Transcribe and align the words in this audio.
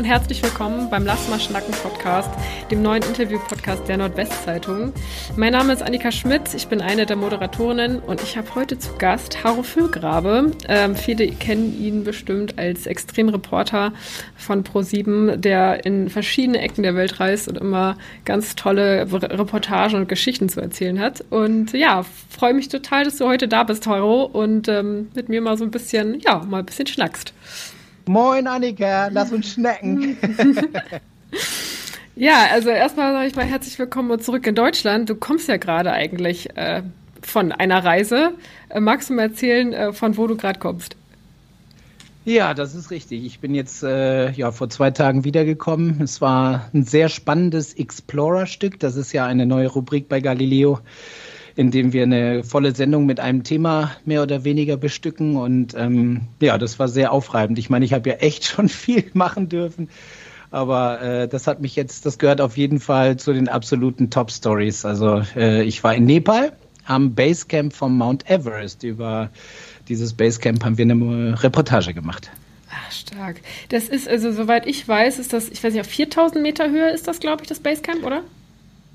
Und 0.00 0.06
herzlich 0.06 0.42
willkommen 0.42 0.88
beim 0.88 1.04
Lass 1.04 1.28
mal 1.28 1.38
schnacken 1.38 1.74
Podcast, 1.74 2.30
dem 2.70 2.80
neuen 2.80 3.02
Interview-Podcast 3.02 3.86
der 3.86 3.98
Nordwestzeitung. 3.98 4.94
Mein 5.36 5.52
Name 5.52 5.74
ist 5.74 5.82
Annika 5.82 6.10
Schmidt, 6.10 6.54
ich 6.54 6.68
bin 6.68 6.80
eine 6.80 7.04
der 7.04 7.16
Moderatorinnen 7.16 7.98
und 7.98 8.22
ich 8.22 8.38
habe 8.38 8.54
heute 8.54 8.78
zu 8.78 8.94
Gast 8.96 9.44
Haro 9.44 9.62
Füllgrabe. 9.62 10.52
Ähm, 10.68 10.96
viele 10.96 11.28
kennen 11.32 11.78
ihn 11.78 12.02
bestimmt 12.02 12.58
als 12.58 12.86
Extremreporter 12.86 13.92
von 14.38 14.64
Pro7, 14.64 15.36
der 15.36 15.84
in 15.84 16.08
verschiedene 16.08 16.62
Ecken 16.62 16.82
der 16.82 16.94
Welt 16.94 17.20
reist 17.20 17.48
und 17.48 17.58
immer 17.58 17.98
ganz 18.24 18.56
tolle 18.56 19.06
Reportagen 19.12 19.96
und 19.96 20.08
Geschichten 20.08 20.48
zu 20.48 20.62
erzählen 20.62 20.98
hat. 20.98 21.22
Und 21.28 21.74
ja, 21.74 22.06
freue 22.30 22.54
mich 22.54 22.70
total, 22.70 23.04
dass 23.04 23.18
du 23.18 23.26
heute 23.26 23.48
da 23.48 23.64
bist, 23.64 23.86
Haro, 23.86 24.22
und 24.22 24.66
ähm, 24.66 25.10
mit 25.14 25.28
mir 25.28 25.42
mal 25.42 25.58
so 25.58 25.64
ein 25.64 25.70
bisschen, 25.70 26.20
ja, 26.20 26.38
mal 26.48 26.60
ein 26.60 26.64
bisschen 26.64 26.86
schnackst. 26.86 27.34
Moin 28.06 28.46
Annika, 28.46 29.08
lass 29.08 29.32
uns 29.32 29.52
schnecken. 29.52 30.16
ja, 32.16 32.46
also 32.50 32.70
erstmal 32.70 33.12
sage 33.12 33.28
ich 33.28 33.36
mal 33.36 33.44
herzlich 33.44 33.78
willkommen 33.78 34.18
zurück 34.20 34.46
in 34.46 34.54
Deutschland. 34.54 35.08
Du 35.08 35.14
kommst 35.14 35.48
ja 35.48 35.58
gerade 35.58 35.92
eigentlich 35.92 36.56
äh, 36.56 36.82
von 37.22 37.52
einer 37.52 37.84
Reise. 37.84 38.32
Äh, 38.68 38.80
magst 38.80 39.10
du 39.10 39.14
mir 39.14 39.22
erzählen, 39.22 39.72
äh, 39.72 39.92
von 39.92 40.16
wo 40.16 40.26
du 40.26 40.36
gerade 40.36 40.58
kommst? 40.58 40.96
Ja, 42.24 42.54
das 42.54 42.74
ist 42.74 42.90
richtig. 42.90 43.24
Ich 43.24 43.40
bin 43.40 43.54
jetzt 43.54 43.82
äh, 43.82 44.30
ja 44.32 44.52
vor 44.52 44.70
zwei 44.70 44.90
Tagen 44.90 45.24
wiedergekommen. 45.24 46.00
Es 46.02 46.20
war 46.20 46.70
ein 46.74 46.84
sehr 46.84 47.08
spannendes 47.08 47.74
Explorer-Stück. 47.74 48.80
Das 48.80 48.96
ist 48.96 49.12
ja 49.12 49.26
eine 49.26 49.46
neue 49.46 49.68
Rubrik 49.68 50.08
bei 50.08 50.20
Galileo 50.20 50.80
in 51.56 51.70
dem 51.70 51.92
wir 51.92 52.02
eine 52.02 52.44
volle 52.44 52.74
Sendung 52.74 53.06
mit 53.06 53.20
einem 53.20 53.42
Thema 53.44 53.92
mehr 54.04 54.22
oder 54.22 54.44
weniger 54.44 54.76
bestücken. 54.76 55.36
Und 55.36 55.74
ähm, 55.76 56.22
ja, 56.40 56.58
das 56.58 56.78
war 56.78 56.88
sehr 56.88 57.12
aufreibend. 57.12 57.58
Ich 57.58 57.70
meine, 57.70 57.84
ich 57.84 57.92
habe 57.92 58.08
ja 58.08 58.16
echt 58.16 58.44
schon 58.46 58.68
viel 58.68 59.04
machen 59.12 59.48
dürfen. 59.48 59.88
Aber 60.50 61.00
äh, 61.00 61.28
das 61.28 61.46
hat 61.46 61.60
mich 61.60 61.76
jetzt, 61.76 62.06
das 62.06 62.18
gehört 62.18 62.40
auf 62.40 62.56
jeden 62.56 62.80
Fall 62.80 63.16
zu 63.16 63.32
den 63.32 63.48
absoluten 63.48 64.10
Top 64.10 64.30
Stories. 64.32 64.84
Also 64.84 65.22
äh, 65.36 65.62
ich 65.62 65.84
war 65.84 65.94
in 65.94 66.04
Nepal 66.04 66.52
am 66.86 67.14
Basecamp 67.14 67.72
vom 67.72 67.96
Mount 67.96 68.28
Everest. 68.28 68.82
Über 68.82 69.30
dieses 69.88 70.12
Basecamp 70.12 70.64
haben 70.64 70.76
wir 70.76 70.84
eine 70.84 71.42
Reportage 71.42 71.94
gemacht. 71.94 72.30
Ach, 72.70 72.92
stark. 72.92 73.40
Das 73.68 73.88
ist 73.88 74.08
also, 74.08 74.32
soweit 74.32 74.66
ich 74.66 74.86
weiß, 74.86 75.18
ist 75.18 75.32
das, 75.32 75.48
ich 75.48 75.62
weiß 75.62 75.72
nicht, 75.72 75.82
auf 75.82 75.90
4000 75.90 76.42
Meter 76.42 76.70
Höhe 76.70 76.90
ist 76.90 77.06
das, 77.08 77.20
glaube 77.20 77.42
ich, 77.42 77.48
das 77.48 77.60
Basecamp, 77.60 78.04
oder? 78.04 78.22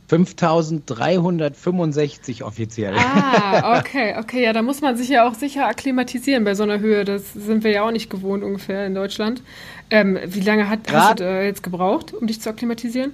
5365 0.07 2.43
offiziell. 2.43 2.93
Ah, 2.95 3.79
okay, 3.79 4.15
okay, 4.19 4.43
ja, 4.43 4.53
da 4.53 4.61
muss 4.61 4.81
man 4.81 4.95
sich 4.97 5.09
ja 5.09 5.27
auch 5.27 5.33
sicher 5.33 5.67
akklimatisieren 5.67 6.43
bei 6.43 6.53
so 6.55 6.63
einer 6.63 6.79
Höhe. 6.79 7.05
Das 7.05 7.33
sind 7.33 7.63
wir 7.63 7.71
ja 7.71 7.85
auch 7.85 7.91
nicht 7.91 8.09
gewohnt 8.09 8.43
ungefähr 8.43 8.85
in 8.85 8.93
Deutschland. 8.93 9.41
Ähm, 9.89 10.19
wie 10.25 10.41
lange 10.41 10.69
hat, 10.69 10.91
hast 10.91 11.19
du 11.19 11.23
da 11.23 11.41
jetzt 11.41 11.63
gebraucht, 11.63 12.13
um 12.13 12.27
dich 12.27 12.41
zu 12.41 12.49
akklimatisieren? 12.49 13.13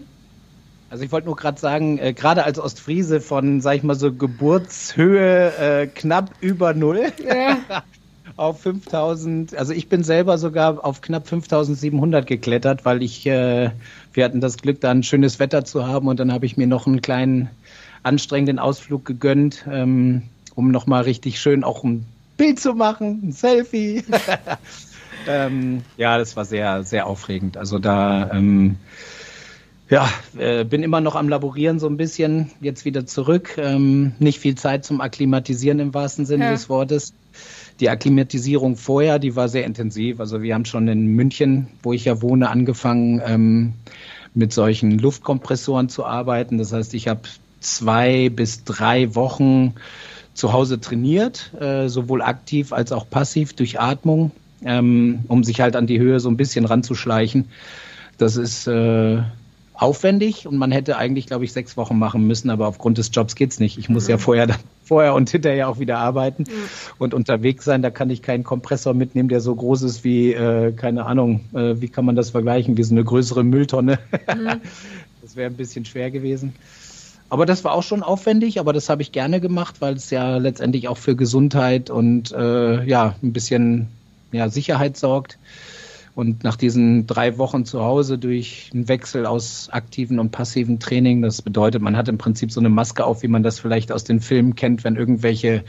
Also 0.89 1.05
ich 1.05 1.11
wollte 1.13 1.27
nur 1.27 1.37
gerade 1.37 1.59
sagen, 1.59 1.99
äh, 1.99 2.11
gerade 2.11 2.43
als 2.43 2.59
Ostfriese 2.59 3.21
von, 3.21 3.61
sag 3.61 3.77
ich 3.77 3.83
mal 3.83 3.95
so, 3.95 4.11
Geburtshöhe 4.11 5.53
äh, 5.57 5.87
knapp 5.87 6.31
über 6.41 6.73
Null. 6.73 7.13
Ja. 7.25 7.59
auf 8.35 8.61
5000, 8.61 9.55
also 9.55 9.73
ich 9.73 9.89
bin 9.89 10.03
selber 10.03 10.37
sogar 10.37 10.83
auf 10.83 11.01
knapp 11.01 11.27
5700 11.27 12.25
geklettert, 12.25 12.85
weil 12.85 13.03
ich, 13.03 13.25
äh, 13.27 13.71
wir 14.13 14.25
hatten 14.25 14.41
das 14.41 14.57
Glück, 14.57 14.81
da 14.81 14.91
ein 14.91 15.03
schönes 15.03 15.39
Wetter 15.39 15.63
zu 15.63 15.87
haben 15.87 16.07
und 16.07 16.19
dann 16.19 16.31
habe 16.31 16.45
ich 16.45 16.57
mir 16.57 16.67
noch 16.67 16.87
einen 16.87 17.01
kleinen 17.01 17.49
anstrengenden 18.03 18.59
Ausflug 18.59 19.05
gegönnt, 19.05 19.65
ähm, 19.69 20.23
um 20.55 20.71
nochmal 20.71 21.03
richtig 21.03 21.39
schön 21.39 21.63
auch 21.63 21.83
ein 21.83 22.05
Bild 22.37 22.59
zu 22.59 22.73
machen, 22.73 23.21
ein 23.23 23.31
Selfie. 23.31 24.03
ähm, 25.27 25.83
ja, 25.97 26.17
das 26.17 26.35
war 26.35 26.45
sehr, 26.45 26.83
sehr 26.83 27.07
aufregend. 27.07 27.57
Also 27.57 27.79
da, 27.79 28.31
ähm, 28.31 28.77
ja, 29.89 30.09
äh, 30.37 30.63
bin 30.63 30.83
immer 30.83 31.01
noch 31.01 31.15
am 31.15 31.29
Laborieren 31.29 31.79
so 31.79 31.87
ein 31.87 31.97
bisschen, 31.97 32.51
jetzt 32.61 32.85
wieder 32.85 33.05
zurück. 33.05 33.57
Ähm, 33.57 34.13
nicht 34.19 34.39
viel 34.39 34.55
Zeit 34.55 34.85
zum 34.85 35.01
Akklimatisieren 35.01 35.79
im 35.79 35.93
wahrsten 35.93 36.25
Sinne 36.25 36.45
ja. 36.45 36.51
des 36.51 36.69
Wortes 36.69 37.13
die 37.81 37.89
Akklimatisierung 37.89 38.77
vorher, 38.77 39.19
die 39.19 39.35
war 39.35 39.49
sehr 39.49 39.65
intensiv. 39.65 40.19
Also 40.19 40.41
wir 40.41 40.53
haben 40.53 40.65
schon 40.65 40.87
in 40.87 41.07
München, 41.07 41.67
wo 41.83 41.93
ich 41.93 42.05
ja 42.05 42.21
wohne, 42.21 42.49
angefangen 42.49 43.21
ähm, 43.25 43.73
mit 44.33 44.53
solchen 44.53 44.97
Luftkompressoren 44.99 45.89
zu 45.89 46.05
arbeiten. 46.05 46.57
Das 46.57 46.71
heißt, 46.71 46.93
ich 46.93 47.07
habe 47.07 47.21
zwei 47.59 48.29
bis 48.29 48.63
drei 48.63 49.15
Wochen 49.15 49.73
zu 50.33 50.53
Hause 50.53 50.79
trainiert, 50.79 51.53
äh, 51.59 51.89
sowohl 51.89 52.21
aktiv 52.21 52.71
als 52.71 52.91
auch 52.91 53.09
passiv 53.09 53.53
durch 53.53 53.79
Atmung, 53.79 54.31
ähm, 54.63 55.25
um 55.27 55.43
sich 55.43 55.59
halt 55.59 55.75
an 55.75 55.87
die 55.87 55.99
Höhe 55.99 56.19
so 56.19 56.29
ein 56.29 56.37
bisschen 56.37 56.65
ranzuschleichen. 56.65 57.49
Das 58.17 58.37
ist 58.37 58.67
äh, 58.67 59.23
aufwendig 59.81 60.47
und 60.47 60.57
man 60.57 60.71
hätte 60.71 60.97
eigentlich, 60.97 61.25
glaube 61.25 61.43
ich, 61.43 61.53
sechs 61.53 61.75
Wochen 61.75 61.97
machen 61.97 62.27
müssen, 62.27 62.51
aber 62.51 62.67
aufgrund 62.67 62.99
des 62.99 63.09
Jobs 63.11 63.35
geht's 63.35 63.59
nicht. 63.59 63.79
Ich 63.79 63.89
muss 63.89 64.05
mhm. 64.05 64.11
ja 64.11 64.17
vorher, 64.19 64.47
vorher 64.83 65.15
und 65.15 65.29
hinterher 65.29 65.69
auch 65.69 65.79
wieder 65.79 65.97
arbeiten 65.97 66.43
mhm. 66.43 66.53
und 66.99 67.13
unterwegs 67.15 67.65
sein. 67.65 67.81
Da 67.81 67.89
kann 67.89 68.11
ich 68.11 68.21
keinen 68.21 68.43
Kompressor 68.43 68.93
mitnehmen, 68.93 69.27
der 69.27 69.41
so 69.41 69.55
groß 69.55 69.81
ist 69.81 70.03
wie, 70.03 70.33
äh, 70.33 70.71
keine 70.71 71.05
Ahnung, 71.07 71.41
äh, 71.53 71.81
wie 71.81 71.89
kann 71.89 72.05
man 72.05 72.15
das 72.15 72.29
vergleichen, 72.29 72.77
wie 72.77 72.83
so 72.83 72.93
eine 72.93 73.03
größere 73.03 73.43
Mülltonne. 73.43 73.97
Mhm. 74.11 74.61
das 75.23 75.35
wäre 75.35 75.49
ein 75.49 75.57
bisschen 75.57 75.85
schwer 75.85 76.11
gewesen. 76.11 76.53
Aber 77.29 77.47
das 77.47 77.63
war 77.63 77.71
auch 77.71 77.83
schon 77.83 78.03
aufwendig, 78.03 78.59
aber 78.59 78.73
das 78.73 78.87
habe 78.87 79.01
ich 79.01 79.11
gerne 79.11 79.39
gemacht, 79.39 79.77
weil 79.79 79.95
es 79.95 80.11
ja 80.11 80.37
letztendlich 80.37 80.89
auch 80.89 80.97
für 80.97 81.15
Gesundheit 81.15 81.89
und 81.89 82.31
äh, 82.33 82.83
ja, 82.83 83.15
ein 83.23 83.33
bisschen 83.33 83.87
ja, 84.31 84.49
Sicherheit 84.49 84.95
sorgt. 84.97 85.39
Und 86.13 86.43
nach 86.43 86.57
diesen 86.57 87.07
drei 87.07 87.37
Wochen 87.37 87.63
zu 87.65 87.81
Hause 87.83 88.17
durch 88.17 88.69
einen 88.73 88.89
Wechsel 88.89 89.25
aus 89.25 89.69
aktiven 89.71 90.19
und 90.19 90.31
passiven 90.31 90.79
Training, 90.79 91.21
das 91.21 91.41
bedeutet, 91.41 91.81
man 91.81 91.95
hat 91.95 92.09
im 92.09 92.17
Prinzip 92.17 92.51
so 92.51 92.59
eine 92.59 92.69
Maske 92.69 93.05
auf, 93.05 93.23
wie 93.23 93.29
man 93.29 93.43
das 93.43 93.59
vielleicht 93.59 93.93
aus 93.93 94.03
den 94.03 94.19
Filmen 94.19 94.55
kennt, 94.55 94.83
wenn 94.83 94.97
irgendwelche 94.97 95.63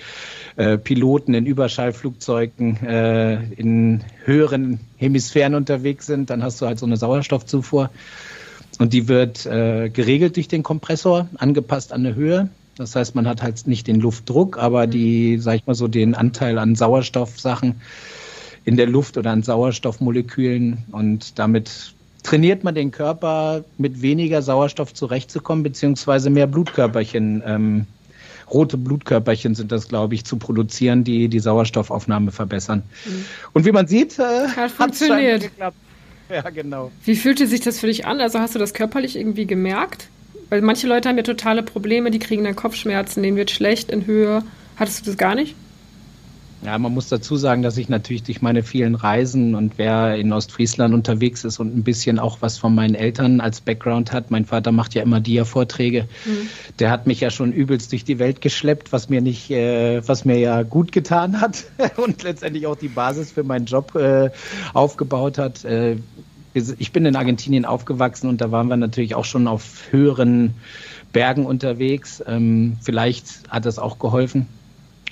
äh, 0.56 0.78
Piloten 0.78 1.34
in 1.34 1.46
Überschallflugzeugen 1.46 2.76
äh, 2.84 3.42
in 3.52 4.02
höheren 4.24 4.80
Hemisphären 4.96 5.54
unterwegs 5.54 6.06
sind, 6.06 6.28
dann 6.30 6.42
hast 6.42 6.60
du 6.60 6.66
halt 6.66 6.78
so 6.78 6.86
eine 6.86 6.96
Sauerstoffzufuhr. 6.96 7.90
Und 8.78 8.92
die 8.92 9.06
wird 9.06 9.46
äh, 9.46 9.90
geregelt 9.90 10.36
durch 10.36 10.48
den 10.48 10.64
Kompressor, 10.64 11.28
angepasst 11.36 11.92
an 11.92 12.04
eine 12.04 12.16
Höhe. 12.16 12.48
Das 12.76 12.96
heißt, 12.96 13.14
man 13.14 13.28
hat 13.28 13.42
halt 13.42 13.66
nicht 13.66 13.86
den 13.86 14.00
Luftdruck, 14.00 14.58
aber 14.58 14.86
die, 14.86 15.38
sag 15.38 15.56
ich 15.56 15.66
mal 15.66 15.74
so, 15.74 15.88
den 15.88 16.14
Anteil 16.14 16.58
an 16.58 16.74
Sauerstoffsachen 16.74 17.80
in 18.64 18.76
der 18.76 18.86
Luft 18.86 19.16
oder 19.16 19.30
an 19.30 19.42
Sauerstoffmolekülen 19.42 20.84
und 20.92 21.38
damit 21.38 21.94
trainiert 22.22 22.62
man 22.64 22.74
den 22.74 22.90
Körper 22.90 23.64
mit 23.78 24.02
weniger 24.02 24.42
Sauerstoff 24.42 24.94
zurechtzukommen, 24.94 25.62
beziehungsweise 25.62 26.30
mehr 26.30 26.46
Blutkörperchen, 26.46 27.42
ähm, 27.44 27.86
rote 28.52 28.76
Blutkörperchen 28.76 29.54
sind 29.54 29.72
das, 29.72 29.88
glaube 29.88 30.14
ich, 30.14 30.24
zu 30.24 30.36
produzieren, 30.36 31.04
die 31.04 31.28
die 31.28 31.40
Sauerstoffaufnahme 31.40 32.30
verbessern. 32.30 32.82
Mhm. 33.04 33.24
Und 33.52 33.64
wie 33.64 33.72
man 33.72 33.86
sieht, 33.86 34.18
äh, 34.18 34.48
hat 34.48 34.70
funktioniert. 34.70 35.42
Geklappt. 35.42 35.76
Ja, 36.28 36.48
genau. 36.50 36.90
Wie 37.04 37.16
fühlte 37.16 37.46
sich 37.46 37.60
das 37.60 37.80
für 37.80 37.88
dich 37.88 38.06
an? 38.06 38.20
Also 38.20 38.38
hast 38.38 38.54
du 38.54 38.58
das 38.58 38.72
körperlich 38.72 39.16
irgendwie 39.16 39.46
gemerkt? 39.46 40.08
Weil 40.48 40.62
manche 40.62 40.86
Leute 40.86 41.08
haben 41.08 41.16
ja 41.16 41.22
totale 41.22 41.62
Probleme, 41.62 42.10
die 42.10 42.18
kriegen 42.18 42.44
dann 42.44 42.56
Kopfschmerzen, 42.56 43.22
denen 43.22 43.36
wird 43.36 43.50
schlecht 43.50 43.90
in 43.90 44.06
Höhe. 44.06 44.42
Hattest 44.76 45.00
du 45.00 45.10
das 45.10 45.18
gar 45.18 45.34
nicht? 45.34 45.54
Ja, 46.64 46.78
man 46.78 46.94
muss 46.94 47.08
dazu 47.08 47.36
sagen, 47.36 47.62
dass 47.62 47.76
ich 47.76 47.88
natürlich 47.88 48.22
durch 48.22 48.40
meine 48.40 48.62
vielen 48.62 48.94
Reisen 48.94 49.56
und 49.56 49.78
wer 49.78 50.14
in 50.14 50.32
Ostfriesland 50.32 50.94
unterwegs 50.94 51.42
ist 51.42 51.58
und 51.58 51.76
ein 51.76 51.82
bisschen 51.82 52.20
auch 52.20 52.38
was 52.40 52.56
von 52.56 52.72
meinen 52.72 52.94
Eltern 52.94 53.40
als 53.40 53.60
Background 53.60 54.12
hat, 54.12 54.30
mein 54.30 54.44
Vater 54.44 54.70
macht 54.70 54.94
ja 54.94 55.02
immer 55.02 55.18
Dia-Vorträge, 55.18 56.06
mhm. 56.24 56.48
der 56.78 56.92
hat 56.92 57.08
mich 57.08 57.18
ja 57.18 57.30
schon 57.30 57.52
übelst 57.52 57.90
durch 57.90 58.04
die 58.04 58.20
Welt 58.20 58.40
geschleppt, 58.40 58.92
was 58.92 59.08
mir 59.08 59.20
nicht, 59.20 59.50
äh, 59.50 60.06
was 60.06 60.24
mir 60.24 60.38
ja 60.38 60.62
gut 60.62 60.92
getan 60.92 61.40
hat 61.40 61.64
und 61.96 62.22
letztendlich 62.22 62.68
auch 62.68 62.76
die 62.76 62.88
Basis 62.88 63.32
für 63.32 63.42
meinen 63.42 63.66
Job 63.66 63.96
äh, 63.96 64.30
aufgebaut 64.72 65.38
hat. 65.38 65.64
Äh, 65.64 65.96
ich 66.54 66.92
bin 66.92 67.06
in 67.06 67.16
Argentinien 67.16 67.64
aufgewachsen 67.64 68.28
und 68.28 68.40
da 68.40 68.52
waren 68.52 68.68
wir 68.68 68.76
natürlich 68.76 69.16
auch 69.16 69.24
schon 69.24 69.48
auf 69.48 69.90
höheren 69.90 70.54
Bergen 71.12 71.44
unterwegs. 71.44 72.22
Ähm, 72.24 72.76
vielleicht 72.82 73.48
hat 73.48 73.64
das 73.64 73.80
auch 73.80 73.98
geholfen. 73.98 74.46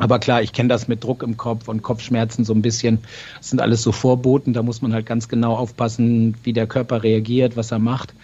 Aber 0.00 0.18
klar, 0.18 0.40
ich 0.40 0.54
kenne 0.54 0.70
das 0.70 0.88
mit 0.88 1.04
Druck 1.04 1.22
im 1.22 1.36
Kopf 1.36 1.68
und 1.68 1.82
Kopfschmerzen 1.82 2.46
so 2.46 2.54
ein 2.54 2.62
bisschen. 2.62 3.00
Das 3.36 3.50
sind 3.50 3.60
alles 3.60 3.82
so 3.82 3.92
Vorboten, 3.92 4.54
da 4.54 4.62
muss 4.62 4.80
man 4.80 4.94
halt 4.94 5.04
ganz 5.04 5.28
genau 5.28 5.54
aufpassen, 5.54 6.36
wie 6.42 6.54
der 6.54 6.66
Körper 6.66 7.02
reagiert, 7.02 7.54
was 7.54 7.70
er 7.70 7.80
macht. 7.80 8.14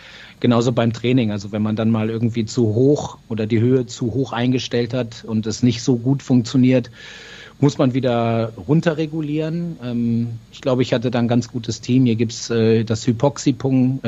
Genauso 0.40 0.72
beim 0.72 0.94
Training. 0.94 1.32
Also 1.32 1.52
wenn 1.52 1.60
man 1.60 1.76
dann 1.76 1.90
mal 1.90 2.08
irgendwie 2.08 2.46
zu 2.46 2.74
hoch 2.74 3.18
oder 3.28 3.46
die 3.46 3.60
Höhe 3.60 3.84
zu 3.84 4.14
hoch 4.14 4.32
eingestellt 4.32 4.94
hat 4.94 5.22
und 5.26 5.46
es 5.46 5.62
nicht 5.62 5.82
so 5.82 5.96
gut 5.96 6.22
funktioniert, 6.22 6.90
muss 7.60 7.76
man 7.76 7.92
wieder 7.92 8.54
runterregulieren. 8.66 9.76
Ähm, 9.84 10.28
ich 10.52 10.62
glaube, 10.62 10.80
ich 10.80 10.94
hatte 10.94 11.10
da 11.10 11.18
ein 11.18 11.28
ganz 11.28 11.48
gutes 11.48 11.82
Team. 11.82 12.06
Hier 12.06 12.16
gibt's 12.16 12.48
äh, 12.48 12.84
das 12.84 13.06
äh, 13.06 13.12
Hypoxicum 13.12 14.00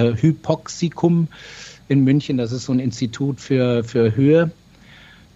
in 1.88 2.02
München. 2.02 2.38
Das 2.38 2.52
ist 2.52 2.64
so 2.64 2.72
ein 2.72 2.80
Institut 2.80 3.40
für, 3.40 3.84
für 3.84 4.16
Höhe 4.16 4.52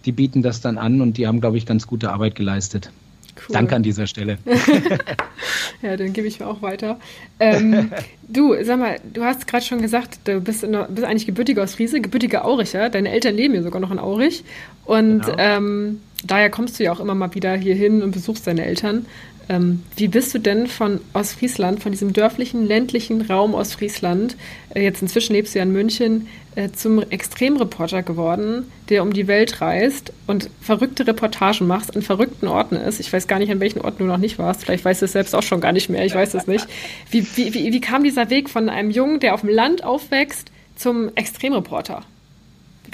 die 0.05 0.11
bieten 0.11 0.41
das 0.41 0.61
dann 0.61 0.77
an 0.77 1.01
und 1.01 1.17
die 1.17 1.27
haben, 1.27 1.41
glaube 1.41 1.57
ich, 1.57 1.65
ganz 1.65 1.87
gute 1.87 2.11
Arbeit 2.11 2.35
geleistet. 2.35 2.91
Cool. 3.35 3.53
Danke 3.53 3.75
an 3.75 3.83
dieser 3.83 4.05
Stelle. 4.05 4.37
ja, 5.81 5.97
den 5.97 6.13
gebe 6.13 6.27
ich 6.27 6.39
mir 6.39 6.47
auch 6.47 6.61
weiter. 6.61 6.99
Ähm, 7.39 7.91
du, 8.27 8.55
sag 8.63 8.79
mal, 8.79 8.99
du 9.11 9.23
hast 9.23 9.47
gerade 9.47 9.65
schon 9.65 9.81
gesagt, 9.81 10.19
du 10.25 10.39
bist, 10.39 10.63
in, 10.63 10.77
bist 10.89 11.05
eigentlich 11.05 11.25
gebürtiger 11.25 11.63
aus 11.63 11.75
Friese, 11.75 11.99
gebürtiger 11.99 12.45
Auricher. 12.45 12.89
Deine 12.89 13.09
Eltern 13.09 13.35
leben 13.35 13.55
ja 13.55 13.63
sogar 13.63 13.81
noch 13.81 13.91
in 13.91 13.97
Aurich. 13.97 14.43
Und 14.85 15.21
genau. 15.21 15.35
ähm, 15.39 16.01
daher 16.23 16.51
kommst 16.51 16.79
du 16.79 16.83
ja 16.83 16.91
auch 16.91 16.99
immer 16.99 17.15
mal 17.15 17.33
wieder 17.33 17.55
hier 17.55 17.75
hin 17.75 18.03
und 18.03 18.11
besuchst 18.11 18.45
deine 18.45 18.65
Eltern. 18.65 19.07
Ähm, 19.49 19.83
wie 19.97 20.07
bist 20.07 20.33
du 20.33 20.39
denn 20.39 20.67
von 20.67 21.01
Ostfriesland, 21.13 21.83
von 21.83 21.91
diesem 21.91 22.13
dörflichen, 22.13 22.65
ländlichen 22.65 23.21
Raum 23.21 23.53
Ostfriesland, 23.53 24.37
äh, 24.73 24.81
jetzt 24.83 25.01
inzwischen 25.01 25.33
lebst 25.33 25.53
du 25.53 25.59
ja 25.59 25.63
in 25.63 25.71
München, 25.71 26.27
äh, 26.55 26.69
zum 26.71 27.01
Extremreporter 27.01 28.03
geworden, 28.03 28.71
der 28.89 29.03
um 29.03 29.11
die 29.11 29.27
Welt 29.27 29.59
reist 29.59 30.13
und 30.27 30.49
verrückte 30.61 31.07
Reportagen 31.07 31.67
macht, 31.67 31.95
an 31.95 32.01
verrückten 32.01 32.47
Orten 32.47 32.75
ist? 32.75 32.99
Ich 32.99 33.11
weiß 33.11 33.27
gar 33.27 33.39
nicht, 33.39 33.51
an 33.51 33.59
welchen 33.59 33.81
Orten 33.81 33.99
du 33.99 34.05
noch 34.05 34.17
nicht 34.17 34.39
warst. 34.39 34.63
Vielleicht 34.63 34.85
weißt 34.85 35.01
du 35.01 35.05
es 35.05 35.11
selbst 35.11 35.35
auch 35.35 35.43
schon 35.43 35.59
gar 35.61 35.73
nicht 35.73 35.89
mehr. 35.89 36.05
Ich 36.05 36.15
weiß 36.15 36.33
es 36.35 36.47
nicht. 36.47 36.67
Wie, 37.11 37.25
wie, 37.35 37.53
wie, 37.53 37.73
wie 37.73 37.81
kam 37.81 38.03
dieser 38.03 38.29
Weg 38.29 38.49
von 38.49 38.69
einem 38.69 38.91
Jungen, 38.91 39.19
der 39.19 39.33
auf 39.33 39.41
dem 39.41 39.49
Land 39.49 39.83
aufwächst, 39.83 40.51
zum 40.75 41.11
Extremreporter? 41.15 42.03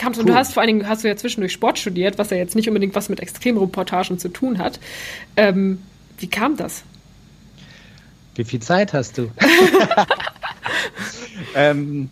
cool. 0.06 0.26
du 0.26 0.34
hast 0.34 0.54
vor 0.54 0.62
allen 0.62 0.68
Dingen 0.68 0.90
hast 0.90 1.04
du 1.04 1.08
ja 1.08 1.16
zwischendurch 1.16 1.52
Sport 1.52 1.78
studiert, 1.78 2.18
was 2.18 2.30
ja 2.30 2.38
jetzt 2.38 2.56
nicht 2.56 2.68
unbedingt 2.68 2.96
was 2.96 3.10
mit 3.10 3.20
Extremreportagen 3.20 4.18
zu 4.18 4.30
tun 4.30 4.58
hat. 4.58 4.80
Ähm, 5.36 5.80
wie 6.20 6.28
kam 6.28 6.58
das? 6.58 6.84
Wie 8.36 8.44
viel 8.44 8.62
Zeit 8.62 8.94
hast 8.94 9.18
du? 9.18 9.30
ähm, 11.56 12.10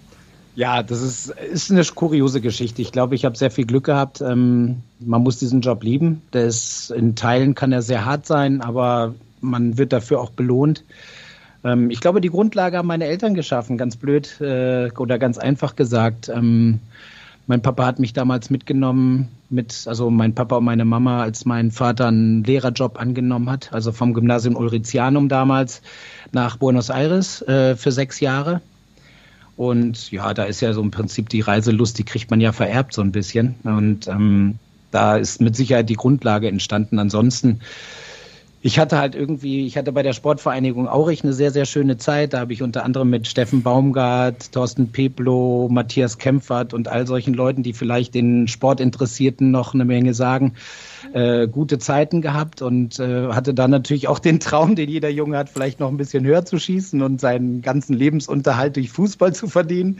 ja, 0.56 0.82
das 0.82 1.02
ist, 1.02 1.30
ist 1.30 1.72
eine 1.72 1.84
kuriose 1.84 2.42
Geschichte. 2.42 2.82
Ich 2.82 2.92
glaube, 2.92 3.16
ich 3.16 3.26
habe 3.26 3.38
sehr 3.38 3.52
viel 3.52 3.66
Glück 3.66 3.86
gehabt. 3.86 4.22
Ähm, 4.22 4.82
man 5.00 5.22
muss 5.22 5.38
diesen 5.38 5.62
Job 5.62 5.84
lieben. 5.84 6.22
Der 6.34 6.46
ist, 6.46 6.90
in 6.92 7.16
Teilen 7.16 7.54
kann 7.54 7.72
er 7.72 7.82
sehr 7.82 8.06
hart 8.06 8.26
sein, 8.26 8.62
aber 8.62 9.14
man 9.40 9.78
wird 9.78 9.94
dafür 9.94 10.20
auch 10.20 10.32
belohnt. 10.32 10.84
Ähm, 11.64 11.90
ich 11.92 12.02
glaube, 12.02 12.22
die 12.22 12.30
Grundlage 12.30 12.78
haben 12.78 12.88
meine 12.88 13.06
Eltern 13.06 13.36
geschaffen, 13.36 13.78
ganz 13.78 13.98
blöd 13.98 14.42
äh, 14.42 14.90
oder 14.98 15.20
ganz 15.20 15.38
einfach 15.38 15.76
gesagt. 15.76 16.30
Ähm, 16.30 16.80
mein 17.48 17.62
Papa 17.62 17.86
hat 17.86 18.00
mich 18.00 18.14
damals 18.14 18.50
mitgenommen, 18.50 19.30
mit, 19.50 19.86
also 19.88 20.10
mein 20.10 20.36
Papa 20.36 20.58
und 20.58 20.66
meine 20.66 20.84
Mama, 20.84 21.24
als 21.24 21.46
mein 21.46 21.72
Vater 21.72 22.08
einen 22.08 22.44
Lehrerjob 22.44 23.00
angenommen 23.00 23.50
hat, 23.50 23.72
also 23.72 23.94
vom 23.94 24.14
Gymnasium 24.14 24.58
Ulricianum 24.58 25.30
damals 25.30 25.82
nach 26.34 26.58
Buenos 26.58 26.90
Aires 26.90 27.42
äh, 27.44 27.78
für 27.78 27.92
sechs 27.92 28.20
Jahre. 28.20 28.62
Und 29.56 30.12
ja, 30.12 30.34
da 30.34 30.44
ist 30.44 30.62
ja 30.62 30.74
so 30.74 30.82
im 30.82 30.92
Prinzip 30.92 31.30
die 31.30 31.42
Reiselust, 31.42 31.98
die 31.98 32.04
kriegt 32.04 32.30
man 32.30 32.42
ja 32.42 32.52
vererbt 32.52 32.94
so 32.94 33.02
ein 33.02 33.14
bisschen. 33.14 33.56
Und 33.64 34.08
ähm, 34.08 34.60
da 34.92 35.16
ist 35.16 35.42
mit 35.42 35.56
Sicherheit 35.56 35.90
die 35.90 35.96
Grundlage 35.96 36.50
entstanden. 36.50 37.00
Ansonsten 37.00 37.62
ich 38.62 38.80
hatte 38.80 38.98
halt 38.98 39.14
irgendwie, 39.14 39.68
ich 39.68 39.78
hatte 39.78 39.92
bei 39.92 40.02
der 40.02 40.14
Sportvereinigung 40.14 40.88
Aurich 40.88 41.24
eine 41.24 41.34
sehr, 41.34 41.52
sehr 41.52 41.66
schöne 41.66 41.98
Zeit. 41.98 42.34
Da 42.34 42.40
habe 42.40 42.54
ich 42.54 42.64
unter 42.64 42.84
anderem 42.84 43.10
mit 43.10 43.28
Steffen 43.28 43.62
Baumgart, 43.62 44.52
Thorsten 44.52 44.92
Peplo, 44.92 45.70
Matthias 45.72 46.18
Kempfert 46.18 46.74
und 46.74 46.88
all 46.88 47.06
solchen 47.06 47.36
Leuten, 47.36 47.62
die 47.62 47.74
vielleicht 47.74 48.16
den 48.16 48.48
Sportinteressierten 48.48 49.52
noch 49.52 49.76
eine 49.76 49.86
Menge 49.86 50.16
sagen, 50.16 50.56
äh, 51.14 51.48
gute 51.48 51.78
Zeiten 51.78 52.22
gehabt 52.22 52.64
und 52.64 53.00
äh, 53.00 53.28
hatte 53.28 53.54
dann 53.54 53.70
natürlich 53.70 54.08
auch 54.08 54.20
den 54.20 54.40
Traum, 54.40 54.76
den 54.76 54.90
jeder 54.90 55.10
Junge 55.10 55.38
hat, 55.38 55.50
vielleicht 55.50 55.80
noch 55.80 55.90
ein 55.90 55.98
bisschen 55.98 56.26
höher 56.26 56.44
zu 56.44 56.58
schießen 56.58 57.02
und 57.04 57.22
seinen 57.22 57.62
ganzen 57.62 57.94
Lebensunterhalt 57.94 58.76
durch 58.76 58.90
Fußball 58.90 59.36
zu 59.36 59.48
verdienen. 59.48 60.00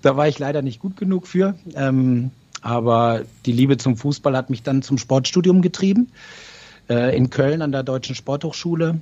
Da 0.00 0.16
war 0.16 0.28
ich 0.28 0.38
leider 0.38 0.62
nicht 0.62 0.80
gut 0.80 0.96
genug 0.96 1.26
für. 1.26 1.54
Ähm, 1.74 2.30
aber 2.62 3.22
die 3.44 3.52
Liebe 3.52 3.76
zum 3.76 3.96
Fußball 3.96 4.36
hat 4.36 4.50
mich 4.50 4.62
dann 4.62 4.82
zum 4.82 4.98
Sportstudium 4.98 5.62
getrieben 5.62 6.08
äh, 6.88 7.16
in 7.16 7.30
Köln 7.30 7.62
an 7.62 7.72
der 7.72 7.82
Deutschen 7.82 8.14
Sporthochschule. 8.14 9.00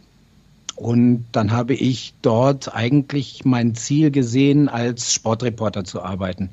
Und 0.77 1.25
dann 1.33 1.53
habe 1.53 1.75
ich 1.75 2.13
dort 2.21 2.75
eigentlich 2.75 3.45
mein 3.45 3.75
Ziel 3.75 4.11
gesehen, 4.11 4.69
als 4.69 5.15
Sportreporter 5.15 5.85
zu 5.85 6.03
arbeiten. 6.03 6.51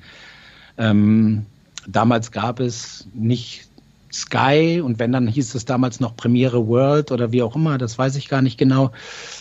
Ähm, 0.78 1.46
damals 1.88 2.32
gab 2.32 2.62
es 2.62 3.08
nicht 3.14 3.68
Sky 4.14 4.80
und 4.84 5.00
wenn 5.00 5.12
dann 5.12 5.28
hieß 5.28 5.56
es 5.56 5.66
damals 5.66 6.00
noch 6.00 6.16
Premiere 6.16 6.68
World 6.68 7.12
oder 7.12 7.32
wie 7.32 7.42
auch 7.42 7.56
immer, 7.56 7.78
das 7.78 7.98
weiß 7.98 8.16
ich 8.16 8.30
gar 8.30 8.42
nicht 8.42 8.58
genau. 8.58 8.92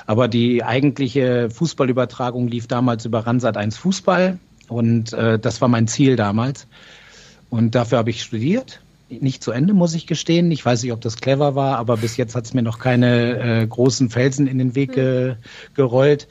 Aber 0.06 0.29
die 0.29 0.65
eigentliche 0.65 1.50
Fußballübertragung 1.50 2.49
lief 2.49 2.67
damals 2.67 3.05
über 3.05 3.21
Ransat 3.21 3.56
1 3.56 3.77
Fußball 3.77 4.39
und 4.69 5.12
äh, 5.12 5.39
das 5.39 5.61
war 5.61 5.69
mein 5.69 5.89
Ziel 5.89 6.17
damals. 6.17 6.67
Und 7.50 7.75
dafür 7.75 7.99
habe 7.99 8.11
ich 8.11 8.23
studiert 8.23 8.81
nicht 9.20 9.43
zu 9.43 9.50
Ende, 9.50 9.75
muss 9.75 9.94
ich 9.94 10.06
gestehen. 10.06 10.50
Ich 10.50 10.64
weiß 10.64 10.82
nicht, 10.82 10.93
ob 10.93 11.00
das 11.00 11.17
clever 11.17 11.55
war, 11.55 11.79
aber 11.79 11.97
bis 11.97 12.17
jetzt 12.17 12.35
hat 12.35 12.44
es 12.44 12.55
mir 12.55 12.62
noch 12.62 12.79
keine 12.79 13.62
äh, 13.62 13.67
großen 13.67 14.11
Felsen 14.11 14.47
in 14.47 14.59
den 14.59 14.75
Weg 14.75 14.93
ge 14.93 15.37
gerollt. 15.75 16.29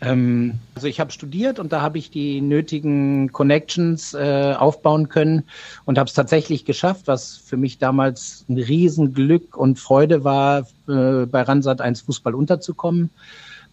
Ähm, 0.00 0.54
also 0.74 0.86
ich 0.86 1.00
habe 1.00 1.12
studiert 1.12 1.58
und 1.58 1.72
da 1.72 1.80
habe 1.80 1.98
ich 1.98 2.10
die 2.10 2.40
nötigen 2.40 3.32
Connections 3.32 4.14
äh, 4.14 4.54
aufbauen 4.58 5.08
können 5.08 5.44
und 5.84 5.98
habe 5.98 6.08
es 6.08 6.14
tatsächlich 6.14 6.64
geschafft, 6.64 7.06
was 7.06 7.36
für 7.36 7.56
mich 7.56 7.78
damals 7.78 8.44
ein 8.48 8.58
Riesenglück 8.58 9.56
und 9.56 9.78
Freude 9.78 10.24
war, 10.24 10.66
äh, 10.88 11.26
bei 11.26 11.42
Ransat 11.42 11.80
1 11.80 12.02
Fußball 12.02 12.34
unterzukommen. 12.34 13.10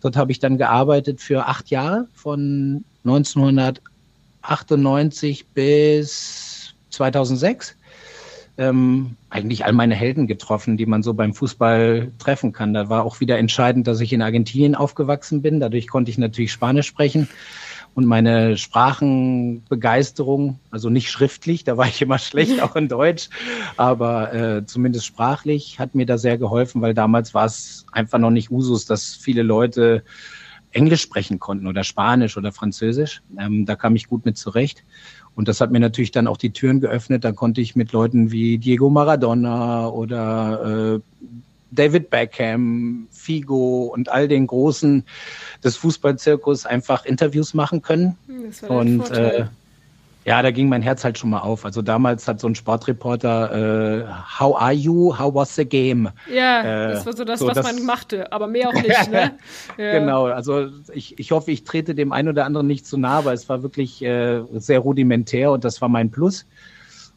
Dort 0.02 0.16
habe 0.16 0.32
ich 0.32 0.40
dann 0.40 0.58
gearbeitet 0.58 1.22
für 1.22 1.48
acht 1.48 1.70
Jahre 1.70 2.08
von 2.14 2.84
1998 3.04 5.46
bis 5.54 6.74
2006 6.90 7.76
ähm, 8.62 9.18
eigentlich 9.30 9.66
all 9.66 9.74
meine 9.74 9.96
Helden 9.96 10.28
getroffen, 10.28 10.78
die 10.78 10.86
man 10.86 11.02
so 11.02 11.14
beim 11.14 11.34
Fußball 11.34 12.12
treffen 12.20 12.54
kann. 12.54 12.74
Da 12.74 12.90
war 12.90 13.04
auch 13.04 13.20
wieder 13.20 13.40
entscheidend, 13.40 13.88
dass 13.88 14.02
ich 14.02 14.14
in 14.14 14.22
Argentinien 14.22 14.76
aufgewachsen 14.76 15.42
bin. 15.42 15.60
Dadurch 15.60 15.88
konnte 15.88 16.12
ich 16.12 16.18
natürlich 16.18 16.52
Spanisch 16.52 16.88
sprechen 16.88 17.28
und 17.94 18.06
meine 18.06 18.58
Sprachenbegeisterung, 18.58 20.60
also 20.70 20.90
nicht 20.90 21.10
schriftlich, 21.10 21.64
da 21.64 21.76
war 21.76 21.88
ich 21.88 22.02
immer 22.02 22.20
schlecht, 22.20 22.62
auch 22.62 22.76
in 22.76 22.88
Deutsch, 22.88 23.30
aber 23.78 24.34
äh, 24.34 24.66
zumindest 24.66 25.06
sprachlich 25.06 25.80
hat 25.80 25.96
mir 25.96 26.06
da 26.06 26.18
sehr 26.18 26.38
geholfen, 26.38 26.82
weil 26.82 26.94
damals 26.94 27.34
war 27.34 27.46
es 27.46 27.86
einfach 27.92 28.20
noch 28.20 28.30
nicht 28.30 28.52
Usus, 28.52 28.86
dass 28.86 29.16
viele 29.16 29.44
Leute 29.44 30.04
Englisch 30.72 31.02
sprechen 31.02 31.40
konnten 31.40 31.68
oder 31.68 31.84
Spanisch 31.84 32.38
oder 32.38 32.52
Französisch. 32.52 33.22
Ähm, 33.40 33.66
da 33.66 33.76
kam 33.76 33.96
ich 33.96 34.08
gut 34.08 34.26
mit 34.26 34.38
zurecht. 34.38 34.84
Und 35.36 35.48
das 35.48 35.62
hat 35.62 35.72
mir 35.72 35.80
natürlich 35.80 36.12
dann 36.12 36.28
auch 36.28 36.38
die 36.38 36.52
Türen 36.52 36.80
geöffnet. 36.80 37.24
Da 37.24 37.32
konnte 37.32 37.62
ich 37.62 37.76
mit 37.76 37.92
Leuten 37.92 38.32
wie 38.32 38.58
Diego 38.58 38.90
Maradona 38.90 39.88
oder 39.88 40.96
äh, 40.96 41.22
David 41.72 42.10
Beckham, 42.10 43.08
Figo 43.12 43.86
und 43.86 44.10
all 44.10 44.28
den 44.28 44.46
Großen 44.46 45.06
des 45.64 45.78
Fußballzirkus 45.78 46.66
einfach 46.66 47.06
Interviews 47.06 47.54
machen 47.54 47.82
können. 47.82 48.18
Das 48.28 48.64
war 48.64 48.72
und 48.72 49.10
äh, 49.12 49.46
ja, 50.24 50.42
da 50.42 50.52
ging 50.52 50.70
mein 50.70 50.84
Herz 50.84 51.04
halt 51.04 51.18
schon 51.18 51.32
mal 51.32 51.40
auf. 51.40 51.66
Also 51.66 51.82
damals 51.82 52.28
hat 52.28 52.40
so 52.40 52.48
ein 52.48 52.54
Sportreporter, 52.54 54.04
äh, 54.04 54.06
How 54.40 54.56
are 54.56 54.72
you? 54.72 55.18
How 55.18 55.34
was 55.34 55.56
the 55.56 55.66
game? 55.66 56.10
Ja, 56.32 56.62
äh, 56.62 56.94
das 56.94 57.06
war 57.08 57.14
so 57.14 57.24
das, 57.24 57.40
so 57.40 57.48
was 57.48 57.56
das, 57.56 57.66
man 57.66 57.84
machte, 57.86 58.32
aber 58.32 58.46
mehr 58.46 58.70
auch 58.70 58.74
nicht. 58.74 59.12
ne? 59.12 59.32
ja. 59.78 60.00
Genau, 60.00 60.26
also 60.26 60.68
ich, 60.94 61.18
ich 61.18 61.32
hoffe, 61.32 61.52
ich 61.52 61.64
trete 61.64 61.96
dem 61.96 62.12
einen 62.12 62.30
oder 62.30 62.46
anderen 62.46 62.68
nicht 62.68 62.86
zu 62.86 62.98
nah, 62.98 63.20
aber 63.20 63.34
es 63.34 63.50
war 63.50 63.64
wirklich 63.64 64.04
äh, 64.04 64.44
sehr 64.54 64.80
rudimentär 64.80 65.52
und 65.52 65.64
das 65.64 65.82
war 65.82 65.90
mein 65.90 66.12
Plus. 66.12 66.46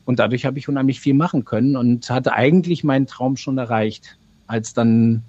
Und 0.06 0.18
dadurch 0.18 0.46
habe 0.46 0.58
ich 0.58 0.68
unheimlich 0.68 1.00
viel 1.00 1.14
machen 1.14 1.44
können 1.44 1.76
und 1.76 2.08
hatte 2.08 2.32
eigentlich 2.32 2.84
meinen 2.84 3.06
Traum 3.06 3.36
schon 3.36 3.58
erreicht, 3.58 4.16
als 4.46 4.72
dann 4.72 5.22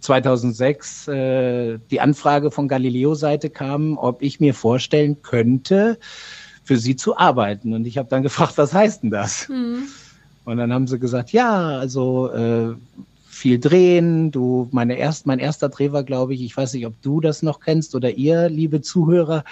2006 0.00 1.08
äh, 1.08 1.78
die 1.90 2.00
Anfrage 2.00 2.50
von 2.50 2.66
Galileo-Seite 2.66 3.50
kam, 3.50 3.96
ob 3.96 4.22
ich 4.22 4.40
mir 4.40 4.54
vorstellen 4.54 5.22
könnte, 5.22 5.98
für 6.64 6.76
sie 6.76 6.96
zu 6.96 7.16
arbeiten. 7.16 7.74
Und 7.74 7.86
ich 7.86 7.98
habe 7.98 8.08
dann 8.08 8.22
gefragt, 8.22 8.54
was 8.56 8.72
heißt 8.72 9.02
denn 9.02 9.10
das? 9.10 9.48
Mhm. 9.48 9.84
Und 10.44 10.56
dann 10.56 10.72
haben 10.72 10.86
sie 10.86 10.98
gesagt, 10.98 11.32
ja, 11.32 11.78
also 11.78 12.30
äh, 12.32 12.74
viel 13.28 13.58
drehen. 13.58 14.30
Du, 14.30 14.68
meine 14.72 14.96
erst, 14.96 15.26
mein 15.26 15.38
erster 15.38 15.68
Dreh 15.68 15.92
war, 15.92 16.02
glaube 16.02 16.34
ich, 16.34 16.42
ich 16.42 16.56
weiß 16.56 16.74
nicht, 16.74 16.86
ob 16.86 17.00
du 17.02 17.20
das 17.20 17.42
noch 17.42 17.60
kennst 17.60 17.94
oder 17.94 18.10
ihr, 18.10 18.48
liebe 18.48 18.80
Zuhörer, 18.80 19.44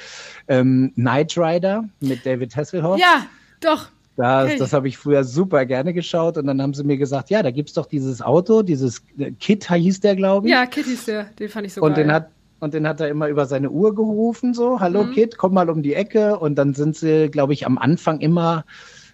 ähm, 0.49 0.93
Knight 0.95 1.37
Rider 1.37 1.85
mit 2.01 2.25
David 2.27 2.55
Hasselhoff. 2.57 3.01
Ja, 3.01 3.27
doch. 3.61 3.89
Das, 4.17 4.57
das 4.59 4.73
habe 4.75 4.87
ich 4.87 4.99
früher 4.99 5.25
super 5.25 5.65
gerne 5.65 5.95
geschaut 5.95 6.37
und 6.37 6.47
dann 6.47 6.61
haben 6.61 6.75
sie 6.75 6.85
mir 6.85 6.99
gesagt, 6.99 7.31
ja, 7.31 7.43
da 7.43 7.51
gibt's 7.51 7.73
doch 7.73 7.87
dieses 7.87 8.21
Auto, 8.21 8.63
dieses 8.63 9.03
äh, 9.19 9.31
Kit 9.31 9.73
hieß 9.73 10.01
der, 10.01 10.15
glaube 10.15 10.47
ich. 10.47 10.53
Ja, 10.53 10.67
Kit 10.67 10.85
hieß 10.85 11.07
der, 11.07 11.25
den 11.39 11.49
fand 11.49 11.67
ich 11.67 11.73
so 11.73 11.81
und 11.81 11.95
geil. 11.95 12.03
Und 12.03 12.09
den 12.09 12.15
hat 12.15 12.29
und 12.61 12.75
den 12.75 12.87
hat 12.87 13.01
er 13.01 13.09
immer 13.09 13.29
über 13.29 13.47
seine 13.47 13.71
Uhr 13.71 13.95
gerufen, 13.95 14.55
so, 14.55 14.81
hallo 14.81 15.05
mhm. 15.05 15.13
Kid, 15.13 15.39
komm 15.39 15.55
mal 15.55 15.71
um 15.71 15.83
die 15.83 15.95
Ecke. 15.95 16.39
Und 16.39 16.57
dann 16.57 16.75
sind 16.75 16.95
sie, 16.95 17.29
glaube 17.31 17.55
ich, 17.55 17.67
am 17.67 17.79
Anfang 17.79 18.21
immer 18.21 18.65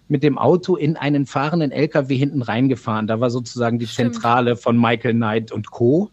mit 0.09 0.23
dem 0.23 0.37
Auto 0.37 0.77
in 0.77 0.97
einen 0.97 1.27
fahrenden 1.27 1.73
LKW 1.73 2.17
hinten 2.17 2.43
reingefahren. 2.43 3.07
Da 3.07 3.21
war 3.21 3.31
sozusagen 3.31 3.79
die 3.79 3.87
Stimmt. 3.87 4.15
Zentrale 4.15 4.57
von 4.57 4.81
Michael 4.81 5.15
Knight 5.15 5.53
und 5.53 5.71
Co. 5.71 6.11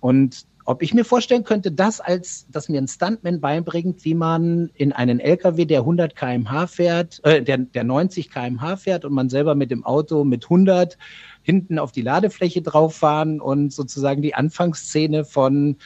Und 0.00 0.46
ob 0.66 0.82
ich 0.82 0.94
mir 0.94 1.04
vorstellen 1.04 1.44
könnte, 1.44 1.72
das 1.72 2.00
als, 2.00 2.46
dass 2.50 2.68
mir 2.68 2.80
ein 2.80 2.88
Stuntman 2.88 3.40
beibringt, 3.40 4.04
wie 4.04 4.14
man 4.14 4.70
in 4.74 4.92
einen 4.92 5.20
LKW, 5.20 5.66
der 5.66 5.80
100 5.80 6.16
kmh 6.16 6.66
fährt, 6.66 7.20
äh, 7.24 7.42
der, 7.42 7.58
der 7.58 7.84
90 7.84 8.30
kmh 8.30 8.76
fährt 8.76 9.04
und 9.04 9.12
man 9.12 9.28
selber 9.28 9.54
mit 9.54 9.70
dem 9.70 9.84
Auto 9.84 10.24
mit 10.24 10.44
100 10.44 10.96
hinten 11.42 11.78
auf 11.78 11.92
die 11.92 12.00
Ladefläche 12.00 12.62
drauf 12.62 12.96
fahren 12.96 13.40
und 13.40 13.72
sozusagen 13.72 14.22
die 14.22 14.34
Anfangsszene 14.34 15.24
von 15.26 15.76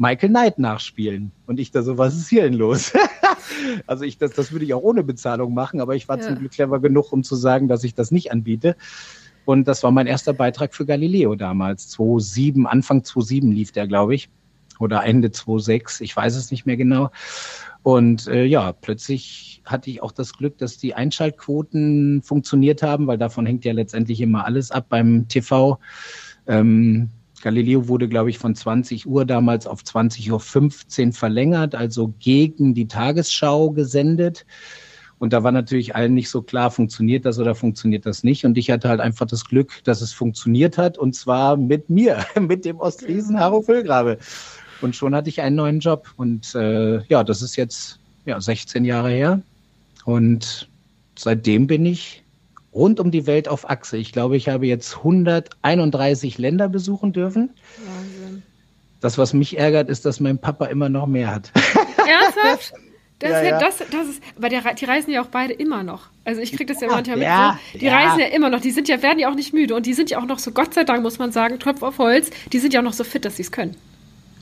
Michael 0.00 0.30
Knight 0.30 0.58
nachspielen. 0.58 1.30
Und 1.46 1.60
ich 1.60 1.72
da 1.72 1.82
so, 1.82 1.98
was 1.98 2.16
ist 2.16 2.30
hier 2.30 2.44
denn 2.44 2.54
los? 2.54 2.94
also 3.86 4.02
ich, 4.04 4.16
das, 4.16 4.32
das 4.32 4.50
würde 4.50 4.64
ich 4.64 4.72
auch 4.72 4.82
ohne 4.82 5.04
Bezahlung 5.04 5.52
machen, 5.52 5.78
aber 5.78 5.94
ich 5.94 6.08
war 6.08 6.16
ja. 6.16 6.24
zum 6.24 6.38
Glück 6.38 6.52
clever 6.52 6.80
genug, 6.80 7.12
um 7.12 7.22
zu 7.22 7.36
sagen, 7.36 7.68
dass 7.68 7.84
ich 7.84 7.94
das 7.94 8.10
nicht 8.10 8.32
anbiete. 8.32 8.76
Und 9.44 9.68
das 9.68 9.82
war 9.82 9.90
mein 9.90 10.06
erster 10.06 10.32
Beitrag 10.32 10.74
für 10.74 10.86
Galileo 10.86 11.34
damals. 11.34 11.90
2007, 11.90 12.66
Anfang 12.66 13.04
2007 13.04 13.52
lief 13.52 13.72
der, 13.72 13.86
glaube 13.86 14.14
ich. 14.14 14.30
Oder 14.78 15.04
Ende 15.04 15.32
2006, 15.32 16.00
ich 16.00 16.16
weiß 16.16 16.34
es 16.34 16.50
nicht 16.50 16.64
mehr 16.64 16.78
genau. 16.78 17.10
Und 17.82 18.26
äh, 18.26 18.46
ja, 18.46 18.72
plötzlich 18.72 19.60
hatte 19.66 19.90
ich 19.90 20.02
auch 20.02 20.12
das 20.12 20.32
Glück, 20.32 20.56
dass 20.56 20.78
die 20.78 20.94
Einschaltquoten 20.94 22.22
funktioniert 22.22 22.82
haben, 22.82 23.06
weil 23.06 23.18
davon 23.18 23.44
hängt 23.44 23.66
ja 23.66 23.74
letztendlich 23.74 24.22
immer 24.22 24.46
alles 24.46 24.70
ab 24.70 24.86
beim 24.88 25.28
TV. 25.28 25.78
Ähm, 26.46 27.10
Galileo 27.40 27.88
wurde, 27.88 28.08
glaube 28.08 28.30
ich, 28.30 28.38
von 28.38 28.54
20 28.54 29.06
Uhr 29.06 29.24
damals 29.24 29.66
auf 29.66 29.82
20.15 29.82 31.06
Uhr 31.06 31.12
verlängert, 31.12 31.74
also 31.74 32.12
gegen 32.18 32.74
die 32.74 32.88
Tagesschau 32.88 33.70
gesendet. 33.70 34.46
Und 35.18 35.34
da 35.34 35.42
war 35.42 35.52
natürlich 35.52 35.94
allen 35.94 36.14
nicht 36.14 36.30
so 36.30 36.40
klar, 36.40 36.70
funktioniert 36.70 37.26
das 37.26 37.38
oder 37.38 37.54
funktioniert 37.54 38.06
das 38.06 38.24
nicht. 38.24 38.46
Und 38.46 38.56
ich 38.56 38.70
hatte 38.70 38.88
halt 38.88 39.00
einfach 39.00 39.26
das 39.26 39.44
Glück, 39.44 39.84
dass 39.84 40.00
es 40.00 40.14
funktioniert 40.14 40.78
hat. 40.78 40.96
Und 40.96 41.14
zwar 41.14 41.58
mit 41.58 41.90
mir, 41.90 42.24
mit 42.40 42.64
dem 42.64 42.78
Ostfriesen 42.78 43.38
Haro 43.38 43.60
Füllgrabe. 43.60 44.18
Und 44.80 44.96
schon 44.96 45.14
hatte 45.14 45.28
ich 45.28 45.42
einen 45.42 45.56
neuen 45.56 45.80
Job. 45.80 46.08
Und 46.16 46.54
äh, 46.54 47.02
ja, 47.04 47.22
das 47.22 47.42
ist 47.42 47.56
jetzt 47.56 47.98
ja, 48.24 48.40
16 48.40 48.84
Jahre 48.86 49.10
her. 49.10 49.42
Und 50.06 50.68
seitdem 51.18 51.66
bin 51.66 51.84
ich 51.84 52.22
rund 52.72 53.00
um 53.00 53.10
die 53.10 53.26
Welt 53.26 53.48
auf 53.48 53.68
Achse. 53.68 53.96
Ich 53.96 54.12
glaube, 54.12 54.36
ich 54.36 54.48
habe 54.48 54.66
jetzt 54.66 54.98
131 54.98 56.38
Länder 56.38 56.68
besuchen 56.68 57.12
dürfen. 57.12 57.50
Wahnsinn. 57.84 58.42
Das, 59.00 59.18
was 59.18 59.32
mich 59.32 59.58
ärgert, 59.58 59.88
ist, 59.88 60.04
dass 60.04 60.20
mein 60.20 60.38
Papa 60.38 60.66
immer 60.66 60.88
noch 60.88 61.06
mehr 61.06 61.34
hat. 61.34 61.50
Ernsthaft? 61.96 62.74
Das, 63.18 63.32
ja, 63.32 63.42
ja. 63.42 63.58
Das, 63.58 63.78
das 63.78 64.08
ist, 64.08 64.22
aber 64.36 64.48
der, 64.48 64.62
die 64.74 64.84
reisen 64.86 65.10
ja 65.10 65.22
auch 65.22 65.26
beide 65.26 65.52
immer 65.52 65.82
noch. 65.82 66.08
Also 66.24 66.40
ich 66.40 66.52
kriege 66.52 66.72
das 66.72 66.80
ja, 66.80 66.88
ja 66.88 66.94
manchmal 66.94 67.20
ja, 67.20 67.52
mit. 67.52 67.72
So. 67.72 67.78
Die 67.78 67.88
reisen 67.88 68.18
ja 68.18 68.26
immer 68.26 68.48
noch. 68.48 68.60
Die 68.60 68.70
sind 68.70 68.88
ja, 68.88 69.02
werden 69.02 69.18
ja 69.18 69.30
auch 69.30 69.34
nicht 69.34 69.52
müde 69.52 69.74
und 69.74 69.84
die 69.84 69.92
sind 69.92 70.10
ja 70.10 70.18
auch 70.18 70.26
noch 70.26 70.38
so, 70.38 70.52
Gott 70.52 70.72
sei 70.72 70.84
Dank 70.84 71.02
muss 71.02 71.18
man 71.18 71.30
sagen, 71.30 71.58
Tropf 71.58 71.82
auf 71.82 71.98
Holz, 71.98 72.30
die 72.52 72.58
sind 72.58 72.72
ja 72.72 72.80
auch 72.80 72.84
noch 72.84 72.94
so 72.94 73.04
fit, 73.04 73.24
dass 73.26 73.36
sie 73.36 73.42
es 73.42 73.52
können. 73.52 73.76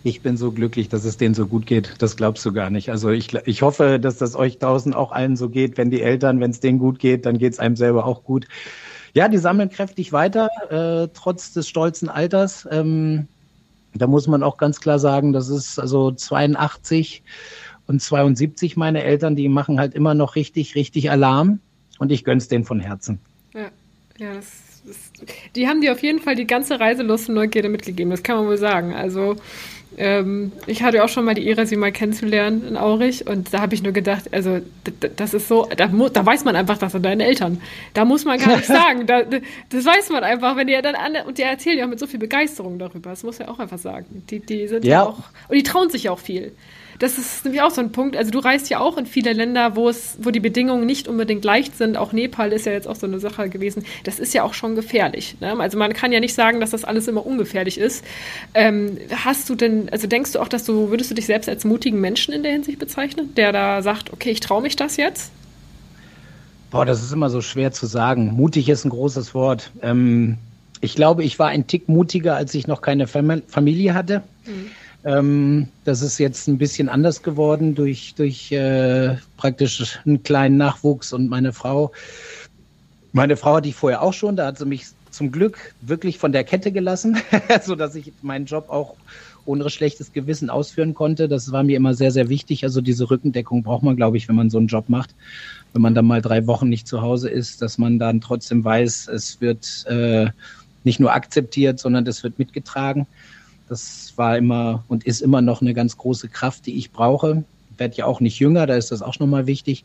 Ich 0.05 0.21
bin 0.21 0.37
so 0.37 0.53
glücklich, 0.53 0.89
dass 0.89 1.05
es 1.05 1.17
denen 1.17 1.35
so 1.35 1.47
gut 1.47 1.67
geht. 1.67 1.95
Das 1.99 2.17
glaubst 2.17 2.45
du 2.47 2.53
gar 2.53 2.71
nicht. 2.71 2.91
Also 2.91 3.11
ich, 3.11 3.35
ich 3.47 3.63
hoffe, 3.63 3.99
dass 3.99 4.17
das 4.19 4.37
euch 4.37 4.59
draußen 4.59 4.95
auch 4.95 5.13
allen 5.13 5.37
so 5.37 5.49
geht. 5.49 5.77
Wenn 5.77 5.91
die 5.91 6.03
Eltern, 6.03 6.41
wenn 6.41 6.51
es 6.51 6.61
denen 6.61 6.79
gut 6.79 6.99
geht, 6.99 7.27
dann 7.27 7.39
geht 7.39 7.53
es 7.53 7.59
einem 7.59 7.77
selber 7.77 8.07
auch 8.07 8.23
gut. 8.23 8.47
Ja, 9.15 9.29
die 9.29 9.39
sammeln 9.39 9.71
kräftig 9.71 10.13
weiter, 10.13 10.49
äh, 10.71 11.09
trotz 11.13 11.53
des 11.53 11.69
stolzen 11.69 12.09
Alters. 12.09 12.69
Ähm, 12.71 13.27
da 13.95 14.07
muss 14.07 14.29
man 14.29 14.43
auch 14.43 14.57
ganz 14.57 14.81
klar 14.81 14.99
sagen, 14.99 15.33
das 15.33 15.49
ist 15.49 15.79
also 15.79 16.13
82 16.13 17.23
und 17.87 18.01
72 18.01 18.77
meine 18.77 19.03
Eltern, 19.03 19.35
die 19.35 19.49
machen 19.49 19.81
halt 19.81 19.95
immer 19.95 20.15
noch 20.15 20.37
richtig, 20.37 20.75
richtig 20.75 21.11
Alarm 21.11 21.61
und 21.99 22.13
ich 22.13 22.25
gönn's 22.25 22.49
denen 22.49 22.65
von 22.65 22.81
Herzen. 22.81 23.19
Ja, 23.55 23.71
ja 24.19 24.35
das, 24.35 24.47
die 25.57 25.67
haben 25.67 25.81
dir 25.81 25.93
auf 25.93 26.03
jeden 26.03 26.21
Fall 26.21 26.37
die 26.37 26.47
ganze 26.47 26.79
Reiselust 26.79 27.29
und 27.29 27.35
Neugierde 27.35 27.69
mitgegeben, 27.69 28.11
das 28.11 28.23
kann 28.23 28.37
man 28.37 28.47
wohl 28.47 28.59
sagen. 28.59 28.95
Also 28.95 29.37
ähm, 29.99 30.53
ich 30.67 30.83
hatte 30.85 31.03
auch 31.03 31.09
schon 31.09 31.25
mal 31.25 31.35
die 31.35 31.47
Ehre, 31.47 31.67
sie 31.67 31.77
mal 31.77 31.91
kennenzulernen 31.91 32.67
in 32.67 32.77
Aurich. 32.77 33.27
Und 33.27 33.53
da 33.53 33.61
habe 33.61 33.75
ich 33.75 33.83
nur 33.83 33.93
gedacht, 33.93 34.33
also 34.33 34.61
das 35.17 35.35
ist 35.35 35.49
so, 35.49 35.69
da, 35.77 35.89
da, 35.89 36.27
weiß 36.27 36.45
man 36.45 36.55
einfach, 36.55 36.79
das 36.79 36.93
sind 36.93 37.05
deine 37.05 37.25
Eltern. 37.25 37.61
Da 37.95 38.05
muss 38.05 38.25
man 38.25 38.39
gar 38.39 38.57
nicht 38.57 38.67
sagen, 38.67 39.07
da, 39.07 39.23
das 39.23 39.85
weiß 39.85 40.11
man 40.11 40.23
einfach, 40.23 40.57
wenn 40.57 40.69
die 40.69 40.79
dann 40.81 40.95
alle, 40.95 41.25
und 41.25 41.39
die 41.39 41.43
erzählen 41.43 41.79
ja 41.79 41.85
auch 41.85 41.91
mit 41.91 41.99
so 41.99 42.07
viel 42.07 42.21
Begeisterung 42.21 42.79
darüber, 42.79 43.11
das 43.11 43.25
muss 43.25 43.39
ja 43.39 43.49
auch 43.49 43.59
einfach 43.59 43.79
sagen. 43.79 44.23
Die, 44.31 44.39
die 44.39 44.69
sind 44.69 44.85
ja, 44.85 44.91
ja 44.91 45.03
auch, 45.03 45.19
und 45.49 45.57
die 45.57 45.65
trauen 45.65 45.91
sich 45.91 46.05
ja 46.05 46.13
auch 46.13 46.21
viel 46.21 46.53
das 46.99 47.17
ist 47.17 47.45
nämlich 47.45 47.63
auch 47.63 47.71
so 47.71 47.81
ein 47.81 47.93
Punkt. 47.93 48.17
Also 48.17 48.31
du 48.31 48.41
reist 48.41 48.71
ja 48.71 48.81
auch 48.81 48.97
in 48.97 49.07
viele 49.07 49.33
Länder, 49.33 49.77
wo 49.77 49.89
es, 49.89 50.17
wo 50.21 50.31
die 50.31 50.41
Bedingungen 50.41 50.85
nicht 50.85 51.07
unbedingt 51.07 51.45
leicht 51.45 51.77
sind. 51.77 51.97
Auch 51.97 52.13
Nepal 52.13 52.53
ist 52.53 52.67
ja 52.67 52.73
jetzt 52.73 52.89
auch 52.89 52.97
so 52.97 53.07
eine 53.07 53.21
Sache 53.21 53.49
gewesen. 53.49 53.85
Das 54.05 54.19
ist 54.19 54.35
ja 54.35 54.43
auch 54.43 54.55
schon 54.55 54.75
gefährlich. 54.75 55.37
Ne? 55.41 55.59
Also 55.59 55.79
man 55.79 55.93
kann 55.93 56.11
ja 56.11 56.19
nicht 56.19 56.35
sagen, 56.35 56.61
dass 56.61 56.71
das 56.71 56.85
alles 56.85 57.07
immer 57.07 57.25
ungefährlich 57.25 57.79
ist. 57.79 58.05
Ähm, 58.55 58.99
hast 59.25 59.49
du 59.49 59.55
denn, 59.55 59.89
also 59.91 60.09
denkst 60.09 60.33
du 60.33 60.41
auch, 60.41 60.49
dass 60.49 60.65
du, 60.65 60.91
würdest 60.91 61.11
du 61.11 61.15
dich 61.15 61.27
selbst 61.27 61.49
als 61.49 61.65
mutigen 61.65 62.01
Menschen 62.01 62.35
in 62.35 62.43
der 62.43 62.53
Hinsicht 62.53 62.81
bezeichnen, 62.81 63.33
der 63.37 63.53
da 63.53 63.81
sagt, 63.83 64.13
okay, 64.13 64.31
ich 64.31 64.41
traue 64.41 64.63
mich 64.63 64.75
das 64.75 64.97
jetzt? 64.97 65.31
Boah, 66.71 66.85
das 66.85 67.03
ist 67.03 67.13
immer 67.13 67.31
so 67.31 67.41
schwer 67.41 67.71
zu 67.71 67.87
sagen. 67.87 68.33
Mutig 68.35 68.69
ist 68.69 68.85
ein 68.85 68.91
großes 68.91 69.35
Wort. 69.35 69.71
Ähm, 69.83 70.37
ich 70.81 70.97
glaube, 70.97 71.23
ich 71.23 71.39
war 71.39 71.49
ein 71.49 71.67
Tick 71.69 71.89
mutiger, 71.89 72.35
als 72.35 72.55
ich 72.55 72.67
noch 72.67 72.83
keine 72.83 73.07
Familie 73.07 73.95
hatte. 73.95 74.23
Mhm. 74.45 74.71
Ähm, 75.05 75.69
das 75.85 76.03
ist 76.03 76.19
jetzt 76.19 76.49
ein 76.49 76.59
bisschen 76.59 76.89
anders 76.89 77.23
geworden 77.23 77.75
durch, 77.75 78.15
durch 78.17 78.51
äh, 78.53 79.17
praktisch 79.37 79.99
einen 80.05 80.23
kleinen 80.23 80.57
Nachwuchs 80.57 81.13
und 81.13 81.29
meine 81.29 81.53
Frau. 81.53 81.93
Meine 83.13 83.37
Frau 83.37 83.57
hatte 83.57 83.69
ich 83.69 83.75
vorher 83.75 84.03
auch 84.03 84.13
schon, 84.13 84.37
da 84.37 84.47
hat 84.47 84.59
sie 84.59 84.67
mich 84.67 84.87
zum 85.11 85.33
Glück 85.33 85.75
wirklich 85.81 86.19
von 86.19 86.33
der 86.33 86.45
Kette 86.45 86.73
gelassen, 86.73 87.17
so 87.65 87.75
dass 87.75 87.95
ich 87.95 88.13
meinen 88.23 88.47
Job 88.47 88.69
auch 88.69 88.97
ohne 89.47 89.71
schlechtes 89.71 90.13
Gewissen 90.13 90.51
ausführen 90.51 90.95
konnte. 90.95 91.27
Das 91.27 91.51
war 91.53 91.63
mir 91.63 91.77
immer 91.77 91.95
sehr, 91.95 92.11
sehr 92.11 92.29
wichtig. 92.29 92.65
Also 92.65 92.83
diese 92.83 93.11
Rückendeckung 93.11 93.63
braucht 93.63 93.83
man, 93.83 93.97
glaube 93.97 94.19
ich, 94.19 94.29
wenn 94.29 94.37
man 94.37 94.51
so 94.51 94.59
einen 94.59 94.67
Job 94.67 94.89
macht. 94.89 95.15
Wenn 95.73 95.81
man 95.81 95.95
dann 95.95 96.07
mal 96.07 96.21
drei 96.21 96.47
Wochen 96.47 96.69
nicht 96.69 96.87
zu 96.87 97.01
Hause 97.01 97.31
ist, 97.31 97.63
dass 97.63 97.79
man 97.79 97.99
dann 97.99 98.21
trotzdem 98.21 98.63
weiß, 98.63 99.09
es 99.09 99.41
wird 99.41 99.87
äh, 99.89 100.27
nicht 100.85 101.01
nur 101.01 101.13
akzeptiert, 101.13 101.79
sondern 101.79 102.07
es 102.07 102.23
wird 102.23 102.39
mitgetragen. 102.39 103.07
Das 103.69 104.13
war 104.17 104.37
immer 104.37 104.85
und 104.89 105.05
ist 105.05 105.21
immer 105.21 105.43
noch 105.43 105.61
eine 105.61 105.75
ganz 105.75 105.97
große 105.97 106.29
Kraft, 106.29 106.67
die 106.67 106.77
ich 106.77 106.91
brauche. 106.91 107.45
Ich 107.73 107.79
werde 107.79 107.97
ja 107.97 108.07
auch 108.07 108.21
nicht 108.21 108.39
jünger, 108.39 108.67
da 108.67 108.75
ist 108.75 108.91
das 108.91 109.03
auch 109.03 109.19
nochmal 109.19 109.47
wichtig. 109.47 109.85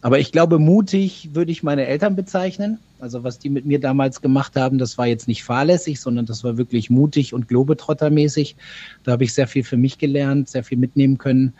Aber 0.00 0.20
ich 0.20 0.30
glaube, 0.30 0.58
mutig 0.58 1.30
würde 1.32 1.50
ich 1.50 1.62
meine 1.62 1.86
Eltern 1.86 2.14
bezeichnen. 2.14 2.78
Also 3.00 3.24
was 3.24 3.38
die 3.38 3.50
mit 3.50 3.66
mir 3.66 3.80
damals 3.80 4.20
gemacht 4.20 4.54
haben, 4.56 4.78
das 4.78 4.96
war 4.96 5.06
jetzt 5.06 5.26
nicht 5.26 5.42
fahrlässig, 5.42 6.00
sondern 6.00 6.26
das 6.26 6.44
war 6.44 6.56
wirklich 6.56 6.88
mutig 6.88 7.34
und 7.34 7.48
globetrottermäßig. 7.48 8.56
Da 9.02 9.12
habe 9.12 9.24
ich 9.24 9.34
sehr 9.34 9.48
viel 9.48 9.64
für 9.64 9.76
mich 9.76 9.98
gelernt, 9.98 10.48
sehr 10.48 10.62
viel 10.62 10.78
mitnehmen 10.78 11.18
können. 11.18 11.52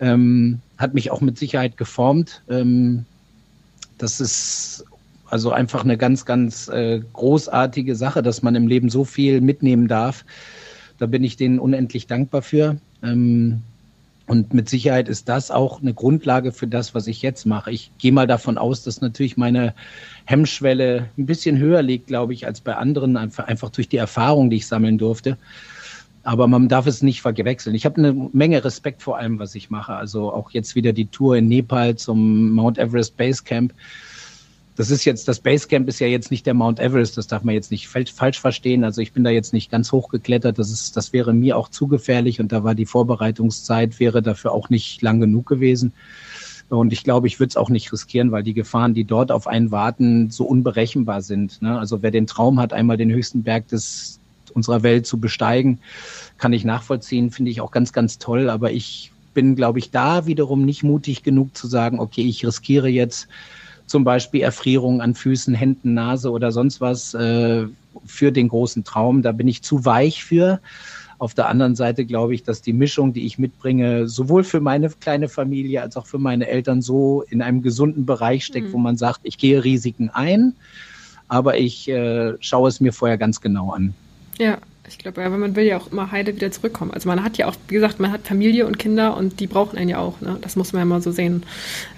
Ähm, 0.00 0.60
hat 0.78 0.94
mich 0.94 1.10
auch 1.10 1.20
mit 1.20 1.38
Sicherheit 1.38 1.76
geformt. 1.76 2.42
Ähm, 2.48 3.06
das 3.98 4.20
ist 4.20 4.84
also 5.28 5.50
einfach 5.50 5.84
eine 5.84 5.96
ganz, 5.96 6.24
ganz 6.24 6.68
äh, 6.68 7.00
großartige 7.12 7.96
Sache, 7.96 8.22
dass 8.22 8.42
man 8.42 8.54
im 8.54 8.66
Leben 8.66 8.90
so 8.90 9.04
viel 9.04 9.40
mitnehmen 9.40 9.88
darf. 9.88 10.24
Da 10.98 11.06
bin 11.06 11.24
ich 11.24 11.36
denen 11.36 11.58
unendlich 11.58 12.06
dankbar 12.06 12.42
für. 12.42 12.78
Ähm, 13.02 13.62
und 14.26 14.52
mit 14.52 14.68
Sicherheit 14.68 15.08
ist 15.08 15.28
das 15.28 15.52
auch 15.52 15.80
eine 15.80 15.94
Grundlage 15.94 16.50
für 16.50 16.66
das, 16.66 16.94
was 16.94 17.06
ich 17.06 17.22
jetzt 17.22 17.46
mache. 17.46 17.70
Ich 17.70 17.92
gehe 17.98 18.10
mal 18.10 18.26
davon 18.26 18.58
aus, 18.58 18.82
dass 18.82 19.00
natürlich 19.00 19.36
meine 19.36 19.72
Hemmschwelle 20.24 21.08
ein 21.16 21.26
bisschen 21.26 21.58
höher 21.58 21.82
liegt, 21.82 22.08
glaube 22.08 22.34
ich, 22.34 22.44
als 22.44 22.60
bei 22.60 22.74
anderen, 22.74 23.16
einfach, 23.16 23.70
durch 23.70 23.88
die 23.88 23.98
Erfahrung, 23.98 24.50
die 24.50 24.56
ich 24.56 24.66
sammeln 24.66 24.98
durfte. 24.98 25.38
Aber 26.24 26.48
man 26.48 26.68
darf 26.68 26.88
es 26.88 27.02
nicht 27.02 27.22
verwechseln. 27.22 27.76
Ich 27.76 27.84
habe 27.84 27.98
eine 27.98 28.12
Menge 28.32 28.64
Respekt 28.64 29.00
vor 29.00 29.16
allem, 29.16 29.38
was 29.38 29.54
ich 29.54 29.70
mache. 29.70 29.94
Also 29.94 30.32
auch 30.32 30.50
jetzt 30.50 30.74
wieder 30.74 30.92
die 30.92 31.06
Tour 31.06 31.36
in 31.36 31.46
Nepal 31.46 31.94
zum 31.94 32.50
Mount 32.50 32.78
Everest 32.78 33.16
Base 33.16 33.44
Camp 33.44 33.72
das 34.76 34.90
ist 34.90 35.04
jetzt, 35.06 35.26
das 35.26 35.40
Basecamp 35.40 35.88
ist 35.88 35.98
ja 36.00 36.06
jetzt 36.06 36.30
nicht 36.30 36.46
der 36.46 36.54
Mount 36.54 36.78
Everest, 36.78 37.16
das 37.16 37.26
darf 37.26 37.42
man 37.42 37.54
jetzt 37.54 37.70
nicht 37.70 37.88
falsch 37.88 38.40
verstehen. 38.40 38.84
Also 38.84 39.00
ich 39.00 39.12
bin 39.12 39.24
da 39.24 39.30
jetzt 39.30 39.54
nicht 39.54 39.70
ganz 39.70 39.90
hochgeklettert, 39.90 40.58
das 40.58 40.70
ist, 40.70 40.96
das 40.96 41.14
wäre 41.14 41.32
mir 41.32 41.56
auch 41.56 41.68
zu 41.68 41.86
gefährlich 41.88 42.40
und 42.40 42.52
da 42.52 42.62
war 42.62 42.74
die 42.74 42.86
Vorbereitungszeit, 42.86 43.98
wäre 43.98 44.22
dafür 44.22 44.52
auch 44.52 44.68
nicht 44.68 45.00
lang 45.00 45.18
genug 45.18 45.46
gewesen. 45.46 45.92
Und 46.68 46.92
ich 46.92 47.04
glaube, 47.04 47.26
ich 47.26 47.40
würde 47.40 47.50
es 47.50 47.56
auch 47.56 47.70
nicht 47.70 47.92
riskieren, 47.92 48.32
weil 48.32 48.42
die 48.42 48.54
Gefahren, 48.54 48.92
die 48.92 49.04
dort 49.04 49.32
auf 49.32 49.46
einen 49.46 49.70
warten, 49.70 50.30
so 50.30 50.44
unberechenbar 50.44 51.22
sind. 51.22 51.62
Ne? 51.62 51.78
Also 51.78 52.02
wer 52.02 52.10
den 52.10 52.26
Traum 52.26 52.60
hat, 52.60 52.72
einmal 52.72 52.96
den 52.96 53.12
höchsten 53.12 53.44
Berg 53.44 53.68
des, 53.68 54.18
unserer 54.52 54.82
Welt 54.82 55.06
zu 55.06 55.18
besteigen, 55.18 55.78
kann 56.38 56.52
ich 56.52 56.64
nachvollziehen, 56.64 57.30
finde 57.30 57.50
ich 57.50 57.60
auch 57.60 57.70
ganz, 57.70 57.92
ganz 57.92 58.18
toll. 58.18 58.50
Aber 58.50 58.72
ich 58.72 59.12
bin, 59.32 59.54
glaube 59.54 59.78
ich, 59.78 59.90
da 59.90 60.26
wiederum 60.26 60.64
nicht 60.64 60.82
mutig 60.82 61.22
genug 61.22 61.56
zu 61.56 61.66
sagen, 61.68 62.00
okay, 62.00 62.22
ich 62.22 62.44
riskiere 62.44 62.88
jetzt 62.88 63.28
zum 63.86 64.04
Beispiel 64.04 64.42
Erfrierungen 64.42 65.00
an 65.00 65.14
Füßen, 65.14 65.54
Händen, 65.54 65.94
Nase 65.94 66.30
oder 66.30 66.52
sonst 66.52 66.80
was 66.80 67.14
äh, 67.14 67.66
für 68.04 68.32
den 68.32 68.48
großen 68.48 68.84
Traum. 68.84 69.22
Da 69.22 69.32
bin 69.32 69.48
ich 69.48 69.62
zu 69.62 69.84
weich 69.84 70.24
für. 70.24 70.60
Auf 71.18 71.32
der 71.32 71.48
anderen 71.48 71.74
Seite 71.74 72.04
glaube 72.04 72.34
ich, 72.34 72.42
dass 72.42 72.60
die 72.60 72.74
Mischung, 72.74 73.12
die 73.12 73.24
ich 73.24 73.38
mitbringe, 73.38 74.06
sowohl 74.06 74.44
für 74.44 74.60
meine 74.60 74.90
kleine 74.90 75.28
Familie 75.28 75.80
als 75.80 75.96
auch 75.96 76.06
für 76.06 76.18
meine 76.18 76.46
Eltern 76.46 76.82
so 76.82 77.22
in 77.30 77.40
einem 77.40 77.62
gesunden 77.62 78.04
Bereich 78.04 78.44
steckt, 78.44 78.68
mhm. 78.68 78.72
wo 78.72 78.78
man 78.78 78.96
sagt, 78.96 79.20
ich 79.22 79.38
gehe 79.38 79.64
Risiken 79.64 80.10
ein, 80.10 80.54
aber 81.28 81.56
ich 81.56 81.88
äh, 81.88 82.34
schaue 82.40 82.68
es 82.68 82.80
mir 82.80 82.92
vorher 82.92 83.16
ganz 83.16 83.40
genau 83.40 83.70
an. 83.70 83.94
Ja, 84.38 84.58
Ich 84.88 84.98
glaube, 84.98 85.18
weil 85.18 85.30
man 85.30 85.56
will 85.56 85.64
ja 85.64 85.78
auch 85.78 85.90
immer 85.90 86.12
heile 86.12 86.34
wieder 86.34 86.50
zurückkommen. 86.50 86.92
Also 86.92 87.08
man 87.08 87.22
hat 87.22 87.38
ja 87.38 87.48
auch, 87.48 87.54
wie 87.68 87.74
gesagt, 87.74 87.98
man 87.98 88.12
hat 88.12 88.26
Familie 88.26 88.66
und 88.66 88.78
Kinder 88.78 89.16
und 89.16 89.40
die 89.40 89.46
brauchen 89.46 89.78
einen 89.78 89.88
ja 89.88 89.98
auch. 89.98 90.20
Ne? 90.20 90.38
Das 90.40 90.56
muss 90.56 90.72
man 90.72 90.80
ja 90.80 90.84
mal 90.86 91.02
so 91.02 91.10
sehen. 91.10 91.44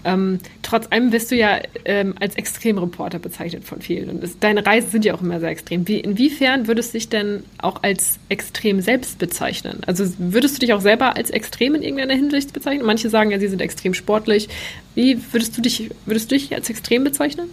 Ähm, 0.04 0.38
trotz 0.62 0.86
allem 0.90 1.12
wirst 1.12 1.30
du 1.30 1.36
ja 1.36 1.60
ähm, 1.84 2.14
als 2.20 2.36
Extremreporter 2.36 3.18
bezeichnet 3.18 3.64
von 3.64 3.82
vielen. 3.82 4.08
Und 4.10 4.24
es, 4.24 4.38
deine 4.38 4.64
Reisen 4.64 4.90
sind 4.90 5.04
ja 5.04 5.14
auch 5.14 5.22
immer 5.22 5.40
sehr 5.40 5.50
extrem. 5.50 5.86
Wie, 5.86 6.00
inwiefern 6.00 6.66
würdest 6.66 6.94
du 6.94 6.98
dich 6.98 7.08
denn 7.08 7.42
auch 7.58 7.82
als 7.82 8.18
extrem 8.28 8.80
selbst 8.80 9.18
bezeichnen? 9.18 9.80
Also 9.86 10.04
würdest 10.18 10.56
du 10.56 10.60
dich 10.60 10.72
auch 10.72 10.80
selber 10.80 11.16
als 11.16 11.30
extrem 11.30 11.74
in 11.74 11.82
irgendeiner 11.82 12.14
Hinsicht 12.14 12.52
bezeichnen? 12.52 12.86
Manche 12.86 13.10
sagen 13.10 13.30
ja, 13.30 13.38
sie 13.38 13.48
sind 13.48 13.60
extrem 13.60 13.94
sportlich. 13.94 14.48
Wie 14.94 15.20
würdest 15.32 15.56
du 15.56 15.62
dich, 15.62 15.90
würdest 16.06 16.30
du 16.30 16.36
dich 16.36 16.54
als 16.54 16.70
extrem 16.70 17.04
bezeichnen? 17.04 17.50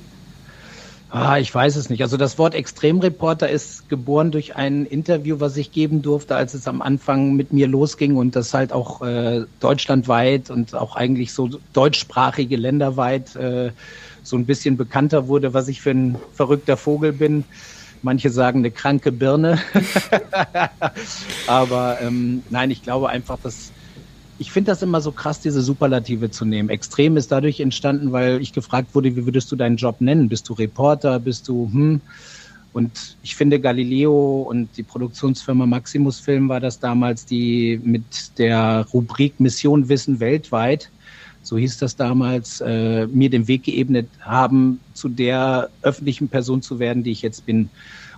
Ah, 1.10 1.38
ich 1.38 1.54
weiß 1.54 1.76
es 1.76 1.90
nicht. 1.90 2.02
Also 2.02 2.18
das 2.18 2.38
Wort 2.38 2.56
Extremreporter 2.56 3.48
ist 3.48 3.88
geboren 3.90 4.32
durch 4.32 4.56
ein 4.56 4.86
Interview, 4.86 5.40
was 5.40 5.56
ich 5.56 5.72
geben 5.72 6.02
durfte, 6.02 6.36
als 6.36 6.54
es 6.54 6.68
am 6.68 6.82
Anfang 6.82 7.36
mit 7.36 7.54
mir 7.54 7.68
losging 7.68 8.18
und 8.18 8.36
das 8.36 8.54
halt 8.54 8.74
auch 8.74 9.02
äh, 9.02 9.46
deutschlandweit 9.60 10.50
und 10.50 10.74
auch 10.74 10.96
eigentlich 10.96 11.32
so 11.32 11.50
deutschsprachige 11.74 12.58
länderweit 12.58 13.36
äh, 13.36 13.72
so 14.24 14.36
ein 14.36 14.46
bisschen 14.46 14.78
bekannter 14.78 15.28
wurde, 15.28 15.54
was 15.54 15.68
ich 15.68 15.82
für 15.82 15.92
ein 15.92 16.18
verrückter 16.34 16.76
Vogel 16.76 17.14
bin. 17.14 17.46
Manche 18.02 18.30
sagen 18.30 18.60
eine 18.60 18.72
kranke 18.72 19.12
Birne. 19.12 19.60
Aber 21.48 22.00
ähm, 22.02 22.44
nein, 22.50 22.72
ich 22.72 22.84
glaube 22.84 23.10
einfach, 23.10 23.38
dass 23.42 23.72
ich 24.38 24.52
finde 24.52 24.72
das 24.72 24.82
immer 24.82 25.02
so 25.02 25.12
krass, 25.12 25.40
diese 25.40 25.62
Superlative 25.62 26.30
zu 26.30 26.46
nehmen. 26.46 26.70
Extrem 26.70 27.18
ist 27.18 27.32
dadurch 27.32 27.60
entstanden, 27.60 28.12
weil 28.12 28.42
ich 28.42 28.54
gefragt 28.54 28.94
wurde, 28.94 29.16
wie 29.16 29.26
würdest 29.26 29.52
du 29.52 29.56
deinen 29.56 29.78
Job 29.78 30.02
nennen? 30.02 30.30
Bist 30.30 30.50
du 30.50 30.54
Reporter? 30.54 31.20
Bist 31.20 31.48
du, 31.48 31.70
hm? 31.72 32.02
Und 32.74 33.18
ich 33.22 33.38
finde 33.38 33.62
Galileo 33.62 34.42
und 34.42 34.76
die 34.76 34.84
Produktionsfirma 34.84 35.66
Maximus 35.66 36.20
Film 36.20 36.50
war 36.50 36.60
das 36.60 36.80
damals, 36.80 37.26
die 37.26 37.80
mit 37.82 38.38
der 38.38 38.86
Rubrik 38.94 39.40
Mission 39.40 39.88
Wissen 39.88 40.20
weltweit, 40.20 40.92
so 41.46 41.58
hieß 41.58 41.78
das 41.78 41.96
damals, 41.96 42.60
äh, 42.62 43.06
mir 43.08 43.30
den 43.30 43.48
Weg 43.48 43.64
geebnet 43.64 44.10
haben, 44.20 44.80
zu 44.94 45.10
der 45.10 45.70
öffentlichen 45.84 46.28
Person 46.28 46.62
zu 46.62 46.80
werden, 46.80 47.04
die 47.04 47.12
ich 47.12 47.22
jetzt 47.22 47.46
bin. 47.46 47.70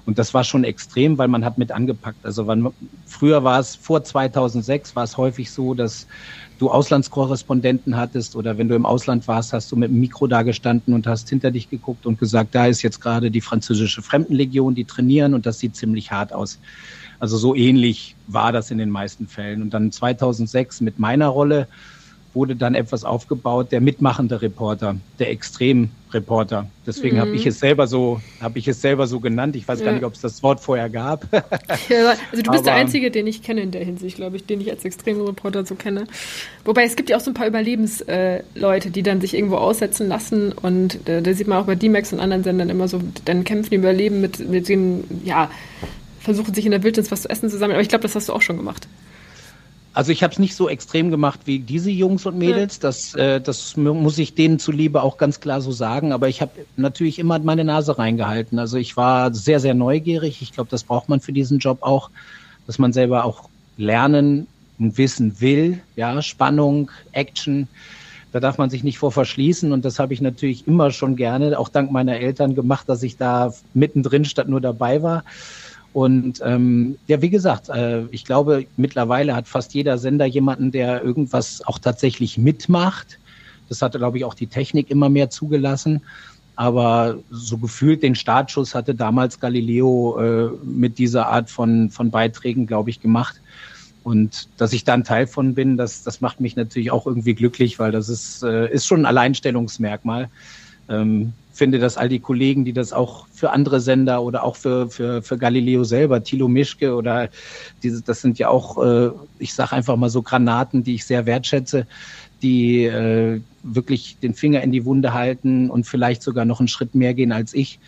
Und 0.05 0.17
das 0.17 0.33
war 0.33 0.45
schon 0.45 0.63
extrem, 0.63 1.17
weil 1.17 1.27
man 1.27 1.43
hat 1.43 1.57
mit 1.57 1.73
angepackt. 1.73 2.25
Also 2.25 2.47
wann, 2.47 2.69
früher 3.05 3.43
war 3.43 3.59
es, 3.59 3.75
vor 3.75 4.05
2006 4.05 4.95
war 4.95 5.03
es 5.03 5.17
häufig 5.17 5.51
so, 5.51 5.73
dass 5.73 6.07
du 6.59 6.71
Auslandskorrespondenten 6.71 7.97
hattest 7.97 8.37
oder 8.37 8.57
wenn 8.57 8.69
du 8.69 8.75
im 8.75 8.85
Ausland 8.85 9.27
warst, 9.27 9.51
hast 9.51 9.69
du 9.71 9.75
mit 9.75 9.91
dem 9.91 9.99
Mikro 9.99 10.27
da 10.27 10.43
gestanden 10.43 10.93
und 10.93 11.05
hast 11.05 11.27
hinter 11.29 11.51
dich 11.51 11.69
geguckt 11.69 12.05
und 12.05 12.19
gesagt, 12.19 12.55
da 12.55 12.67
ist 12.67 12.81
jetzt 12.81 13.01
gerade 13.01 13.29
die 13.29 13.41
französische 13.41 14.01
Fremdenlegion, 14.01 14.73
die 14.73 14.85
trainieren 14.85 15.33
und 15.33 15.45
das 15.45 15.59
sieht 15.59 15.75
ziemlich 15.75 16.11
hart 16.11 16.31
aus. 16.31 16.59
Also 17.19 17.35
so 17.35 17.53
ähnlich 17.53 18.15
war 18.27 18.53
das 18.53 18.71
in 18.71 18.77
den 18.77 18.89
meisten 18.89 19.27
Fällen. 19.27 19.61
Und 19.61 19.73
dann 19.73 19.91
2006 19.91 20.81
mit 20.81 20.99
meiner 20.99 21.27
Rolle 21.27 21.67
wurde 22.37 22.55
dann 22.55 22.75
etwas 22.75 23.03
aufgebaut, 23.03 23.71
der 23.71 23.81
mitmachende 23.81 24.41
Reporter, 24.41 24.95
der 25.17 25.31
Extremreporter. 25.31 26.67
Deswegen 26.85 27.17
mhm. 27.17 27.21
habe 27.21 27.31
ich 27.31 27.47
es 27.47 27.59
selber 27.59 27.87
so, 27.87 28.21
habe 28.39 28.59
ich 28.59 28.67
es 28.67 28.79
selber 28.79 29.07
so 29.07 29.19
genannt. 29.19 29.55
Ich 29.55 29.67
weiß 29.67 29.79
ja. 29.79 29.85
gar 29.85 29.93
nicht, 29.93 30.03
ob 30.03 30.13
es 30.13 30.21
das 30.21 30.43
Wort 30.43 30.59
vorher 30.59 30.89
gab. 30.89 31.27
ja, 31.33 31.41
also 32.09 32.21
du 32.31 32.35
bist 32.35 32.47
Aber, 32.47 32.61
der 32.61 32.75
Einzige, 32.75 33.09
den 33.09 33.25
ich 33.25 33.41
kenne 33.41 33.61
in 33.61 33.71
der 33.71 33.83
Hinsicht, 33.83 34.17
glaube 34.17 34.37
ich, 34.37 34.45
den 34.45 34.61
ich 34.61 34.69
als 34.69 34.85
Extremreporter 34.85 35.65
so 35.65 35.73
kenne. 35.73 36.05
Wobei 36.63 36.83
es 36.83 36.95
gibt 36.95 37.09
ja 37.09 37.17
auch 37.17 37.21
so 37.21 37.31
ein 37.31 37.33
paar 37.33 37.47
Überlebensleute, 37.47 38.87
äh, 38.87 38.91
die 38.91 39.03
dann 39.03 39.19
sich 39.19 39.33
irgendwo 39.33 39.55
aussetzen 39.57 40.07
lassen 40.07 40.51
und 40.51 41.09
äh, 41.09 41.23
da 41.23 41.33
sieht 41.33 41.47
man 41.47 41.57
auch 41.57 41.65
bei 41.65 41.75
D-Max 41.75 42.13
und 42.13 42.19
anderen 42.19 42.43
Sendern 42.43 42.69
immer 42.69 42.87
so, 42.87 43.01
dann 43.25 43.43
kämpfen 43.43 43.71
die 43.71 43.77
überleben 43.77 44.21
mit, 44.21 44.47
mit 44.47 44.69
dem, 44.69 45.03
ja, 45.25 45.49
versuchen 46.19 46.53
sich 46.53 46.65
in 46.65 46.71
der 46.71 46.83
Wildnis 46.83 47.09
was 47.09 47.23
zu 47.23 47.29
essen 47.29 47.49
zu 47.49 47.57
sammeln. 47.57 47.75
Aber 47.75 47.81
ich 47.81 47.89
glaube, 47.89 48.03
das 48.03 48.13
hast 48.13 48.29
du 48.29 48.33
auch 48.33 48.41
schon 48.41 48.57
gemacht. 48.57 48.87
Also 49.97 50.11
ich 50.11 50.21
habe 50.21 50.31
es 50.31 50.37
nicht 50.37 50.53
so 50.53 50.69
extrem 50.69 51.09
gemacht 51.09 51.39
wie 51.45 51.57
diese 51.57 51.89
Jungs 51.89 52.27
und 52.27 52.37
Mädels. 52.37 52.77
Das, 52.77 53.15
äh, 53.15 53.41
das 53.41 53.75
muss 53.77 54.19
ich 54.19 54.35
denen 54.35 54.59
zuliebe 54.59 55.01
auch 55.01 55.17
ganz 55.17 55.39
klar 55.39 55.59
so 55.59 55.71
sagen. 55.71 56.11
Aber 56.13 56.29
ich 56.29 56.39
habe 56.39 56.51
natürlich 56.75 57.17
immer 57.17 57.39
meine 57.39 57.63
Nase 57.63 57.97
reingehalten. 57.97 58.59
Also 58.59 58.77
ich 58.77 58.95
war 58.95 59.33
sehr, 59.33 59.59
sehr 59.59 59.73
neugierig. 59.73 60.43
Ich 60.43 60.51
glaube, 60.51 60.69
das 60.69 60.83
braucht 60.83 61.09
man 61.09 61.19
für 61.19 61.33
diesen 61.33 61.57
Job 61.57 61.79
auch, 61.81 62.11
dass 62.67 62.77
man 62.77 62.93
selber 62.93 63.25
auch 63.25 63.49
lernen 63.77 64.45
und 64.77 64.99
wissen 64.99 65.41
will. 65.41 65.81
Ja, 65.95 66.21
Spannung, 66.21 66.91
Action. 67.13 67.67
Da 68.31 68.39
darf 68.39 68.59
man 68.59 68.69
sich 68.69 68.83
nicht 68.83 68.99
vor 68.99 69.11
verschließen. 69.11 69.71
Und 69.71 69.83
das 69.83 69.97
habe 69.97 70.13
ich 70.13 70.21
natürlich 70.21 70.67
immer 70.67 70.91
schon 70.91 71.15
gerne, 71.15 71.57
auch 71.57 71.69
dank 71.69 71.91
meiner 71.91 72.17
Eltern 72.17 72.53
gemacht, 72.53 72.87
dass 72.87 73.01
ich 73.01 73.17
da 73.17 73.51
mittendrin 73.73 74.25
statt 74.25 74.47
nur 74.47 74.61
dabei 74.61 75.01
war. 75.01 75.23
Und 75.97 76.41
ähm, 76.45 76.99
ja, 77.07 77.23
wie 77.23 77.31
gesagt, 77.31 77.69
äh, 77.69 78.03
ich 78.11 78.23
glaube, 78.23 78.67
mittlerweile 78.77 79.35
hat 79.35 79.47
fast 79.47 79.73
jeder 79.73 79.97
Sender 79.97 80.27
jemanden, 80.27 80.71
der 80.71 81.03
irgendwas 81.03 81.65
auch 81.65 81.79
tatsächlich 81.79 82.37
mitmacht. 82.37 83.17
Das 83.67 83.81
hatte, 83.81 83.97
glaube 83.97 84.19
ich, 84.19 84.23
auch 84.23 84.35
die 84.35 84.45
Technik 84.45 84.91
immer 84.91 85.09
mehr 85.09 85.31
zugelassen. 85.31 86.03
Aber 86.55 87.17
so 87.31 87.57
gefühlt 87.57 88.03
den 88.03 88.13
Startschuss 88.13 88.75
hatte 88.75 88.93
damals 88.93 89.39
Galileo 89.39 90.19
äh, 90.19 90.49
mit 90.63 90.99
dieser 90.99 91.29
Art 91.29 91.49
von, 91.49 91.89
von 91.89 92.11
Beiträgen, 92.11 92.67
glaube 92.67 92.91
ich, 92.91 93.01
gemacht. 93.01 93.41
Und 94.03 94.49
dass 94.57 94.73
ich 94.73 94.83
da 94.83 94.93
ein 94.93 95.03
Teil 95.03 95.25
von 95.25 95.55
bin, 95.55 95.77
das, 95.77 96.03
das 96.03 96.21
macht 96.21 96.39
mich 96.39 96.55
natürlich 96.55 96.91
auch 96.91 97.07
irgendwie 97.07 97.33
glücklich, 97.33 97.79
weil 97.79 97.91
das 97.91 98.07
ist, 98.07 98.43
äh, 98.43 98.71
ist 98.71 98.85
schon 98.85 98.99
ein 98.99 99.05
Alleinstellungsmerkmal. 99.07 100.29
Ähm, 100.89 101.33
finde, 101.57 101.79
dass 101.79 101.97
all 101.97 102.07
die 102.07 102.19
Kollegen, 102.19 102.63
die 102.63 102.73
das 102.73 102.93
auch 102.93 103.27
für 103.33 103.51
andere 103.51 103.79
Sender 103.81 104.21
oder 104.21 104.43
auch 104.43 104.55
für, 104.55 104.89
für, 104.89 105.21
für 105.21 105.37
Galileo 105.37 105.83
selber, 105.83 106.23
Thilo 106.23 106.47
Mischke 106.47 106.95
oder 106.95 107.29
diese, 107.83 108.01
das 108.01 108.21
sind 108.21 108.39
ja 108.39 108.49
auch, 108.49 108.83
äh, 108.83 109.11
ich 109.39 109.53
sage 109.53 109.73
einfach 109.73 109.95
mal 109.97 110.09
so 110.09 110.21
Granaten, 110.21 110.83
die 110.83 110.95
ich 110.95 111.05
sehr 111.05 111.25
wertschätze, 111.25 111.87
die 112.41 112.85
äh, 112.85 113.41
wirklich 113.63 114.17
den 114.21 114.33
Finger 114.33 114.61
in 114.61 114.71
die 114.71 114.85
Wunde 114.85 115.13
halten 115.13 115.69
und 115.69 115.85
vielleicht 115.85 116.21
sogar 116.21 116.45
noch 116.45 116.59
einen 116.59 116.67
Schritt 116.67 116.95
mehr 116.95 117.13
gehen 117.13 117.31
als 117.31 117.53
ich. 117.53 117.79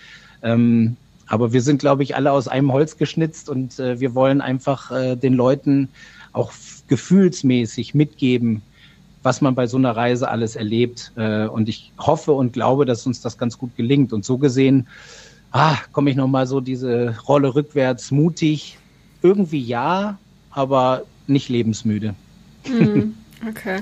Ähm, 0.44 0.98
aber 1.28 1.54
wir 1.54 1.62
sind, 1.62 1.80
glaube 1.80 2.04
ich, 2.04 2.16
alle 2.16 2.32
aus 2.32 2.48
einem 2.48 2.74
Holz 2.74 2.98
geschnitzt 2.98 3.50
und 3.50 3.80
äh, 3.80 4.00
wir 4.00 4.16
wollen 4.16 4.42
einfach 4.42 4.92
äh, 4.92 5.16
den 5.16 5.34
Leuten 5.34 5.90
auch 6.34 6.52
gefühlsmäßig 6.88 7.94
mitgeben, 7.94 8.64
was 9.24 9.42
man 9.42 9.56
bei 9.56 9.68
so 9.68 9.78
einer 9.78 9.96
Reise 9.96 10.30
alles 10.30 10.56
erlebt. 10.56 11.12
Äh, 11.16 11.48
und 11.48 11.70
ich 11.70 11.92
hoffe 11.98 12.32
und 12.32 12.54
glaube, 12.54 12.86
dass 12.86 13.06
uns 13.06 13.22
das 13.22 13.38
ganz 13.38 13.58
gut 13.58 13.76
gelingt. 13.76 14.14
Und 14.14 14.26
so 14.26 14.38
gesehen, 14.38 14.88
ah, 15.52 15.78
komme 15.92 16.10
ich 16.10 16.16
nochmal 16.16 16.48
so 16.48 16.62
diese 16.62 17.16
Rolle 17.28 17.56
rückwärts, 17.56 18.12
mutig. 18.12 18.78
Irgendwie 19.22 19.62
ja, 19.62 20.18
aber 20.52 21.04
nicht 21.28 21.50
lebensmüde. 21.50 22.16
Mhm. 22.68 23.16
Okay. 23.48 23.80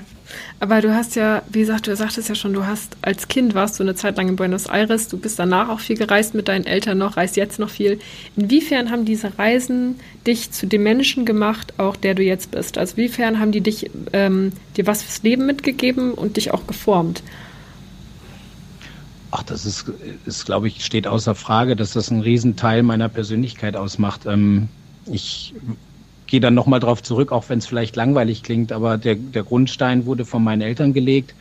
Aber 0.59 0.81
du 0.81 0.93
hast 0.93 1.15
ja, 1.15 1.41
wie 1.49 1.61
gesagt, 1.61 1.87
du 1.87 1.95
sagtest 1.95 2.29
ja 2.29 2.35
schon, 2.35 2.53
du 2.53 2.67
hast 2.67 2.95
als 3.01 3.27
Kind 3.27 3.55
warst 3.55 3.79
du 3.79 3.83
eine 3.83 3.95
Zeit 3.95 4.17
lang 4.17 4.27
in 4.27 4.35
Buenos 4.35 4.67
Aires, 4.67 5.07
du 5.07 5.17
bist 5.17 5.39
danach 5.39 5.69
auch 5.69 5.79
viel 5.79 5.97
gereist 5.97 6.35
mit 6.35 6.47
deinen 6.47 6.65
Eltern 6.65 6.99
noch, 6.99 7.17
reist 7.17 7.37
jetzt 7.37 7.57
noch 7.57 7.71
viel. 7.71 7.99
Inwiefern 8.35 8.91
haben 8.91 9.03
diese 9.03 9.39
Reisen 9.39 9.99
dich 10.27 10.51
zu 10.51 10.67
dem 10.67 10.83
Menschen 10.83 11.25
gemacht, 11.25 11.73
auch 11.79 11.95
der 11.95 12.13
du 12.13 12.21
jetzt 12.21 12.51
bist? 12.51 12.77
Also 12.77 12.97
inwiefern 12.97 13.39
haben 13.39 13.51
die 13.51 13.61
dich 13.61 13.89
ähm, 14.13 14.51
dir 14.75 14.85
was 14.85 15.01
fürs 15.01 15.23
Leben 15.23 15.47
mitgegeben 15.47 16.13
und 16.13 16.37
dich 16.37 16.51
auch 16.51 16.67
geformt? 16.67 17.23
Ach, 19.31 19.43
das 19.43 19.65
ist, 19.65 19.91
ist 20.25 20.45
glaube 20.45 20.67
ich, 20.67 20.85
steht 20.85 21.07
außer 21.07 21.33
Frage, 21.33 21.75
dass 21.75 21.93
das 21.93 22.11
einen 22.11 22.21
Riesenteil 22.21 22.83
meiner 22.83 23.09
Persönlichkeit 23.09 23.75
ausmacht. 23.75 24.27
Ähm, 24.27 24.69
ich 25.11 25.53
gehe 26.27 26.39
dann 26.39 26.53
nochmal 26.53 26.79
drauf 26.79 27.01
zurück, 27.03 27.31
auch 27.31 27.49
wenn 27.49 27.59
es 27.59 27.65
vielleicht 27.67 27.95
langweilig 27.95 28.43
klingt, 28.43 28.71
aber 28.71 28.97
der, 28.97 29.15
der 29.15 29.43
Grundstein 29.43 30.05
wurde 30.05 30.25
von 30.25 30.43
meinen 30.43 30.61
Eltern 30.61 30.93
gelegt. 30.93 31.35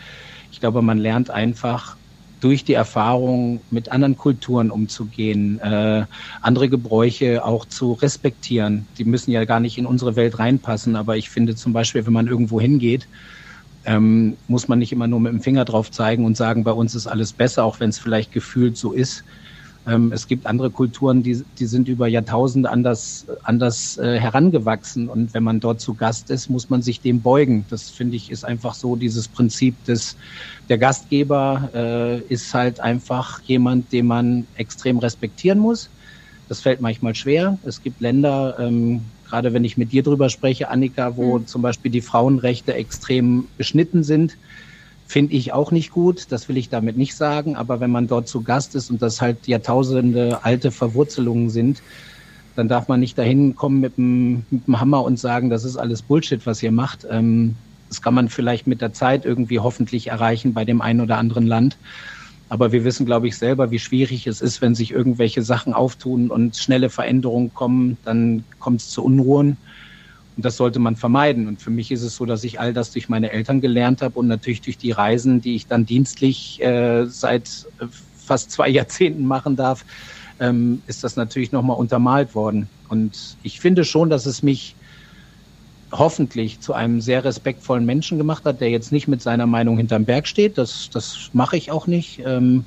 Ich 0.50 0.60
glaube, 0.60 0.82
man 0.82 0.98
lernt 0.98 1.30
einfach 1.30 1.98
durch 2.40 2.64
die 2.64 2.74
Erfahrung 2.74 3.64
mit 3.70 3.90
anderen 3.90 4.16
Kulturen 4.16 4.70
umzugehen, 4.70 5.58
äh, 5.60 6.06
andere 6.40 6.68
Gebräuche 6.68 7.44
auch 7.44 7.64
zu 7.64 7.92
respektieren. 7.94 8.88
Die 8.98 9.04
müssen 9.04 9.30
ja 9.30 9.44
gar 9.44 9.60
nicht 9.60 9.78
in 9.78 9.86
unsere 9.86 10.16
Welt 10.16 10.38
reinpassen, 10.38 10.96
aber 10.96 11.16
ich 11.16 11.30
finde 11.30 11.56
zum 11.56 11.72
Beispiel, 11.72 12.06
wenn 12.06 12.12
man 12.12 12.28
irgendwo 12.28 12.60
hingeht, 12.60 13.08
ähm, 13.84 14.38
muss 14.46 14.68
man 14.68 14.78
nicht 14.78 14.92
immer 14.92 15.06
nur 15.06 15.20
mit 15.20 15.32
dem 15.32 15.40
Finger 15.40 15.64
drauf 15.64 15.90
zeigen 15.90 16.24
und 16.24 16.36
sagen, 16.36 16.64
bei 16.64 16.72
uns 16.72 16.94
ist 16.94 17.06
alles 17.06 17.32
besser, 17.32 17.64
auch 17.64 17.80
wenn 17.80 17.90
es 17.90 17.98
vielleicht 17.98 18.32
gefühlt 18.32 18.76
so 18.76 18.92
ist, 18.92 19.24
ähm, 19.86 20.10
es 20.12 20.26
gibt 20.26 20.46
andere 20.46 20.70
Kulturen, 20.70 21.22
die, 21.22 21.44
die 21.58 21.66
sind 21.66 21.86
über 21.88 22.08
Jahrtausende 22.08 22.68
anders, 22.68 23.24
anders 23.44 23.98
äh, 23.98 24.18
herangewachsen. 24.18 25.08
Und 25.08 25.32
wenn 25.32 25.44
man 25.44 25.60
dort 25.60 25.80
zu 25.80 25.94
Gast 25.94 26.30
ist, 26.30 26.50
muss 26.50 26.68
man 26.70 26.82
sich 26.82 27.00
dem 27.00 27.20
beugen. 27.20 27.64
Das 27.70 27.90
finde 27.90 28.16
ich 28.16 28.30
ist 28.30 28.44
einfach 28.44 28.74
so 28.74 28.96
dieses 28.96 29.28
Prinzip 29.28 29.82
des, 29.84 30.16
der 30.68 30.78
Gastgeber 30.78 31.70
äh, 31.72 32.18
ist 32.32 32.52
halt 32.52 32.80
einfach 32.80 33.40
jemand, 33.42 33.92
den 33.92 34.06
man 34.06 34.46
extrem 34.56 34.98
respektieren 34.98 35.60
muss. 35.60 35.88
Das 36.48 36.60
fällt 36.60 36.80
manchmal 36.80 37.14
schwer. 37.14 37.58
Es 37.64 37.82
gibt 37.82 38.00
Länder, 38.00 38.56
ähm, 38.58 39.02
gerade 39.28 39.52
wenn 39.52 39.64
ich 39.64 39.76
mit 39.76 39.92
dir 39.92 40.02
drüber 40.02 40.30
spreche, 40.30 40.68
Annika, 40.68 41.16
wo 41.16 41.38
mhm. 41.38 41.46
zum 41.46 41.62
Beispiel 41.62 41.92
die 41.92 42.00
Frauenrechte 42.00 42.74
extrem 42.74 43.46
beschnitten 43.56 44.02
sind 44.02 44.36
Finde 45.06 45.34
ich 45.34 45.52
auch 45.52 45.70
nicht 45.70 45.90
gut, 45.90 46.26
das 46.30 46.48
will 46.48 46.56
ich 46.56 46.68
damit 46.68 46.96
nicht 46.96 47.14
sagen, 47.14 47.54
aber 47.54 47.78
wenn 47.78 47.90
man 47.90 48.08
dort 48.08 48.26
zu 48.28 48.42
Gast 48.42 48.74
ist 48.74 48.90
und 48.90 49.00
das 49.02 49.20
halt 49.20 49.46
Jahrtausende 49.46 50.40
alte 50.42 50.72
Verwurzelungen 50.72 51.48
sind, 51.48 51.80
dann 52.56 52.68
darf 52.68 52.88
man 52.88 53.00
nicht 53.00 53.16
dahin 53.16 53.54
kommen 53.54 53.80
mit 53.80 53.96
dem, 53.96 54.44
mit 54.50 54.66
dem 54.66 54.80
Hammer 54.80 55.04
und 55.04 55.18
sagen, 55.18 55.50
das 55.50 55.64
ist 55.64 55.76
alles 55.76 56.02
Bullshit, 56.02 56.44
was 56.46 56.62
ihr 56.62 56.72
macht. 56.72 57.06
Ähm, 57.08 57.54
das 57.88 58.02
kann 58.02 58.14
man 58.14 58.28
vielleicht 58.28 58.66
mit 58.66 58.80
der 58.80 58.92
Zeit 58.92 59.24
irgendwie 59.24 59.60
hoffentlich 59.60 60.08
erreichen 60.08 60.54
bei 60.54 60.64
dem 60.64 60.80
einen 60.80 61.00
oder 61.00 61.18
anderen 61.18 61.46
Land. 61.46 61.76
Aber 62.48 62.72
wir 62.72 62.84
wissen, 62.84 63.06
glaube 63.06 63.28
ich, 63.28 63.36
selber, 63.36 63.70
wie 63.70 63.78
schwierig 63.78 64.26
es 64.26 64.40
ist, 64.40 64.62
wenn 64.62 64.74
sich 64.74 64.92
irgendwelche 64.92 65.42
Sachen 65.42 65.74
auftun 65.74 66.30
und 66.30 66.56
schnelle 66.56 66.90
Veränderungen 66.90 67.52
kommen, 67.52 67.96
dann 68.04 68.44
kommt 68.60 68.80
es 68.80 68.90
zu 68.90 69.04
Unruhen. 69.04 69.56
Und 70.36 70.44
das 70.44 70.56
sollte 70.56 70.78
man 70.78 70.96
vermeiden. 70.96 71.48
Und 71.48 71.62
für 71.62 71.70
mich 71.70 71.90
ist 71.90 72.02
es 72.02 72.16
so, 72.16 72.26
dass 72.26 72.44
ich 72.44 72.60
all 72.60 72.72
das 72.74 72.92
durch 72.92 73.08
meine 73.08 73.32
Eltern 73.32 73.60
gelernt 73.60 74.02
habe 74.02 74.18
und 74.18 74.26
natürlich 74.28 74.60
durch 74.60 74.76
die 74.76 74.92
Reisen, 74.92 75.40
die 75.40 75.56
ich 75.56 75.66
dann 75.66 75.86
dienstlich 75.86 76.62
äh, 76.62 77.06
seit 77.06 77.66
äh, 77.80 77.86
fast 78.16 78.50
zwei 78.50 78.68
Jahrzehnten 78.68 79.26
machen 79.26 79.56
darf, 79.56 79.84
ähm, 80.38 80.82
ist 80.86 81.04
das 81.04 81.16
natürlich 81.16 81.52
nochmal 81.52 81.78
untermalt 81.78 82.34
worden. 82.34 82.68
Und 82.88 83.36
ich 83.42 83.60
finde 83.60 83.84
schon, 83.84 84.10
dass 84.10 84.26
es 84.26 84.42
mich 84.42 84.76
hoffentlich 85.92 86.60
zu 86.60 86.74
einem 86.74 87.00
sehr 87.00 87.24
respektvollen 87.24 87.86
Menschen 87.86 88.18
gemacht 88.18 88.44
hat, 88.44 88.60
der 88.60 88.70
jetzt 88.70 88.92
nicht 88.92 89.08
mit 89.08 89.22
seiner 89.22 89.46
Meinung 89.46 89.78
hinterm 89.78 90.04
Berg 90.04 90.26
steht. 90.26 90.58
Das, 90.58 90.90
das 90.90 91.30
mache 91.32 91.56
ich 91.56 91.70
auch 91.70 91.86
nicht. 91.86 92.20
Ähm, 92.24 92.64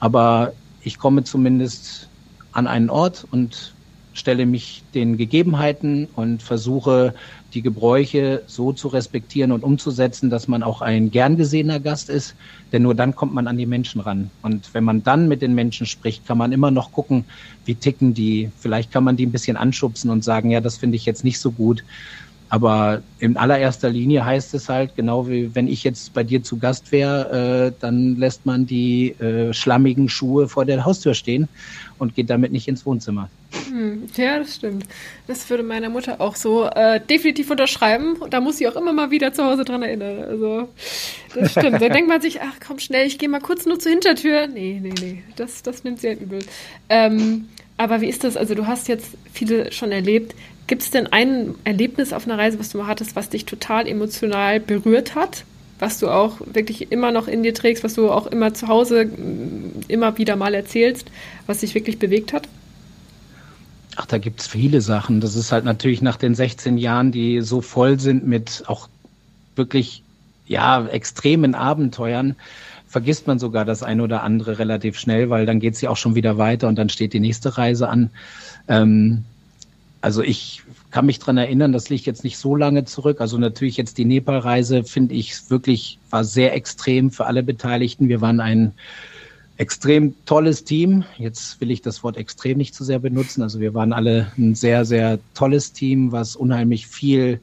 aber 0.00 0.52
ich 0.82 0.98
komme 0.98 1.22
zumindest 1.22 2.08
an 2.52 2.66
einen 2.66 2.90
Ort 2.90 3.26
und 3.30 3.74
stelle 4.16 4.46
mich 4.46 4.82
den 4.94 5.16
Gegebenheiten 5.16 6.08
und 6.16 6.42
versuche 6.42 7.14
die 7.52 7.62
Gebräuche 7.62 8.42
so 8.46 8.72
zu 8.72 8.88
respektieren 8.88 9.52
und 9.52 9.62
umzusetzen, 9.62 10.30
dass 10.30 10.48
man 10.48 10.62
auch 10.62 10.80
ein 10.80 11.10
gern 11.10 11.36
gesehener 11.36 11.80
Gast 11.80 12.08
ist, 12.08 12.34
denn 12.72 12.82
nur 12.82 12.94
dann 12.94 13.14
kommt 13.14 13.34
man 13.34 13.46
an 13.46 13.58
die 13.58 13.66
Menschen 13.66 14.00
ran. 14.00 14.30
Und 14.42 14.72
wenn 14.74 14.84
man 14.84 15.02
dann 15.02 15.28
mit 15.28 15.42
den 15.42 15.54
Menschen 15.54 15.86
spricht, 15.86 16.26
kann 16.26 16.38
man 16.38 16.52
immer 16.52 16.70
noch 16.70 16.92
gucken, 16.92 17.24
wie 17.64 17.74
ticken 17.74 18.14
die. 18.14 18.50
Vielleicht 18.58 18.90
kann 18.90 19.04
man 19.04 19.16
die 19.16 19.26
ein 19.26 19.32
bisschen 19.32 19.56
anschubsen 19.56 20.10
und 20.10 20.24
sagen, 20.24 20.50
ja, 20.50 20.60
das 20.60 20.78
finde 20.78 20.96
ich 20.96 21.04
jetzt 21.04 21.22
nicht 21.22 21.38
so 21.38 21.52
gut. 21.52 21.84
Aber 22.48 23.02
in 23.18 23.36
allererster 23.36 23.90
Linie 23.90 24.24
heißt 24.24 24.54
es 24.54 24.68
halt, 24.68 24.94
genau 24.94 25.28
wie 25.28 25.54
wenn 25.54 25.66
ich 25.66 25.82
jetzt 25.82 26.14
bei 26.14 26.22
dir 26.22 26.42
zu 26.42 26.58
Gast 26.58 26.92
wäre, 26.92 27.72
äh, 27.72 27.72
dann 27.80 28.16
lässt 28.16 28.46
man 28.46 28.66
die 28.66 29.10
äh, 29.18 29.52
schlammigen 29.52 30.08
Schuhe 30.08 30.48
vor 30.48 30.64
der 30.64 30.84
Haustür 30.84 31.14
stehen 31.14 31.48
und 31.98 32.14
geht 32.14 32.30
damit 32.30 32.52
nicht 32.52 32.68
ins 32.68 32.86
Wohnzimmer. 32.86 33.28
Hm, 33.68 34.06
ja, 34.16 34.38
das 34.38 34.56
stimmt. 34.56 34.84
Das 35.26 35.48
würde 35.50 35.62
meine 35.62 35.88
Mutter 35.88 36.20
auch 36.20 36.36
so 36.36 36.66
äh, 36.66 37.00
definitiv 37.00 37.50
unterschreiben. 37.50 38.16
Da 38.30 38.40
muss 38.40 38.58
sie 38.58 38.68
auch 38.68 38.76
immer 38.76 38.92
mal 38.92 39.10
wieder 39.10 39.32
zu 39.32 39.44
Hause 39.44 39.64
dran 39.64 39.82
erinnern. 39.82 40.24
Also, 40.24 40.68
das 41.34 41.52
stimmt. 41.52 41.80
Da 41.80 41.88
denkt 41.90 42.08
man 42.08 42.20
sich, 42.20 42.40
ach 42.42 42.56
komm 42.66 42.78
schnell, 42.78 43.06
ich 43.06 43.18
gehe 43.18 43.28
mal 43.28 43.40
kurz 43.40 43.66
nur 43.66 43.78
zur 43.78 43.92
Hintertür. 43.92 44.46
Nee, 44.46 44.80
nee, 44.82 44.94
nee. 45.00 45.22
Das, 45.36 45.62
das 45.62 45.84
nimmt 45.84 46.00
sie 46.00 46.08
halt 46.08 46.20
übel. 46.20 46.40
Ähm, 46.88 47.48
aber 47.76 48.00
wie 48.00 48.08
ist 48.08 48.24
das? 48.24 48.36
Also, 48.36 48.54
du 48.54 48.66
hast 48.66 48.88
jetzt 48.88 49.16
viele 49.32 49.72
schon 49.72 49.92
erlebt. 49.92 50.34
Gibt 50.66 50.82
es 50.82 50.90
denn 50.90 51.06
ein 51.06 51.54
Erlebnis 51.64 52.12
auf 52.12 52.26
einer 52.26 52.38
Reise, 52.38 52.58
was 52.58 52.70
du 52.70 52.78
mal 52.78 52.88
hattest, 52.88 53.14
was 53.14 53.28
dich 53.28 53.44
total 53.44 53.86
emotional 53.86 54.58
berührt 54.60 55.14
hat? 55.14 55.44
Was 55.78 55.98
du 55.98 56.08
auch 56.08 56.40
wirklich 56.46 56.90
immer 56.90 57.12
noch 57.12 57.28
in 57.28 57.42
dir 57.42 57.52
trägst, 57.52 57.84
was 57.84 57.94
du 57.94 58.10
auch 58.10 58.26
immer 58.26 58.54
zu 58.54 58.66
Hause 58.66 59.04
mm, 59.04 59.84
immer 59.88 60.16
wieder 60.18 60.34
mal 60.34 60.54
erzählst, 60.54 61.10
was 61.46 61.58
dich 61.58 61.74
wirklich 61.74 61.98
bewegt 61.98 62.32
hat? 62.32 62.48
Ach, 63.96 64.04
da 64.06 64.18
gibt 64.18 64.40
es 64.40 64.46
viele 64.46 64.82
Sachen. 64.82 65.20
Das 65.20 65.36
ist 65.36 65.52
halt 65.52 65.64
natürlich 65.64 66.02
nach 66.02 66.16
den 66.16 66.34
16 66.34 66.76
Jahren, 66.76 67.12
die 67.12 67.40
so 67.40 67.62
voll 67.62 67.98
sind 67.98 68.26
mit 68.26 68.64
auch 68.66 68.88
wirklich, 69.56 70.02
ja, 70.46 70.86
extremen 70.86 71.54
Abenteuern, 71.54 72.36
vergisst 72.86 73.26
man 73.26 73.38
sogar 73.38 73.64
das 73.64 73.82
ein 73.82 74.02
oder 74.02 74.22
andere 74.22 74.58
relativ 74.58 74.98
schnell, 74.98 75.30
weil 75.30 75.46
dann 75.46 75.60
geht 75.60 75.80
ja 75.80 75.88
auch 75.90 75.96
schon 75.96 76.14
wieder 76.14 76.36
weiter 76.36 76.68
und 76.68 76.76
dann 76.76 76.90
steht 76.90 77.14
die 77.14 77.20
nächste 77.20 77.56
Reise 77.56 77.88
an. 77.88 78.10
Ähm, 78.68 79.24
also 80.02 80.22
ich 80.22 80.62
kann 80.90 81.06
mich 81.06 81.18
dran 81.18 81.38
erinnern, 81.38 81.72
das 81.72 81.88
liegt 81.88 82.06
jetzt 82.06 82.22
nicht 82.22 82.38
so 82.38 82.54
lange 82.54 82.84
zurück. 82.84 83.20
Also 83.20 83.38
natürlich 83.38 83.78
jetzt 83.78 83.98
die 83.98 84.04
Nepal-Reise 84.04 84.84
finde 84.84 85.14
ich 85.14 85.50
wirklich, 85.50 85.98
war 86.10 86.22
sehr 86.22 86.54
extrem 86.54 87.10
für 87.10 87.26
alle 87.26 87.42
Beteiligten. 87.42 88.08
Wir 88.08 88.20
waren 88.20 88.40
ein 88.40 88.72
extrem 89.56 90.14
tolles 90.26 90.64
Team. 90.64 91.04
Jetzt 91.18 91.60
will 91.60 91.70
ich 91.70 91.82
das 91.82 92.02
Wort 92.02 92.16
extrem 92.16 92.58
nicht 92.58 92.74
zu 92.74 92.84
sehr 92.84 92.98
benutzen. 92.98 93.42
Also 93.42 93.60
wir 93.60 93.74
waren 93.74 93.92
alle 93.92 94.32
ein 94.36 94.54
sehr, 94.54 94.84
sehr 94.84 95.18
tolles 95.34 95.72
Team, 95.72 96.12
was 96.12 96.36
unheimlich 96.36 96.86
viel 96.86 97.40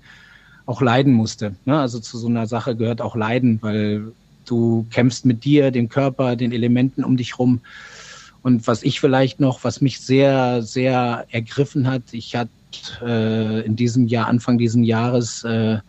auch 0.65 0.82
leiden 0.82 1.13
musste. 1.13 1.56
Ne? 1.65 1.80
Also 1.80 1.99
zu 1.99 2.17
so 2.17 2.28
einer 2.28 2.47
Sache 2.47 2.76
gehört 2.76 3.02
auch 3.02 3.15
Leiden, 3.15 3.60
weil 3.62 4.12
du 4.45 4.86
kämpfst 4.91 5.26
mit 5.26 5.43
dir, 5.43 5.71
dem 5.71 5.89
Körper, 5.89 6.36
den 6.36 6.52
Elementen 6.52 7.04
um 7.04 7.17
dich 7.17 7.39
rum. 7.39 7.62
Und 8.41 8.67
was 8.67 8.84
ich 8.84 8.99
vielleicht 8.99 9.39
noch, 9.39 9.63
was 9.63 9.82
mich 9.82 9.99
sehr, 9.99 10.62
sehr 10.62 11.26
ergriffen 11.32 11.88
hat, 11.88 12.04
ich 12.12 12.36
hatte 12.36 12.52
äh, 13.02 13.65
in 13.65 13.76
diesem 13.76 14.08
Jahr, 14.08 14.28
Anfang 14.28 14.58
dieses 14.58 14.86
Jahres, 14.86 15.43
äh, 15.43 15.80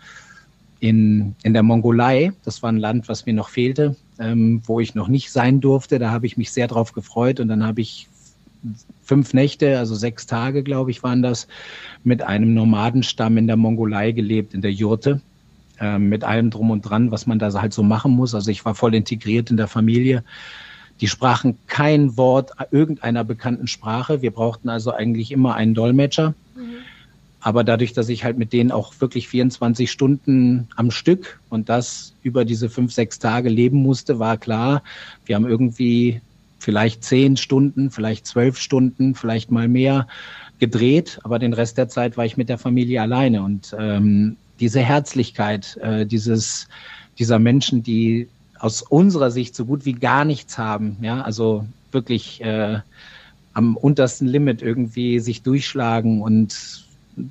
in, 0.80 1.34
in 1.42 1.52
der 1.54 1.62
Mongolei, 1.62 2.32
das 2.44 2.62
war 2.62 2.70
ein 2.70 2.78
Land, 2.78 3.08
was 3.08 3.26
mir 3.26 3.32
noch 3.32 3.48
fehlte, 3.48 3.96
ähm, 4.18 4.62
wo 4.64 4.80
ich 4.80 4.94
noch 4.94 5.08
nicht 5.08 5.30
sein 5.30 5.60
durfte. 5.60 5.98
Da 5.98 6.10
habe 6.10 6.26
ich 6.26 6.36
mich 6.36 6.52
sehr 6.52 6.68
drauf 6.68 6.92
gefreut 6.92 7.40
und 7.40 7.48
dann 7.48 7.64
habe 7.66 7.80
ich 7.80 8.08
fünf 9.02 9.34
Nächte, 9.34 9.78
also 9.78 9.94
sechs 9.94 10.26
Tage, 10.26 10.62
glaube 10.62 10.90
ich, 10.90 11.02
waren 11.02 11.22
das, 11.22 11.46
mit 12.02 12.22
einem 12.22 12.54
Nomadenstamm 12.54 13.36
in 13.36 13.46
der 13.46 13.56
Mongolei 13.56 14.12
gelebt, 14.12 14.54
in 14.54 14.62
der 14.62 14.72
Jurte, 14.72 15.20
äh, 15.80 15.98
mit 15.98 16.24
allem 16.24 16.50
drum 16.50 16.70
und 16.70 16.82
dran, 16.82 17.10
was 17.10 17.26
man 17.26 17.38
da 17.38 17.52
halt 17.52 17.72
so 17.72 17.82
machen 17.82 18.12
muss. 18.12 18.34
Also 18.34 18.50
ich 18.50 18.64
war 18.64 18.74
voll 18.74 18.94
integriert 18.94 19.50
in 19.50 19.56
der 19.56 19.68
Familie. 19.68 20.24
Die 21.00 21.08
sprachen 21.08 21.58
kein 21.66 22.16
Wort 22.16 22.52
irgendeiner 22.70 23.24
bekannten 23.24 23.66
Sprache. 23.66 24.22
Wir 24.22 24.30
brauchten 24.30 24.68
also 24.68 24.92
eigentlich 24.92 25.32
immer 25.32 25.54
einen 25.54 25.74
Dolmetscher. 25.74 26.34
Mhm. 26.54 26.76
Aber 27.44 27.62
dadurch, 27.62 27.92
dass 27.92 28.08
ich 28.08 28.24
halt 28.24 28.38
mit 28.38 28.54
denen 28.54 28.72
auch 28.72 28.94
wirklich 29.00 29.28
24 29.28 29.90
Stunden 29.90 30.66
am 30.76 30.90
Stück 30.90 31.40
und 31.50 31.68
das 31.68 32.14
über 32.22 32.46
diese 32.46 32.70
fünf, 32.70 32.94
sechs 32.94 33.18
Tage 33.18 33.50
leben 33.50 33.82
musste, 33.82 34.18
war 34.18 34.38
klar, 34.38 34.82
wir 35.26 35.36
haben 35.36 35.46
irgendwie 35.46 36.22
vielleicht 36.58 37.04
zehn 37.04 37.36
Stunden, 37.36 37.90
vielleicht 37.90 38.26
zwölf 38.26 38.58
Stunden, 38.58 39.14
vielleicht 39.14 39.50
mal 39.50 39.68
mehr 39.68 40.08
gedreht. 40.58 41.20
Aber 41.22 41.38
den 41.38 41.52
Rest 41.52 41.76
der 41.76 41.90
Zeit 41.90 42.16
war 42.16 42.24
ich 42.24 42.38
mit 42.38 42.48
der 42.48 42.56
Familie 42.56 43.02
alleine. 43.02 43.42
Und 43.42 43.76
ähm, 43.78 44.38
diese 44.58 44.80
Herzlichkeit, 44.80 45.76
äh, 45.82 46.06
dieses, 46.06 46.66
dieser 47.18 47.38
Menschen, 47.38 47.82
die 47.82 48.26
aus 48.58 48.80
unserer 48.80 49.30
Sicht 49.30 49.54
so 49.54 49.66
gut 49.66 49.84
wie 49.84 49.92
gar 49.92 50.24
nichts 50.24 50.56
haben. 50.56 50.96
Ja, 51.02 51.20
also 51.20 51.66
wirklich 51.92 52.42
äh, 52.42 52.78
am 53.52 53.76
untersten 53.76 54.28
Limit 54.28 54.62
irgendwie 54.62 55.20
sich 55.20 55.42
durchschlagen 55.42 56.22
und 56.22 56.84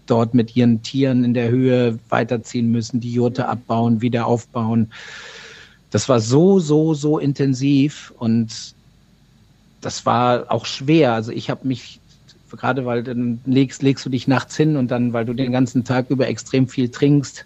dort 0.06 0.34
mit 0.34 0.56
ihren 0.56 0.82
Tieren 0.82 1.24
in 1.24 1.34
der 1.34 1.50
Höhe 1.50 2.00
weiterziehen 2.10 2.72
müssen, 2.72 3.00
die 3.00 3.14
Jurte 3.14 3.48
abbauen, 3.48 4.02
wieder 4.02 4.28
aufbauen. 4.28 4.92
Das 5.92 6.10
war 6.10 6.20
so, 6.20 6.60
so, 6.60 6.94
so 6.94 7.20
intensiv 7.20 8.14
und 8.18 8.74
das 9.82 10.06
war 10.06 10.52
auch 10.52 10.66
schwer. 10.66 11.14
Also 11.14 11.32
ich 11.32 11.50
habe 11.50 11.68
mich 11.68 12.00
gerade 12.58 12.86
weil 12.86 13.04
dann 13.04 13.42
legst, 13.46 13.82
legst 13.82 14.06
du 14.06 14.10
dich 14.10 14.28
nachts 14.28 14.56
hin 14.56 14.78
und 14.78 14.92
dann, 14.92 15.14
weil 15.14 15.26
du 15.26 15.34
den 15.34 15.52
ganzen 15.52 15.84
Tag 15.84 16.10
über 16.10 16.28
extrem 16.28 16.68
viel 16.68 16.90
trinkst, 16.90 17.46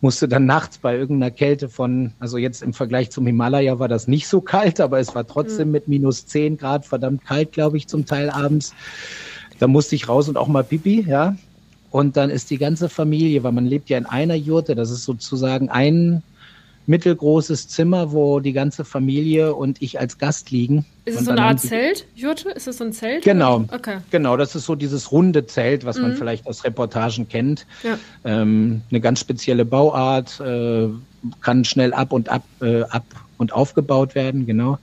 musste 0.00 0.28
dann 0.28 0.46
nachts 0.46 0.78
bei 0.78 0.96
irgendeiner 0.96 1.30
Kälte 1.30 1.68
von, 1.68 2.12
also 2.18 2.36
jetzt 2.36 2.62
im 2.62 2.74
Vergleich 2.74 3.10
zum 3.10 3.26
Himalaya 3.26 3.78
war 3.78 3.88
das 3.88 4.06
nicht 4.06 4.28
so 4.28 4.40
kalt, 4.40 4.80
aber 4.80 4.98
es 4.98 5.14
war 5.14 5.26
trotzdem 5.26 5.68
mhm. 5.68 5.72
mit 5.72 5.88
minus 5.88 6.26
10 6.26 6.58
Grad 6.58 6.84
verdammt 6.84 7.24
kalt, 7.24 7.52
glaube 7.52 7.76
ich, 7.78 7.88
zum 7.88 8.04
Teil 8.06 8.30
abends. 8.30 8.74
Da 9.58 9.66
musste 9.66 9.94
ich 9.94 10.08
raus 10.08 10.28
und 10.28 10.36
auch 10.36 10.48
mal 10.48 10.64
pipi, 10.64 11.04
ja. 11.08 11.36
Und 11.94 12.16
dann 12.16 12.28
ist 12.28 12.50
die 12.50 12.58
ganze 12.58 12.88
Familie, 12.88 13.44
weil 13.44 13.52
man 13.52 13.66
lebt 13.66 13.88
ja 13.88 13.96
in 13.96 14.04
einer 14.04 14.34
Jurte, 14.34 14.74
das 14.74 14.90
ist 14.90 15.04
sozusagen 15.04 15.68
ein 15.68 16.24
mittelgroßes 16.86 17.68
Zimmer, 17.68 18.10
wo 18.10 18.40
die 18.40 18.52
ganze 18.52 18.84
Familie 18.84 19.54
und 19.54 19.80
ich 19.80 20.00
als 20.00 20.18
Gast 20.18 20.50
liegen. 20.50 20.84
Ist 21.04 21.20
es 21.20 21.26
so 21.26 21.30
eine 21.30 21.42
Art 21.42 21.60
Zelt, 21.60 22.04
Jurte? 22.16 22.48
Ist 22.48 22.66
es 22.66 22.78
so 22.78 22.84
ein 22.84 22.92
Zelt? 22.92 23.22
Genau. 23.22 23.64
Okay. 23.70 23.98
Genau, 24.10 24.36
das 24.36 24.56
ist 24.56 24.64
so 24.64 24.74
dieses 24.74 25.12
runde 25.12 25.46
Zelt, 25.46 25.86
was 25.86 25.96
mhm. 25.96 26.02
man 26.02 26.16
vielleicht 26.16 26.48
aus 26.48 26.64
Reportagen 26.64 27.28
kennt. 27.28 27.64
Ja. 27.84 27.96
Ähm, 28.24 28.82
eine 28.90 29.00
ganz 29.00 29.20
spezielle 29.20 29.64
Bauart, 29.64 30.40
äh, 30.40 30.88
kann 31.42 31.64
schnell 31.64 31.94
ab 31.94 32.12
und 32.12 32.28
ab, 32.28 32.42
äh, 32.60 32.82
ab 32.82 33.04
und 33.38 33.52
aufgebaut 33.52 34.16
werden, 34.16 34.46
genau. 34.46 34.80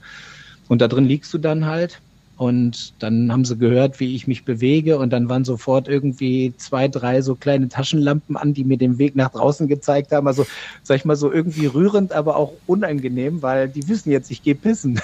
Und 0.68 0.80
da 0.80 0.88
drin 0.88 1.04
liegst 1.04 1.34
du 1.34 1.36
dann 1.36 1.66
halt. 1.66 2.00
Und 2.36 2.94
dann 2.98 3.30
haben 3.30 3.44
sie 3.44 3.56
gehört, 3.56 4.00
wie 4.00 4.14
ich 4.16 4.26
mich 4.26 4.44
bewege. 4.44 4.98
Und 4.98 5.12
dann 5.12 5.28
waren 5.28 5.44
sofort 5.44 5.86
irgendwie 5.86 6.54
zwei, 6.56 6.88
drei 6.88 7.22
so 7.22 7.34
kleine 7.34 7.68
Taschenlampen 7.68 8.36
an, 8.36 8.54
die 8.54 8.64
mir 8.64 8.78
den 8.78 8.98
Weg 8.98 9.14
nach 9.14 9.30
draußen 9.30 9.68
gezeigt 9.68 10.12
haben. 10.12 10.26
Also, 10.26 10.46
sag 10.82 10.96
ich 10.96 11.04
mal, 11.04 11.16
so 11.16 11.30
irgendwie 11.30 11.66
rührend, 11.66 12.12
aber 12.12 12.36
auch 12.36 12.52
unangenehm, 12.66 13.42
weil 13.42 13.68
die 13.68 13.86
wissen 13.88 14.10
jetzt, 14.10 14.30
ich 14.30 14.42
gehe 14.42 14.54
pissen. 14.54 15.00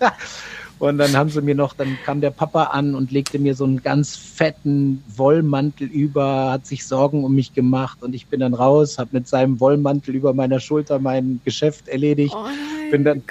und 0.78 0.98
dann 0.98 1.16
haben 1.16 1.28
sie 1.28 1.42
mir 1.42 1.54
noch, 1.54 1.74
dann 1.74 1.98
kam 2.04 2.20
der 2.20 2.30
Papa 2.30 2.64
an 2.64 2.94
und 2.94 3.12
legte 3.12 3.38
mir 3.38 3.54
so 3.54 3.64
einen 3.64 3.82
ganz 3.82 4.16
fetten 4.16 5.04
Wollmantel 5.14 5.86
über, 5.86 6.50
hat 6.50 6.66
sich 6.66 6.86
Sorgen 6.86 7.24
um 7.24 7.34
mich 7.34 7.54
gemacht. 7.54 8.02
Und 8.02 8.14
ich 8.14 8.26
bin 8.26 8.40
dann 8.40 8.54
raus, 8.54 8.98
habe 8.98 9.10
mit 9.12 9.28
seinem 9.28 9.60
Wollmantel 9.60 10.14
über 10.14 10.32
meiner 10.32 10.60
Schulter 10.60 10.98
mein 10.98 11.40
Geschäft 11.44 11.88
erledigt. 11.88 12.34
Oh 12.34 12.46
bin 12.90 13.04
dann 13.04 13.22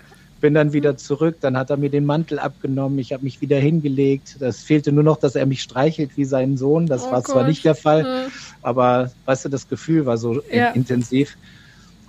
bin 0.44 0.56
dann 0.56 0.74
wieder 0.74 0.98
zurück, 0.98 1.38
dann 1.40 1.56
hat 1.56 1.70
er 1.70 1.78
mir 1.78 1.90
den 1.90 2.04
Mantel 2.04 2.38
abgenommen, 2.38 3.00
ich 3.00 3.14
habe 3.14 3.24
mich 3.24 3.40
wieder 3.40 3.58
hingelegt. 3.60 4.36
Das 4.40 4.62
fehlte 4.62 4.92
nur 4.92 5.06
noch, 5.06 5.16
dass 5.16 5.36
er 5.36 5.46
mich 5.46 5.62
streichelt 5.62 6.18
wie 6.18 6.26
seinen 6.26 6.58
Sohn. 6.58 6.86
Das 6.86 7.06
oh 7.06 7.12
war 7.12 7.22
Gott. 7.22 7.32
zwar 7.32 7.48
nicht 7.48 7.64
der 7.64 7.76
Fall, 7.76 8.02
ja. 8.02 8.28
aber 8.62 9.10
weißt 9.24 9.46
du, 9.46 9.50
das 9.50 9.70
Gefühl 9.70 10.06
war 10.06 10.18
so 10.18 10.42
ja. 10.52 10.72
intensiv. 10.72 11.38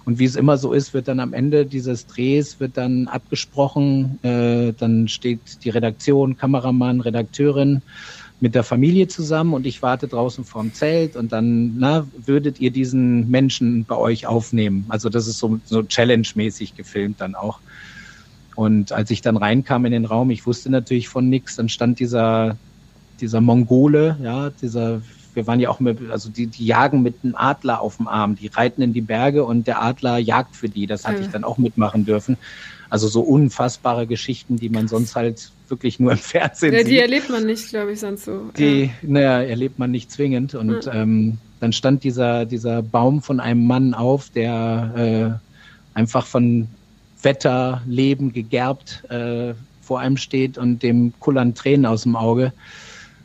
Und 0.04 0.18
wie 0.18 0.24
es 0.24 0.34
immer 0.34 0.58
so 0.58 0.72
ist, 0.72 0.94
wird 0.94 1.06
dann 1.06 1.20
am 1.20 1.32
Ende 1.32 1.64
dieses 1.64 2.08
Drehs 2.08 2.58
wird 2.58 2.76
dann 2.76 3.06
abgesprochen, 3.06 4.18
äh, 4.24 4.72
dann 4.72 5.06
steht 5.06 5.62
die 5.62 5.70
Redaktion, 5.70 6.36
Kameramann, 6.36 7.02
Redakteurin 7.02 7.82
mit 8.40 8.56
der 8.56 8.64
Familie 8.64 9.06
zusammen 9.06 9.54
und 9.54 9.64
ich 9.64 9.80
warte 9.80 10.08
draußen 10.08 10.44
vorm 10.44 10.74
Zelt 10.74 11.14
und 11.14 11.30
dann, 11.30 11.78
na, 11.78 12.04
würdet 12.26 12.58
ihr 12.58 12.72
diesen 12.72 13.30
Menschen 13.30 13.84
bei 13.84 13.96
euch 13.96 14.26
aufnehmen? 14.26 14.86
Also 14.88 15.08
das 15.08 15.28
ist 15.28 15.38
so, 15.38 15.60
so 15.64 15.84
Challenge-mäßig 15.84 16.74
gefilmt 16.74 17.20
dann 17.20 17.36
auch. 17.36 17.60
Und 18.54 18.92
als 18.92 19.10
ich 19.10 19.20
dann 19.20 19.36
reinkam 19.36 19.84
in 19.84 19.92
den 19.92 20.04
Raum, 20.04 20.30
ich 20.30 20.46
wusste 20.46 20.70
natürlich 20.70 21.08
von 21.08 21.28
nichts, 21.28 21.56
dann 21.56 21.68
stand 21.68 21.98
dieser, 21.98 22.56
dieser 23.20 23.40
Mongole, 23.40 24.16
ja, 24.22 24.50
dieser, 24.50 25.02
wir 25.34 25.46
waren 25.46 25.60
ja 25.60 25.70
auch 25.70 25.80
mit, 25.80 25.98
also 26.10 26.28
die, 26.28 26.46
die 26.46 26.66
jagen 26.66 27.02
mit 27.02 27.16
einem 27.22 27.34
Adler 27.34 27.80
auf 27.80 27.96
dem 27.96 28.06
Arm, 28.06 28.36
die 28.36 28.46
reiten 28.46 28.82
in 28.82 28.92
die 28.92 29.00
Berge 29.00 29.44
und 29.44 29.66
der 29.66 29.82
Adler 29.82 30.18
jagt 30.18 30.54
für 30.54 30.68
die. 30.68 30.86
Das 30.86 31.06
hatte 31.06 31.18
ja. 31.18 31.26
ich 31.26 31.32
dann 31.32 31.44
auch 31.44 31.58
mitmachen 31.58 32.04
dürfen. 32.04 32.36
Also 32.90 33.08
so 33.08 33.22
unfassbare 33.22 34.06
Geschichten, 34.06 34.56
die 34.56 34.68
man 34.68 34.86
sonst 34.86 35.16
halt 35.16 35.50
wirklich 35.68 35.98
nur 35.98 36.12
im 36.12 36.18
Fernsehen 36.18 36.72
ja, 36.72 36.80
sieht. 36.80 36.88
Die 36.88 36.98
erlebt 36.98 37.30
man 37.30 37.44
nicht, 37.44 37.68
glaube 37.70 37.92
ich, 37.92 38.00
sonst 38.00 38.24
so. 38.24 38.50
Die, 38.56 38.84
ja. 38.84 38.90
naja, 39.02 39.42
erlebt 39.42 39.78
man 39.78 39.90
nicht 39.90 40.12
zwingend. 40.12 40.54
Und 40.54 40.84
ja. 40.84 40.94
ähm, 40.94 41.38
dann 41.58 41.72
stand 41.72 42.04
dieser, 42.04 42.44
dieser 42.44 42.82
Baum 42.82 43.22
von 43.22 43.40
einem 43.40 43.66
Mann 43.66 43.94
auf, 43.94 44.30
der 44.30 45.40
äh, 45.94 45.98
einfach 45.98 46.26
von 46.26 46.68
Wetter, 47.24 47.82
Leben 47.87 48.32
gegerbt 48.32 49.04
äh, 49.10 49.54
vor 49.82 50.00
einem 50.00 50.16
steht 50.16 50.58
und 50.58 50.82
dem 50.82 51.12
kullern 51.20 51.54
Tränen 51.54 51.87
aus 51.87 52.02
dem 52.02 52.16
Auge, 52.16 52.52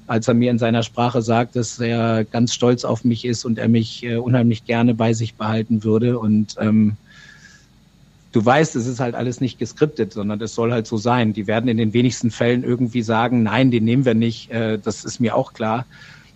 als 0.08 0.28
er 0.28 0.34
mir 0.34 0.52
in 0.52 0.60
seiner 0.60 0.84
Sprache 0.84 1.22
sagt, 1.22 1.56
dass 1.56 1.80
er 1.80 2.26
ganz 2.26 2.54
stolz 2.54 2.84
auf 2.84 3.04
mich 3.04 3.26
ist 3.26 3.46
und 3.46 3.58
er 3.58 3.68
mich 3.68 4.04
äh, 4.04 4.18
unheimlich 4.18 4.66
gerne 4.66 4.94
bei 4.94 5.14
sich 5.14 5.36
behalten 5.36 5.84
würde. 5.84 6.20
Und 6.20 6.56
ähm, 6.60 6.98
du 8.32 8.44
weißt, 8.44 8.76
es 8.76 8.88
ist 8.88 9.00
halt 9.00 9.16
alles 9.16 9.42
nicht 9.42 9.60
geskriptet, 9.60 10.14
sondern 10.14 10.42
es 10.42 10.56
soll 10.56 10.72
halt 10.72 10.88
so 10.88 10.98
sein. 10.98 11.34
Die 11.34 11.48
werden 11.48 11.70
in 11.70 11.78
den 11.78 11.94
wenigsten 11.94 12.32
Fällen 12.32 12.64
irgendwie 12.64 13.02
sagen, 13.02 13.44
nein, 13.44 13.72
den 13.72 13.86
nehmen 13.86 14.06
wir 14.06 14.16
nicht. 14.16 14.52
Äh, 14.52 14.80
das 14.80 15.06
ist 15.06 15.20
mir 15.20 15.36
auch 15.36 15.54
klar. 15.54 15.86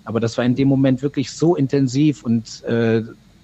Aber 0.06 0.19
das 0.19 0.38
war 0.38 0.45
in 0.45 0.56
dem 0.56 0.67
Moment 0.67 1.02
wirklich 1.02 1.32
so 1.32 1.56
intensiv 1.56 2.23
und 2.23 2.63
äh, 2.65 3.04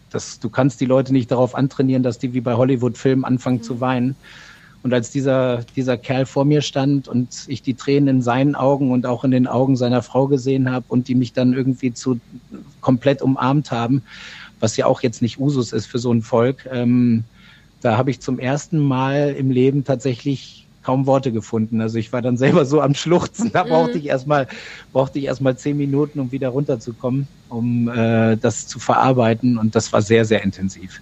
das, 0.09 0.39
du 0.39 0.49
kannst 0.49 0.81
die 0.81 0.85
Leute 0.85 1.13
nicht 1.13 1.31
darauf 1.31 1.55
antrainieren, 1.55 2.03
dass 2.03 2.19
die 2.19 2.33
wie 2.33 2.41
bei 2.41 2.55
Hollywood-Filmen 2.55 3.25
anfangen 3.25 3.57
mhm. 3.57 3.63
zu 3.63 3.81
weinen. 3.81 4.15
Und 4.81 4.93
als 4.93 5.11
dieser, 5.11 5.63
dieser 5.75 5.97
Kerl 5.97 6.25
vor 6.25 6.45
mir 6.45 6.61
stand 6.61 7.09
und 7.09 7.45
ich 7.47 7.61
die 7.61 7.73
Tränen 7.73 8.07
in 8.07 8.21
seinen 8.21 8.55
Augen 8.55 8.91
und 8.91 9.05
auch 9.05 9.25
in 9.25 9.31
den 9.31 9.45
Augen 9.45 9.75
seiner 9.75 10.01
Frau 10.01 10.27
gesehen 10.27 10.71
habe 10.71 10.85
und 10.87 11.09
die 11.09 11.15
mich 11.15 11.33
dann 11.33 11.53
irgendwie 11.53 11.93
zu 11.93 12.19
komplett 12.79 13.21
umarmt 13.21 13.71
haben, 13.71 14.03
was 14.61 14.77
ja 14.77 14.85
auch 14.85 15.01
jetzt 15.01 15.21
nicht 15.21 15.37
Usus 15.37 15.73
ist 15.73 15.85
für 15.85 15.99
so 15.99 16.13
ein 16.13 16.21
Volk, 16.21 16.67
ähm, 16.71 17.25
da 17.81 17.97
habe 17.97 18.11
ich 18.11 18.19
zum 18.19 18.39
ersten 18.39 18.79
Mal 18.79 19.35
im 19.37 19.51
Leben 19.51 19.83
tatsächlich 19.83 20.67
kaum 20.89 21.05
Worte 21.05 21.31
gefunden. 21.31 21.81
Also 21.81 21.99
ich 21.99 22.11
war 22.11 22.23
dann 22.23 22.35
selber 22.35 22.65
so 22.65 22.81
am 22.81 22.95
Schluchzen. 22.95 23.51
Da 23.53 23.63
brauchte 23.63 23.93
mhm. 23.93 23.99
ich 23.99 24.05
erstmal, 24.07 24.47
brauchte 24.91 25.19
ich 25.19 25.25
erstmal 25.25 25.55
zehn 25.55 25.77
Minuten, 25.77 26.19
um 26.19 26.31
wieder 26.31 26.49
runterzukommen, 26.49 27.27
um 27.47 27.87
äh, 27.89 28.37
das 28.37 28.65
zu 28.65 28.79
verarbeiten. 28.79 29.59
Und 29.59 29.75
das 29.75 29.93
war 29.93 30.01
sehr, 30.01 30.25
sehr 30.25 30.43
intensiv. 30.43 30.99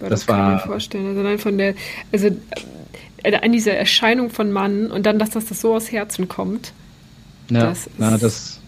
Das, 0.00 0.08
das 0.08 0.26
kann 0.26 0.36
war, 0.36 0.56
ich 0.56 0.64
mir 0.64 0.66
vorstellen. 0.72 1.06
Also 1.06 1.22
nein, 1.22 1.38
von 1.38 1.58
der, 1.58 1.74
also 2.12 2.26
äh, 3.22 3.36
an 3.36 3.52
dieser 3.52 3.74
Erscheinung 3.74 4.30
von 4.30 4.50
Mann 4.50 4.90
und 4.90 5.06
dann, 5.06 5.20
dass 5.20 5.30
das, 5.30 5.46
das 5.46 5.60
so 5.60 5.76
aus 5.76 5.92
Herzen 5.92 6.26
kommt. 6.26 6.72
Ja, 7.50 7.66
das, 7.66 7.88
na, 7.98 8.18
das 8.18 8.60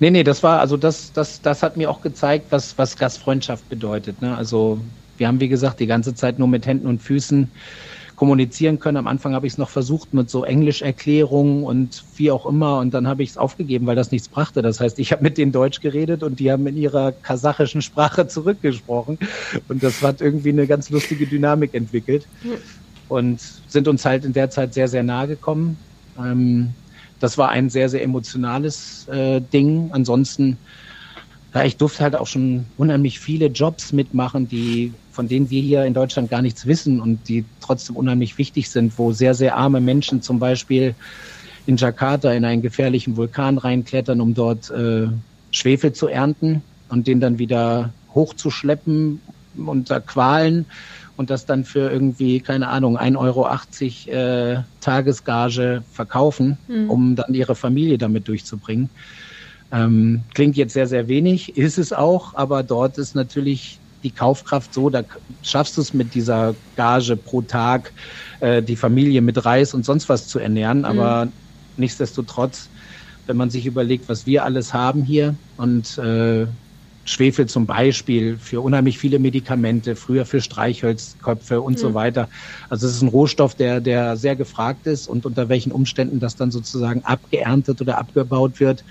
Nee, 0.00 0.10
nee, 0.10 0.24
das 0.24 0.42
war, 0.42 0.58
also 0.58 0.76
das, 0.76 1.12
das, 1.12 1.40
das 1.40 1.62
hat 1.62 1.76
mir 1.76 1.88
auch 1.88 2.00
gezeigt, 2.00 2.46
was, 2.50 2.76
was 2.78 2.96
Gastfreundschaft 2.96 3.68
bedeutet. 3.68 4.20
Ne? 4.20 4.36
Also 4.36 4.80
wir 5.18 5.28
haben, 5.28 5.38
wie 5.38 5.48
gesagt, 5.48 5.78
die 5.78 5.86
ganze 5.86 6.16
Zeit 6.16 6.40
nur 6.40 6.48
mit 6.48 6.66
Händen 6.66 6.88
und 6.88 7.00
Füßen 7.00 7.48
kommunizieren 8.14 8.78
können. 8.78 8.96
Am 8.96 9.06
Anfang 9.06 9.34
habe 9.34 9.46
ich 9.46 9.54
es 9.54 9.58
noch 9.58 9.70
versucht 9.70 10.14
mit 10.14 10.30
so 10.30 10.44
Englischerklärungen 10.44 11.64
und 11.64 12.04
wie 12.16 12.30
auch 12.30 12.46
immer 12.46 12.78
und 12.78 12.94
dann 12.94 13.08
habe 13.08 13.22
ich 13.22 13.30
es 13.30 13.36
aufgegeben, 13.36 13.86
weil 13.86 13.96
das 13.96 14.10
nichts 14.10 14.28
brachte. 14.28 14.62
Das 14.62 14.80
heißt, 14.80 14.98
ich 14.98 15.12
habe 15.12 15.22
mit 15.22 15.36
denen 15.38 15.52
Deutsch 15.52 15.80
geredet 15.80 16.22
und 16.22 16.38
die 16.38 16.50
haben 16.52 16.66
in 16.66 16.76
ihrer 16.76 17.12
kasachischen 17.12 17.82
Sprache 17.82 18.26
zurückgesprochen 18.28 19.18
und 19.68 19.82
das 19.82 20.02
hat 20.02 20.20
irgendwie 20.20 20.50
eine 20.50 20.66
ganz 20.66 20.90
lustige 20.90 21.26
Dynamik 21.26 21.74
entwickelt 21.74 22.28
und 23.08 23.40
sind 23.66 23.88
uns 23.88 24.04
halt 24.04 24.24
in 24.24 24.32
der 24.32 24.50
Zeit 24.50 24.74
sehr, 24.74 24.88
sehr 24.88 25.02
nahe 25.02 25.28
gekommen. 25.28 25.78
Ähm, 26.16 26.74
das 27.18 27.38
war 27.38 27.48
ein 27.48 27.70
sehr, 27.70 27.88
sehr 27.88 28.02
emotionales 28.02 29.08
äh, 29.08 29.40
Ding. 29.40 29.90
Ansonsten 29.92 30.58
ja, 31.54 31.64
ich 31.64 31.76
durfte 31.76 32.02
halt 32.02 32.16
auch 32.16 32.26
schon 32.26 32.66
unheimlich 32.76 33.20
viele 33.20 33.46
Jobs 33.46 33.92
mitmachen, 33.92 34.48
die, 34.48 34.92
von 35.14 35.28
denen 35.28 35.48
wir 35.48 35.62
hier 35.62 35.84
in 35.84 35.94
Deutschland 35.94 36.28
gar 36.28 36.42
nichts 36.42 36.66
wissen 36.66 37.00
und 37.00 37.28
die 37.28 37.44
trotzdem 37.60 37.96
unheimlich 37.96 38.36
wichtig 38.36 38.68
sind, 38.68 38.98
wo 38.98 39.12
sehr, 39.12 39.34
sehr 39.34 39.56
arme 39.56 39.80
Menschen 39.80 40.22
zum 40.22 40.40
Beispiel 40.40 40.94
in 41.66 41.76
Jakarta 41.76 42.32
in 42.32 42.44
einen 42.44 42.62
gefährlichen 42.62 43.16
Vulkan 43.16 43.58
reinklettern, 43.58 44.20
um 44.20 44.34
dort 44.34 44.70
äh, 44.70 45.06
Schwefel 45.50 45.92
zu 45.92 46.08
ernten 46.08 46.62
und 46.88 47.06
den 47.06 47.20
dann 47.20 47.38
wieder 47.38 47.92
hochzuschleppen 48.14 49.20
unter 49.56 50.00
Qualen 50.00 50.66
und 51.16 51.30
das 51.30 51.46
dann 51.46 51.64
für 51.64 51.90
irgendwie, 51.90 52.40
keine 52.40 52.68
Ahnung, 52.68 52.98
1,80 52.98 53.18
Euro 53.18 53.48
äh, 54.10 54.62
Tagesgage 54.80 55.84
verkaufen, 55.92 56.58
mhm. 56.66 56.90
um 56.90 57.16
dann 57.16 57.32
ihre 57.34 57.54
Familie 57.54 57.98
damit 57.98 58.26
durchzubringen. 58.26 58.90
Ähm, 59.72 60.22
klingt 60.34 60.56
jetzt 60.56 60.74
sehr, 60.74 60.86
sehr 60.86 61.08
wenig, 61.08 61.56
ist 61.56 61.78
es 61.78 61.92
auch, 61.92 62.34
aber 62.34 62.62
dort 62.62 62.98
ist 62.98 63.14
natürlich 63.14 63.78
die 64.04 64.10
Kaufkraft 64.10 64.72
so, 64.72 64.90
da 64.90 65.02
schaffst 65.42 65.76
du 65.76 65.80
es 65.80 65.94
mit 65.94 66.14
dieser 66.14 66.54
Gage 66.76 67.16
pro 67.16 67.42
Tag, 67.42 67.92
äh, 68.40 68.62
die 68.62 68.76
Familie 68.76 69.22
mit 69.22 69.44
Reis 69.44 69.74
und 69.74 69.84
sonst 69.84 70.08
was 70.08 70.28
zu 70.28 70.38
ernähren. 70.38 70.80
Mhm. 70.80 70.84
Aber 70.84 71.28
nichtsdestotrotz, 71.76 72.68
wenn 73.26 73.36
man 73.36 73.50
sich 73.50 73.66
überlegt, 73.66 74.08
was 74.08 74.26
wir 74.26 74.44
alles 74.44 74.74
haben 74.74 75.02
hier 75.02 75.34
und 75.56 75.98
äh, 75.98 76.46
Schwefel 77.06 77.46
zum 77.46 77.66
Beispiel 77.66 78.38
für 78.38 78.60
unheimlich 78.60 78.98
viele 78.98 79.18
Medikamente, 79.18 79.94
früher 79.94 80.24
für 80.24 80.40
Streichholzköpfe 80.40 81.60
und 81.60 81.74
mhm. 81.74 81.78
so 81.78 81.94
weiter. 81.94 82.28
Also 82.68 82.86
es 82.86 82.94
ist 82.94 83.02
ein 83.02 83.08
Rohstoff, 83.08 83.54
der, 83.54 83.80
der 83.80 84.16
sehr 84.16 84.36
gefragt 84.36 84.86
ist 84.86 85.08
und 85.08 85.26
unter 85.26 85.48
welchen 85.48 85.72
Umständen 85.72 86.20
das 86.20 86.36
dann 86.36 86.50
sozusagen 86.50 87.04
abgeerntet 87.04 87.80
oder 87.80 87.98
abgebaut 87.98 88.60
wird, 88.60 88.84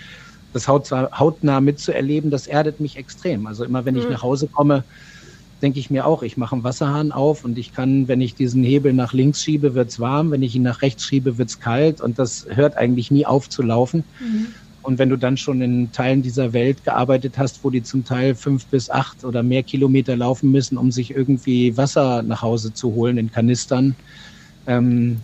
das 0.53 0.67
hautnah 0.67 1.61
mitzuerleben, 1.61 2.31
das 2.31 2.47
erdet 2.47 2.79
mich 2.79 2.97
extrem. 2.97 3.47
Also 3.47 3.63
immer 3.63 3.85
wenn 3.85 3.95
ich 3.95 4.05
mhm. 4.05 4.11
nach 4.11 4.23
Hause 4.23 4.47
komme, 4.47 4.83
denke 5.63 5.79
ich 5.79 5.89
mir 5.89 6.05
auch, 6.05 6.23
ich 6.23 6.35
mache 6.35 6.55
einen 6.55 6.63
Wasserhahn 6.63 7.11
auf 7.11 7.45
und 7.45 7.57
ich 7.57 7.73
kann, 7.73 8.07
wenn 8.07 8.21
ich 8.21 8.35
diesen 8.35 8.63
Hebel 8.63 8.93
nach 8.93 9.13
links 9.13 9.41
schiebe, 9.41 9.75
wird's 9.75 9.99
warm, 9.99 10.31
wenn 10.31 10.43
ich 10.43 10.55
ihn 10.55 10.63
nach 10.63 10.81
rechts 10.81 11.05
schiebe, 11.05 11.37
wird's 11.37 11.59
kalt 11.59 12.01
und 12.01 12.19
das 12.19 12.45
hört 12.49 12.75
eigentlich 12.75 13.11
nie 13.11 13.25
auf 13.25 13.49
zu 13.49 13.63
laufen. 13.63 14.03
Mhm. 14.19 14.47
Und 14.83 14.99
wenn 14.99 15.07
du 15.07 15.17
dann 15.17 15.37
schon 15.37 15.61
in 15.61 15.91
Teilen 15.93 16.21
dieser 16.21 16.51
Welt 16.51 16.83
gearbeitet 16.83 17.37
hast, 17.37 17.63
wo 17.63 17.69
die 17.69 17.81
zum 17.81 18.03
Teil 18.03 18.35
fünf 18.35 18.65
bis 18.65 18.89
acht 18.89 19.23
oder 19.23 19.41
mehr 19.41 19.63
Kilometer 19.63 20.17
laufen 20.17 20.51
müssen, 20.51 20.77
um 20.77 20.91
sich 20.91 21.11
irgendwie 21.11 21.75
Wasser 21.77 22.21
nach 22.21 22.41
Hause 22.41 22.73
zu 22.73 22.93
holen 22.93 23.17
in 23.17 23.31
Kanistern. 23.31 23.95
Ähm, 24.67 25.21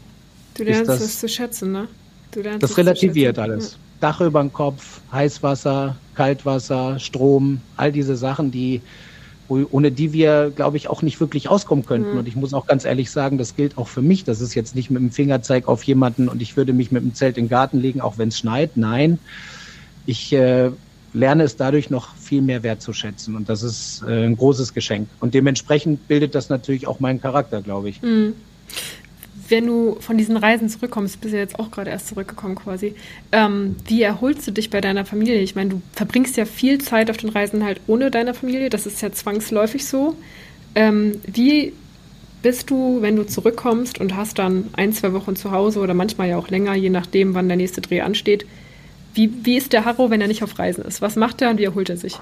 du 0.55 0.63
lernst 0.63 0.89
das, 0.89 0.99
das, 0.99 1.19
zu 1.19 1.27
schätzen, 1.27 1.73
ne? 1.73 1.87
Du 2.31 2.41
lernst 2.41 2.63
das 2.63 2.77
relativiert 2.77 3.37
alles. 3.37 3.73
Ja. 3.73 3.77
Dach 3.99 4.21
über 4.21 4.41
den 4.41 4.53
Kopf, 4.53 5.01
Heißwasser, 5.11 5.95
Kaltwasser, 6.15 6.99
Strom, 6.99 7.61
all 7.77 7.91
diese 7.91 8.15
Sachen, 8.15 8.51
die 8.51 8.81
ohne 9.49 9.91
die 9.91 10.13
wir, 10.13 10.51
glaube 10.55 10.77
ich, 10.77 10.89
auch 10.89 11.01
nicht 11.01 11.19
wirklich 11.19 11.49
auskommen 11.49 11.83
könnten. 11.83 12.11
Mhm. 12.11 12.19
Und 12.19 12.27
ich 12.27 12.35
muss 12.35 12.53
auch 12.53 12.67
ganz 12.67 12.85
ehrlich 12.85 13.09
sagen, 13.09 13.39
das 13.39 13.55
gilt 13.55 13.79
auch 13.79 13.87
für 13.87 14.03
mich. 14.03 14.23
Das 14.23 14.41
ist 14.41 14.53
jetzt 14.53 14.75
nicht 14.75 14.91
mit 14.91 15.01
dem 15.01 15.09
Fingerzeig 15.09 15.67
auf 15.67 15.81
jemanden 15.83 16.29
und 16.29 16.39
ich 16.41 16.55
würde 16.55 16.71
mich 16.71 16.91
mit 16.91 17.01
dem 17.01 17.15
Zelt 17.15 17.35
in 17.35 17.45
den 17.45 17.49
Garten 17.49 17.79
legen, 17.79 17.99
auch 17.99 18.19
wenn 18.19 18.29
es 18.29 18.37
schneit. 18.37 18.77
Nein, 18.77 19.17
ich 20.05 20.31
äh, 20.33 20.69
lerne 21.13 21.43
es 21.43 21.55
dadurch 21.55 21.89
noch 21.89 22.15
viel 22.15 22.43
mehr 22.43 22.61
wertzuschätzen. 22.61 23.35
Und 23.35 23.49
das 23.49 23.63
ist 23.63 24.03
äh, 24.07 24.25
ein 24.25 24.37
großes 24.37 24.75
Geschenk. 24.75 25.07
Und 25.19 25.33
dementsprechend 25.33 26.07
bildet 26.07 26.35
das 26.35 26.49
natürlich 26.49 26.85
auch 26.85 26.99
meinen 26.99 27.19
Charakter, 27.19 27.63
glaube 27.63 27.89
ich. 27.89 28.03
Mhm 28.03 28.35
wenn 29.49 29.67
du 29.67 29.97
von 29.99 30.17
diesen 30.17 30.37
Reisen 30.37 30.69
zurückkommst, 30.69 31.21
bist 31.21 31.33
ja 31.33 31.39
jetzt 31.39 31.59
auch 31.59 31.71
gerade 31.71 31.89
erst 31.89 32.07
zurückgekommen 32.07 32.55
quasi, 32.55 32.95
ähm, 33.31 33.75
wie 33.85 34.01
erholst 34.01 34.47
du 34.47 34.51
dich 34.51 34.69
bei 34.69 34.81
deiner 34.81 35.05
Familie? 35.05 35.39
Ich 35.41 35.55
meine, 35.55 35.69
du 35.69 35.81
verbringst 35.93 36.37
ja 36.37 36.45
viel 36.45 36.79
Zeit 36.79 37.09
auf 37.09 37.17
den 37.17 37.29
Reisen 37.29 37.63
halt 37.63 37.81
ohne 37.87 38.11
deine 38.11 38.33
Familie, 38.33 38.69
das 38.69 38.85
ist 38.85 39.01
ja 39.01 39.11
zwangsläufig 39.11 39.85
so. 39.85 40.15
Ähm, 40.75 41.13
wie 41.25 41.73
bist 42.41 42.69
du, 42.69 43.01
wenn 43.01 43.15
du 43.15 43.25
zurückkommst 43.25 43.99
und 43.99 44.15
hast 44.15 44.39
dann 44.39 44.69
ein, 44.73 44.93
zwei 44.93 45.13
Wochen 45.13 45.35
zu 45.35 45.51
Hause 45.51 45.79
oder 45.79 45.93
manchmal 45.93 46.29
ja 46.29 46.37
auch 46.37 46.49
länger, 46.49 46.75
je 46.75 46.89
nachdem, 46.89 47.33
wann 47.33 47.47
der 47.47 47.57
nächste 47.57 47.81
Dreh 47.81 48.01
ansteht, 48.01 48.45
wie, 49.13 49.31
wie 49.43 49.57
ist 49.57 49.73
der 49.73 49.85
Harro, 49.85 50.09
wenn 50.09 50.21
er 50.21 50.27
nicht 50.27 50.43
auf 50.43 50.57
Reisen 50.59 50.85
ist? 50.85 51.01
Was 51.01 51.15
macht 51.15 51.41
er 51.41 51.49
und 51.49 51.57
wie 51.57 51.65
erholt 51.65 51.89
er 51.89 51.97
sich? 51.97 52.19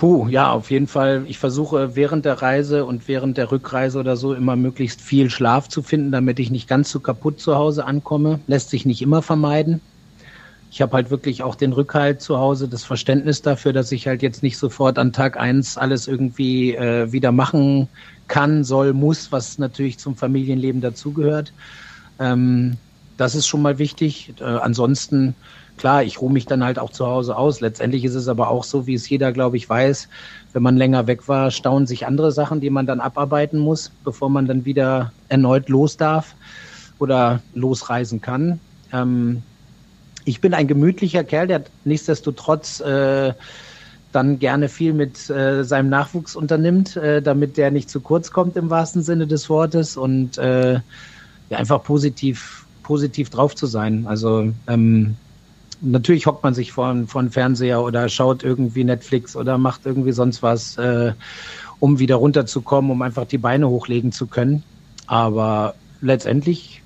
Puh, 0.00 0.28
ja, 0.28 0.50
auf 0.50 0.70
jeden 0.70 0.86
Fall. 0.86 1.24
Ich 1.26 1.36
versuche 1.36 1.94
während 1.94 2.24
der 2.24 2.40
Reise 2.40 2.86
und 2.86 3.06
während 3.06 3.36
der 3.36 3.52
Rückreise 3.52 3.98
oder 3.98 4.16
so 4.16 4.32
immer 4.32 4.56
möglichst 4.56 5.02
viel 5.02 5.28
Schlaf 5.28 5.68
zu 5.68 5.82
finden, 5.82 6.10
damit 6.10 6.38
ich 6.38 6.50
nicht 6.50 6.66
ganz 6.66 6.90
so 6.90 7.00
kaputt 7.00 7.38
zu 7.38 7.56
Hause 7.56 7.84
ankomme. 7.84 8.40
Lässt 8.46 8.70
sich 8.70 8.86
nicht 8.86 9.02
immer 9.02 9.20
vermeiden. 9.20 9.82
Ich 10.70 10.80
habe 10.80 10.94
halt 10.94 11.10
wirklich 11.10 11.42
auch 11.42 11.54
den 11.54 11.74
Rückhalt 11.74 12.22
zu 12.22 12.38
Hause, 12.38 12.66
das 12.66 12.82
Verständnis 12.82 13.42
dafür, 13.42 13.74
dass 13.74 13.92
ich 13.92 14.06
halt 14.06 14.22
jetzt 14.22 14.42
nicht 14.42 14.56
sofort 14.56 14.98
an 14.98 15.12
Tag 15.12 15.36
eins 15.36 15.76
alles 15.76 16.08
irgendwie 16.08 16.74
äh, 16.74 17.12
wieder 17.12 17.30
machen 17.30 17.86
kann, 18.26 18.64
soll, 18.64 18.94
muss, 18.94 19.32
was 19.32 19.58
natürlich 19.58 19.98
zum 19.98 20.16
Familienleben 20.16 20.80
dazugehört. 20.80 21.52
Ähm, 22.18 22.78
das 23.18 23.34
ist 23.34 23.46
schon 23.46 23.60
mal 23.60 23.78
wichtig. 23.78 24.32
Äh, 24.40 24.44
ansonsten 24.44 25.34
klar, 25.80 26.04
ich 26.04 26.20
ruhe 26.20 26.30
mich 26.30 26.44
dann 26.44 26.62
halt 26.62 26.78
auch 26.78 26.90
zu 26.90 27.06
Hause 27.06 27.36
aus. 27.36 27.60
Letztendlich 27.60 28.04
ist 28.04 28.14
es 28.14 28.28
aber 28.28 28.50
auch 28.50 28.64
so, 28.64 28.86
wie 28.86 28.94
es 28.94 29.08
jeder, 29.08 29.32
glaube 29.32 29.56
ich, 29.56 29.68
weiß, 29.68 30.08
wenn 30.52 30.62
man 30.62 30.76
länger 30.76 31.06
weg 31.06 31.26
war, 31.26 31.50
staunen 31.50 31.86
sich 31.86 32.06
andere 32.06 32.32
Sachen, 32.32 32.60
die 32.60 32.68
man 32.68 32.86
dann 32.86 33.00
abarbeiten 33.00 33.58
muss, 33.58 33.90
bevor 34.04 34.28
man 34.28 34.46
dann 34.46 34.66
wieder 34.66 35.12
erneut 35.30 35.70
los 35.70 35.96
darf 35.96 36.34
oder 36.98 37.40
losreisen 37.54 38.20
kann. 38.20 38.60
Ähm, 38.92 39.42
ich 40.26 40.42
bin 40.42 40.52
ein 40.52 40.68
gemütlicher 40.68 41.24
Kerl, 41.24 41.46
der 41.46 41.64
nichtsdestotrotz 41.84 42.80
äh, 42.80 43.32
dann 44.12 44.38
gerne 44.38 44.68
viel 44.68 44.92
mit 44.92 45.30
äh, 45.30 45.64
seinem 45.64 45.88
Nachwuchs 45.88 46.36
unternimmt, 46.36 46.96
äh, 46.96 47.22
damit 47.22 47.56
der 47.56 47.70
nicht 47.70 47.88
zu 47.88 48.00
kurz 48.00 48.30
kommt 48.30 48.56
im 48.56 48.68
wahrsten 48.68 49.02
Sinne 49.02 49.26
des 49.26 49.48
Wortes 49.48 49.96
und 49.96 50.36
äh, 50.36 50.74
ja, 50.74 51.58
einfach 51.58 51.82
positiv, 51.82 52.66
positiv 52.82 53.30
drauf 53.30 53.54
zu 53.54 53.66
sein. 53.66 54.04
Also 54.06 54.52
ähm, 54.66 55.16
natürlich 55.80 56.26
hockt 56.26 56.42
man 56.42 56.54
sich 56.54 56.72
vor, 56.72 56.94
vor 57.06 57.24
Fernseher 57.30 57.82
oder 57.82 58.08
schaut 58.08 58.42
irgendwie 58.42 58.84
Netflix 58.84 59.36
oder 59.36 59.58
macht 59.58 59.86
irgendwie 59.86 60.12
sonst 60.12 60.42
was, 60.42 60.76
äh, 60.78 61.12
um 61.78 61.98
wieder 61.98 62.16
runterzukommen, 62.16 62.90
um 62.90 63.02
einfach 63.02 63.26
die 63.26 63.38
Beine 63.38 63.68
hochlegen 63.68 64.12
zu 64.12 64.26
können. 64.26 64.62
Aber 65.06 65.74
letztendlich 66.00 66.82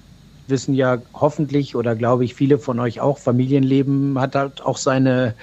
wissen 0.47 0.75
ja 0.75 0.99
hoffentlich 1.13 1.75
oder 1.75 1.95
glaube 1.95 2.25
ich 2.25 2.35
viele 2.35 2.59
von 2.59 2.79
euch 2.81 3.01
auch, 3.01 3.19
Familienleben 3.19 4.19
hat 4.21 4.35
halt 4.35 4.63
auch 4.63 4.77
seine 4.77 5.35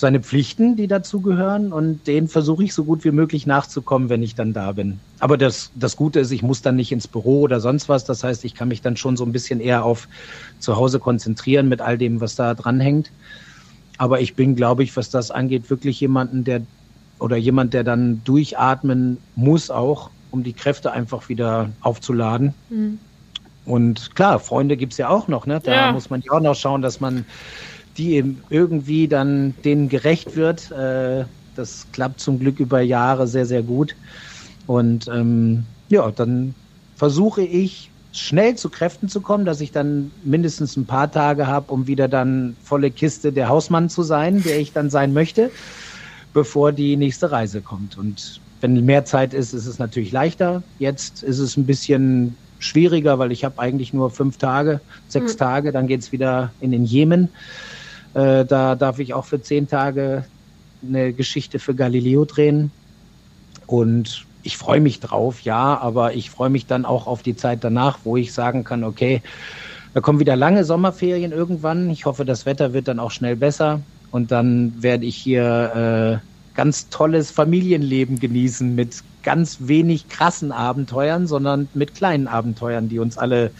seine 0.00 0.20
Pflichten, 0.20 0.76
die 0.76 0.86
dazugehören 0.86 1.72
und 1.72 2.06
denen 2.06 2.28
versuche 2.28 2.64
ich 2.64 2.74
so 2.74 2.84
gut 2.84 3.04
wie 3.04 3.10
möglich 3.10 3.46
nachzukommen, 3.46 4.08
wenn 4.08 4.22
ich 4.22 4.34
dann 4.34 4.52
da 4.52 4.72
bin. 4.72 4.98
Aber 5.18 5.36
das, 5.36 5.70
das 5.74 5.96
Gute 5.96 6.20
ist, 6.20 6.30
ich 6.30 6.42
muss 6.42 6.62
dann 6.62 6.76
nicht 6.76 6.92
ins 6.92 7.06
Büro 7.06 7.40
oder 7.42 7.60
sonst 7.60 7.88
was. 7.88 8.04
Das 8.04 8.24
heißt, 8.24 8.44
ich 8.44 8.54
kann 8.54 8.68
mich 8.68 8.82
dann 8.82 8.96
schon 8.96 9.16
so 9.16 9.24
ein 9.24 9.32
bisschen 9.32 9.60
eher 9.60 9.84
auf 9.84 10.08
zu 10.58 10.76
Hause 10.76 10.98
konzentrieren 10.98 11.68
mit 11.68 11.80
all 11.80 11.98
dem, 11.98 12.20
was 12.20 12.34
da 12.34 12.54
dranhängt. 12.54 13.10
Aber 13.98 14.20
ich 14.20 14.34
bin, 14.34 14.56
glaube 14.56 14.82
ich, 14.82 14.96
was 14.96 15.10
das 15.10 15.30
angeht, 15.30 15.68
wirklich 15.70 16.00
jemanden, 16.00 16.44
der 16.44 16.62
oder 17.18 17.36
jemand, 17.36 17.74
der 17.74 17.84
dann 17.84 18.22
durchatmen 18.24 19.18
muss 19.36 19.70
auch, 19.70 20.10
um 20.30 20.42
die 20.42 20.54
Kräfte 20.54 20.92
einfach 20.92 21.28
wieder 21.28 21.70
aufzuladen. 21.82 22.54
Mhm. 22.70 22.98
Und 23.66 24.14
klar, 24.14 24.40
Freunde 24.40 24.76
gibt 24.76 24.92
es 24.92 24.98
ja 24.98 25.08
auch 25.08 25.28
noch, 25.28 25.46
ne? 25.46 25.60
Da 25.62 25.72
ja. 25.72 25.92
muss 25.92 26.08
man 26.10 26.22
ja 26.22 26.32
auch 26.32 26.40
noch 26.40 26.54
schauen, 26.54 26.82
dass 26.82 27.00
man 27.00 27.26
die 27.96 28.14
eben 28.14 28.42
irgendwie 28.50 29.08
dann 29.08 29.54
denen 29.64 29.88
gerecht 29.88 30.36
wird. 30.36 30.70
Äh, 30.70 31.24
das 31.56 31.86
klappt 31.92 32.20
zum 32.20 32.38
Glück 32.38 32.60
über 32.60 32.80
Jahre 32.80 33.26
sehr, 33.26 33.46
sehr 33.46 33.62
gut. 33.62 33.94
Und 34.66 35.08
ähm, 35.08 35.64
ja, 35.88 36.10
dann 36.10 36.54
versuche 36.96 37.42
ich 37.42 37.90
schnell 38.12 38.56
zu 38.56 38.68
Kräften 38.70 39.08
zu 39.08 39.20
kommen, 39.20 39.44
dass 39.44 39.60
ich 39.60 39.72
dann 39.72 40.10
mindestens 40.24 40.76
ein 40.76 40.86
paar 40.86 41.10
Tage 41.10 41.46
habe, 41.46 41.72
um 41.72 41.86
wieder 41.86 42.08
dann 42.08 42.56
volle 42.62 42.90
Kiste 42.90 43.32
der 43.32 43.48
Hausmann 43.48 43.88
zu 43.88 44.02
sein, 44.02 44.42
der 44.42 44.58
ich 44.58 44.72
dann 44.72 44.90
sein 44.90 45.12
möchte, 45.12 45.50
bevor 46.32 46.72
die 46.72 46.96
nächste 46.96 47.30
Reise 47.30 47.60
kommt. 47.60 47.96
Und 47.96 48.40
wenn 48.60 48.84
mehr 48.84 49.04
Zeit 49.04 49.32
ist, 49.32 49.54
ist 49.54 49.66
es 49.66 49.78
natürlich 49.78 50.12
leichter. 50.12 50.62
Jetzt 50.78 51.22
ist 51.22 51.38
es 51.38 51.56
ein 51.56 51.66
bisschen 51.66 52.36
schwieriger, 52.58 53.18
weil 53.18 53.32
ich 53.32 53.44
habe 53.44 53.58
eigentlich 53.58 53.92
nur 53.92 54.10
fünf 54.10 54.36
Tage, 54.36 54.80
sechs 55.08 55.34
mhm. 55.34 55.38
Tage, 55.38 55.72
dann 55.72 55.86
geht 55.86 56.00
es 56.00 56.12
wieder 56.12 56.52
in 56.60 56.72
den 56.72 56.84
Jemen. 56.84 57.28
Äh, 58.14 58.44
da 58.44 58.74
darf 58.74 58.98
ich 58.98 59.14
auch 59.14 59.24
für 59.24 59.40
zehn 59.40 59.68
Tage 59.68 60.24
eine 60.86 61.12
Geschichte 61.12 61.58
für 61.58 61.74
Galileo 61.74 62.24
drehen. 62.24 62.70
Und 63.66 64.26
ich 64.42 64.56
freue 64.56 64.80
mich 64.80 65.00
drauf, 65.00 65.42
ja, 65.42 65.78
aber 65.78 66.14
ich 66.14 66.30
freue 66.30 66.50
mich 66.50 66.66
dann 66.66 66.84
auch 66.84 67.06
auf 67.06 67.22
die 67.22 67.36
Zeit 67.36 67.62
danach, 67.62 67.98
wo 68.04 68.16
ich 68.16 68.32
sagen 68.32 68.64
kann, 68.64 68.84
okay, 68.84 69.22
da 69.92 70.00
kommen 70.00 70.20
wieder 70.20 70.36
lange 70.36 70.64
Sommerferien 70.64 71.32
irgendwann. 71.32 71.90
Ich 71.90 72.06
hoffe, 72.06 72.24
das 72.24 72.46
Wetter 72.46 72.72
wird 72.72 72.88
dann 72.88 73.00
auch 73.00 73.10
schnell 73.10 73.36
besser. 73.36 73.80
Und 74.10 74.30
dann 74.30 74.82
werde 74.82 75.06
ich 75.06 75.16
hier 75.16 76.20
äh, 76.22 76.26
ganz 76.56 76.88
tolles 76.88 77.30
Familienleben 77.30 78.18
genießen 78.18 78.74
mit 78.74 79.02
ganz 79.22 79.58
wenig 79.60 80.08
krassen 80.08 80.52
Abenteuern, 80.52 81.26
sondern 81.26 81.68
mit 81.74 81.94
kleinen 81.94 82.26
Abenteuern, 82.26 82.88
die 82.88 82.98
uns 82.98 83.18
alle 83.18 83.50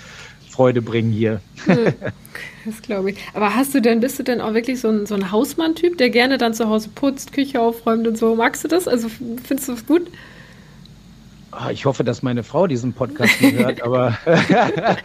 Freude 0.61 0.83
bringen 0.83 1.11
hier. 1.11 1.41
Hm. 1.65 1.95
Das 2.67 2.83
glaube 2.83 3.13
ich. 3.13 3.17
Aber 3.33 3.55
hast 3.57 3.75
du 3.75 3.81
denn, 3.81 4.01
bist 4.01 4.19
du 4.19 4.23
denn 4.23 4.43
auch 4.43 4.53
wirklich 4.53 4.83
so 4.83 4.91
ein, 4.91 5.07
so 5.07 5.15
ein 5.15 5.33
Hausmann-Typ, 5.33 5.97
der 5.97 6.11
gerne 6.11 6.37
dann 6.37 6.53
zu 6.53 6.69
Hause 6.69 6.91
putzt, 6.95 7.33
Küche 7.33 7.59
aufräumt 7.59 8.07
und 8.07 8.19
so? 8.19 8.35
Magst 8.35 8.63
du 8.63 8.69
das? 8.69 8.87
Also 8.87 9.09
findest 9.09 9.69
du 9.69 9.73
das 9.73 9.87
gut? 9.87 10.03
Ah, 11.53 11.71
ich 11.71 11.87
hoffe, 11.87 12.05
dass 12.05 12.23
meine 12.23 12.43
Frau 12.43 12.67
diesen 12.67 12.93
Podcast 12.93 13.41
nicht 13.41 13.57
hört, 13.57 13.81
aber 13.87 14.19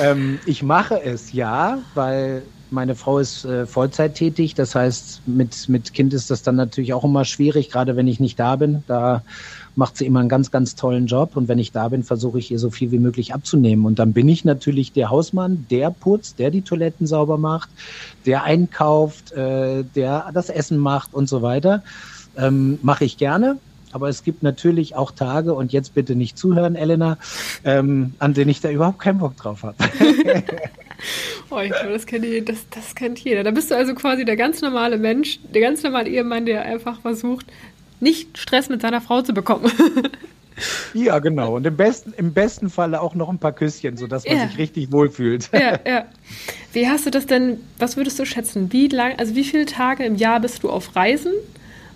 ähm, 0.00 0.38
ich 0.46 0.62
mache 0.62 1.02
es 1.02 1.32
ja, 1.32 1.78
weil 1.94 2.42
meine 2.70 2.94
Frau 2.94 3.18
ist 3.18 3.44
äh, 3.44 3.66
Vollzeit 3.66 4.14
tätig. 4.14 4.54
Das 4.54 4.76
heißt, 4.76 5.22
mit, 5.26 5.68
mit 5.68 5.94
Kind 5.94 6.14
ist 6.14 6.30
das 6.30 6.44
dann 6.44 6.54
natürlich 6.54 6.94
auch 6.94 7.02
immer 7.02 7.24
schwierig, 7.24 7.70
gerade 7.70 7.96
wenn 7.96 8.06
ich 8.06 8.20
nicht 8.20 8.38
da 8.38 8.54
bin. 8.54 8.84
Da 8.86 9.24
macht 9.76 9.96
sie 9.96 10.06
immer 10.06 10.20
einen 10.20 10.28
ganz, 10.28 10.50
ganz 10.50 10.74
tollen 10.74 11.06
Job. 11.06 11.36
Und 11.36 11.48
wenn 11.48 11.58
ich 11.58 11.72
da 11.72 11.88
bin, 11.88 12.02
versuche 12.02 12.38
ich 12.38 12.50
ihr 12.50 12.58
so 12.58 12.70
viel 12.70 12.90
wie 12.90 12.98
möglich 12.98 13.34
abzunehmen. 13.34 13.86
Und 13.86 13.98
dann 13.98 14.12
bin 14.12 14.28
ich 14.28 14.44
natürlich 14.44 14.92
der 14.92 15.10
Hausmann, 15.10 15.66
der 15.70 15.90
putzt, 15.90 16.38
der 16.38 16.50
die 16.50 16.62
Toiletten 16.62 17.06
sauber 17.06 17.38
macht, 17.38 17.70
der 18.26 18.44
einkauft, 18.44 19.32
äh, 19.32 19.84
der 19.94 20.30
das 20.32 20.48
Essen 20.48 20.78
macht 20.78 21.14
und 21.14 21.28
so 21.28 21.42
weiter. 21.42 21.82
Ähm, 22.36 22.78
Mache 22.82 23.04
ich 23.04 23.16
gerne. 23.16 23.58
Aber 23.94 24.08
es 24.08 24.24
gibt 24.24 24.42
natürlich 24.42 24.96
auch 24.96 25.12
Tage, 25.12 25.54
und 25.54 25.72
jetzt 25.72 25.94
bitte 25.94 26.16
nicht 26.16 26.36
zuhören, 26.36 26.74
Elena, 26.74 27.16
ähm, 27.62 28.14
an 28.18 28.34
denen 28.34 28.50
ich 28.50 28.60
da 28.60 28.68
überhaupt 28.68 28.98
keinen 28.98 29.20
Bock 29.20 29.36
drauf 29.36 29.62
habe. 29.62 29.76
oh, 31.50 31.60
ich 31.60 31.70
glaube, 31.70 31.92
das 31.92 32.04
kennt, 32.04 32.48
das, 32.48 32.68
das 32.70 32.96
kennt 32.96 33.20
jeder. 33.20 33.44
Da 33.44 33.52
bist 33.52 33.70
du 33.70 33.76
also 33.76 33.94
quasi 33.94 34.24
der 34.24 34.36
ganz 34.36 34.62
normale 34.62 34.98
Mensch, 34.98 35.38
der 35.54 35.60
ganz 35.60 35.84
normale 35.84 36.10
Ehemann, 36.10 36.44
der 36.44 36.62
einfach 36.62 37.02
versucht, 37.02 37.46
nicht 38.04 38.38
Stress 38.38 38.68
mit 38.68 38.82
seiner 38.82 39.00
Frau 39.00 39.22
zu 39.22 39.34
bekommen. 39.34 39.72
ja, 40.94 41.18
genau. 41.18 41.56
Und 41.56 41.66
im 41.66 41.76
besten, 41.76 42.12
im 42.16 42.32
besten 42.32 42.70
Falle 42.70 43.00
auch 43.00 43.16
noch 43.16 43.28
ein 43.28 43.38
paar 43.38 43.52
Küsschen, 43.52 43.96
sodass 43.96 44.24
man 44.24 44.36
ja. 44.36 44.46
sich 44.46 44.58
richtig 44.58 44.92
wohlfühlt. 44.92 45.50
Ja, 45.52 45.80
ja. 45.84 46.04
Wie 46.72 46.88
hast 46.88 47.06
du 47.06 47.10
das 47.10 47.26
denn, 47.26 47.58
was 47.78 47.96
würdest 47.96 48.18
du 48.18 48.24
schätzen? 48.24 48.72
Wie 48.72 48.88
lang, 48.88 49.14
also 49.18 49.34
wie 49.34 49.44
viele 49.44 49.66
Tage 49.66 50.04
im 50.04 50.14
Jahr 50.16 50.38
bist 50.38 50.62
du 50.62 50.70
auf 50.70 50.94
Reisen 50.94 51.32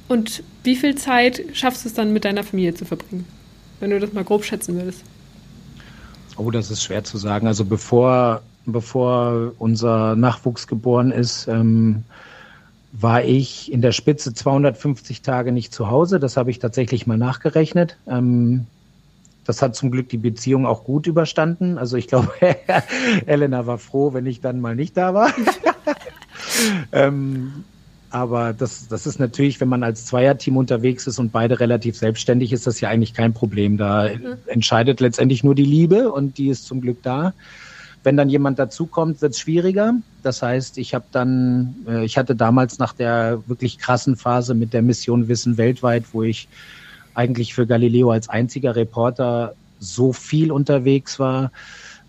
und 0.08 0.42
wie 0.64 0.74
viel 0.74 0.96
Zeit 0.96 1.44
schaffst 1.52 1.84
du 1.84 1.88
es 1.88 1.94
dann 1.94 2.12
mit 2.12 2.24
deiner 2.24 2.42
Familie 2.42 2.74
zu 2.74 2.84
verbringen? 2.84 3.26
Wenn 3.80 3.90
du 3.90 4.00
das 4.00 4.12
mal 4.12 4.24
grob 4.24 4.44
schätzen 4.44 4.74
würdest. 4.76 5.04
Oh, 6.36 6.50
das 6.50 6.70
ist 6.70 6.82
schwer 6.82 7.04
zu 7.04 7.18
sagen. 7.18 7.46
Also 7.46 7.64
bevor, 7.64 8.42
bevor 8.64 9.52
unser 9.58 10.16
Nachwuchs 10.16 10.66
geboren 10.66 11.12
ist, 11.12 11.46
ähm, 11.48 12.04
war 12.92 13.22
ich 13.22 13.70
in 13.72 13.82
der 13.82 13.92
Spitze 13.92 14.32
250 14.32 15.22
Tage 15.22 15.52
nicht 15.52 15.72
zu 15.72 15.90
Hause. 15.90 16.18
Das 16.18 16.36
habe 16.36 16.50
ich 16.50 16.58
tatsächlich 16.58 17.06
mal 17.06 17.18
nachgerechnet. 17.18 17.96
Ähm, 18.06 18.66
das 19.44 19.62
hat 19.62 19.74
zum 19.74 19.90
Glück 19.90 20.08
die 20.08 20.18
Beziehung 20.18 20.66
auch 20.66 20.84
gut 20.84 21.06
überstanden. 21.06 21.78
Also 21.78 21.96
ich 21.96 22.06
glaube, 22.06 22.32
Elena 23.26 23.66
war 23.66 23.78
froh, 23.78 24.12
wenn 24.12 24.26
ich 24.26 24.40
dann 24.40 24.60
mal 24.60 24.76
nicht 24.76 24.96
da 24.96 25.14
war. 25.14 25.32
ähm, 26.92 27.64
aber 28.10 28.54
das, 28.54 28.88
das 28.88 29.06
ist 29.06 29.18
natürlich, 29.18 29.60
wenn 29.60 29.68
man 29.68 29.82
als 29.82 30.06
Zweierteam 30.06 30.56
unterwegs 30.56 31.06
ist 31.06 31.18
und 31.18 31.30
beide 31.30 31.60
relativ 31.60 31.96
selbstständig, 31.96 32.52
ist 32.52 32.66
das 32.66 32.80
ja 32.80 32.88
eigentlich 32.88 33.12
kein 33.12 33.34
Problem. 33.34 33.76
Da 33.76 34.08
mhm. 34.08 34.36
entscheidet 34.46 35.00
letztendlich 35.00 35.44
nur 35.44 35.54
die 35.54 35.64
Liebe 35.64 36.10
und 36.10 36.38
die 36.38 36.48
ist 36.48 36.66
zum 36.66 36.80
Glück 36.80 37.02
da. 37.02 37.34
Wenn 38.08 38.16
dann 38.16 38.30
jemand 38.30 38.58
dazukommt, 38.58 39.20
wird 39.20 39.34
es 39.34 39.38
schwieriger. 39.38 39.92
Das 40.22 40.40
heißt, 40.40 40.78
ich 40.78 40.94
habe 40.94 41.04
dann, 41.12 41.76
äh, 41.86 42.06
ich 42.06 42.16
hatte 42.16 42.34
damals 42.34 42.78
nach 42.78 42.94
der 42.94 43.42
wirklich 43.48 43.78
krassen 43.78 44.16
Phase 44.16 44.54
mit 44.54 44.72
der 44.72 44.80
Mission 44.80 45.28
Wissen 45.28 45.58
weltweit, 45.58 46.04
wo 46.12 46.22
ich 46.22 46.48
eigentlich 47.12 47.52
für 47.52 47.66
Galileo 47.66 48.10
als 48.10 48.30
einziger 48.30 48.74
Reporter 48.74 49.52
so 49.78 50.14
viel 50.14 50.50
unterwegs 50.50 51.18
war, 51.18 51.52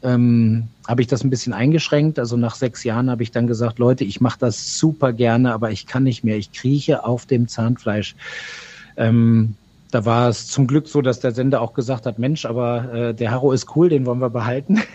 ähm, 0.01 0.69
habe 0.87 1.01
ich 1.01 1.09
das 1.09 1.25
ein 1.25 1.29
bisschen 1.29 1.51
eingeschränkt. 1.51 2.17
Also 2.17 2.37
nach 2.37 2.55
sechs 2.55 2.85
Jahren 2.85 3.09
habe 3.09 3.23
ich 3.23 3.31
dann 3.31 3.47
gesagt, 3.47 3.77
Leute, 3.77 4.05
ich 4.05 4.21
mache 4.21 4.39
das 4.39 4.79
super 4.79 5.11
gerne, 5.11 5.51
aber 5.51 5.71
ich 5.71 5.85
kann 5.85 6.03
nicht 6.03 6.23
mehr. 6.23 6.37
Ich 6.37 6.53
krieche 6.53 7.03
auf 7.03 7.25
dem 7.25 7.49
Zahnfleisch. 7.49 8.15
Ähm, 8.95 9.55
da 9.91 10.05
war 10.05 10.29
es 10.29 10.47
zum 10.47 10.65
Glück 10.65 10.87
so, 10.87 11.01
dass 11.01 11.19
der 11.19 11.33
Sender 11.33 11.59
auch 11.59 11.73
gesagt 11.73 12.05
hat, 12.05 12.19
Mensch, 12.19 12.45
aber 12.45 12.93
äh, 12.93 13.13
der 13.13 13.31
Harro 13.31 13.51
ist 13.51 13.75
cool, 13.75 13.89
den 13.89 14.05
wollen 14.05 14.19
wir 14.19 14.29
behalten. 14.29 14.81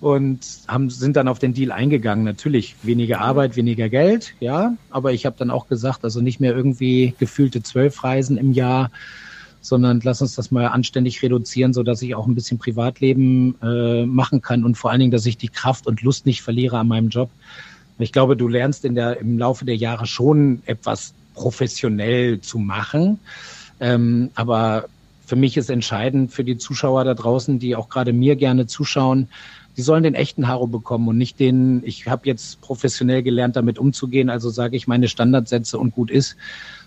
und 0.00 0.40
haben, 0.68 0.90
sind 0.90 1.16
dann 1.16 1.28
auf 1.28 1.38
den 1.38 1.54
Deal 1.54 1.72
eingegangen. 1.72 2.24
Natürlich 2.24 2.76
weniger 2.82 3.20
Arbeit, 3.20 3.56
weniger 3.56 3.88
Geld, 3.88 4.34
ja, 4.40 4.76
aber 4.90 5.12
ich 5.12 5.26
habe 5.26 5.36
dann 5.38 5.50
auch 5.50 5.68
gesagt, 5.68 6.04
also 6.04 6.20
nicht 6.20 6.40
mehr 6.40 6.54
irgendwie 6.54 7.14
gefühlte 7.18 7.62
zwölf 7.62 8.02
Reisen 8.04 8.36
im 8.36 8.52
Jahr, 8.52 8.90
sondern 9.60 10.00
lass 10.02 10.22
uns 10.22 10.34
das 10.34 10.50
mal 10.50 10.66
anständig 10.66 11.22
reduzieren, 11.22 11.72
so 11.72 11.82
dass 11.82 12.02
ich 12.02 12.14
auch 12.14 12.26
ein 12.26 12.34
bisschen 12.34 12.58
Privatleben 12.58 13.56
äh, 13.62 14.06
machen 14.06 14.40
kann 14.40 14.64
und 14.64 14.76
vor 14.76 14.90
allen 14.90 15.00
Dingen, 15.00 15.12
dass 15.12 15.26
ich 15.26 15.36
die 15.36 15.48
Kraft 15.48 15.86
und 15.86 16.02
Lust 16.02 16.26
nicht 16.26 16.42
verliere 16.42 16.78
an 16.78 16.88
meinem 16.88 17.08
Job. 17.08 17.30
Ich 17.98 18.12
glaube, 18.12 18.36
du 18.36 18.46
lernst 18.46 18.84
in 18.84 18.94
der, 18.94 19.18
im 19.20 19.38
Laufe 19.38 19.64
der 19.64 19.76
Jahre 19.76 20.06
schon 20.06 20.62
etwas 20.66 21.14
professionell 21.34 22.40
zu 22.40 22.58
machen. 22.58 23.18
Ähm, 23.80 24.30
aber 24.34 24.86
für 25.26 25.36
mich 25.36 25.56
ist 25.56 25.70
entscheidend 25.70 26.32
für 26.32 26.44
die 26.44 26.56
Zuschauer 26.56 27.04
da 27.04 27.14
draußen, 27.14 27.58
die 27.58 27.76
auch 27.76 27.88
gerade 27.88 28.12
mir 28.12 28.36
gerne 28.36 28.66
zuschauen, 28.66 29.28
die 29.76 29.82
sollen 29.82 30.04
den 30.04 30.14
echten 30.14 30.48
Haro 30.48 30.66
bekommen 30.66 31.08
und 31.08 31.18
nicht 31.18 31.38
den, 31.38 31.82
ich 31.84 32.06
habe 32.06 32.22
jetzt 32.26 32.60
professionell 32.62 33.22
gelernt, 33.22 33.56
damit 33.56 33.78
umzugehen, 33.78 34.30
also 34.30 34.48
sage 34.48 34.76
ich 34.76 34.86
meine 34.86 35.08
Standardsätze 35.08 35.78
und 35.78 35.94
gut 35.94 36.10
ist, 36.10 36.36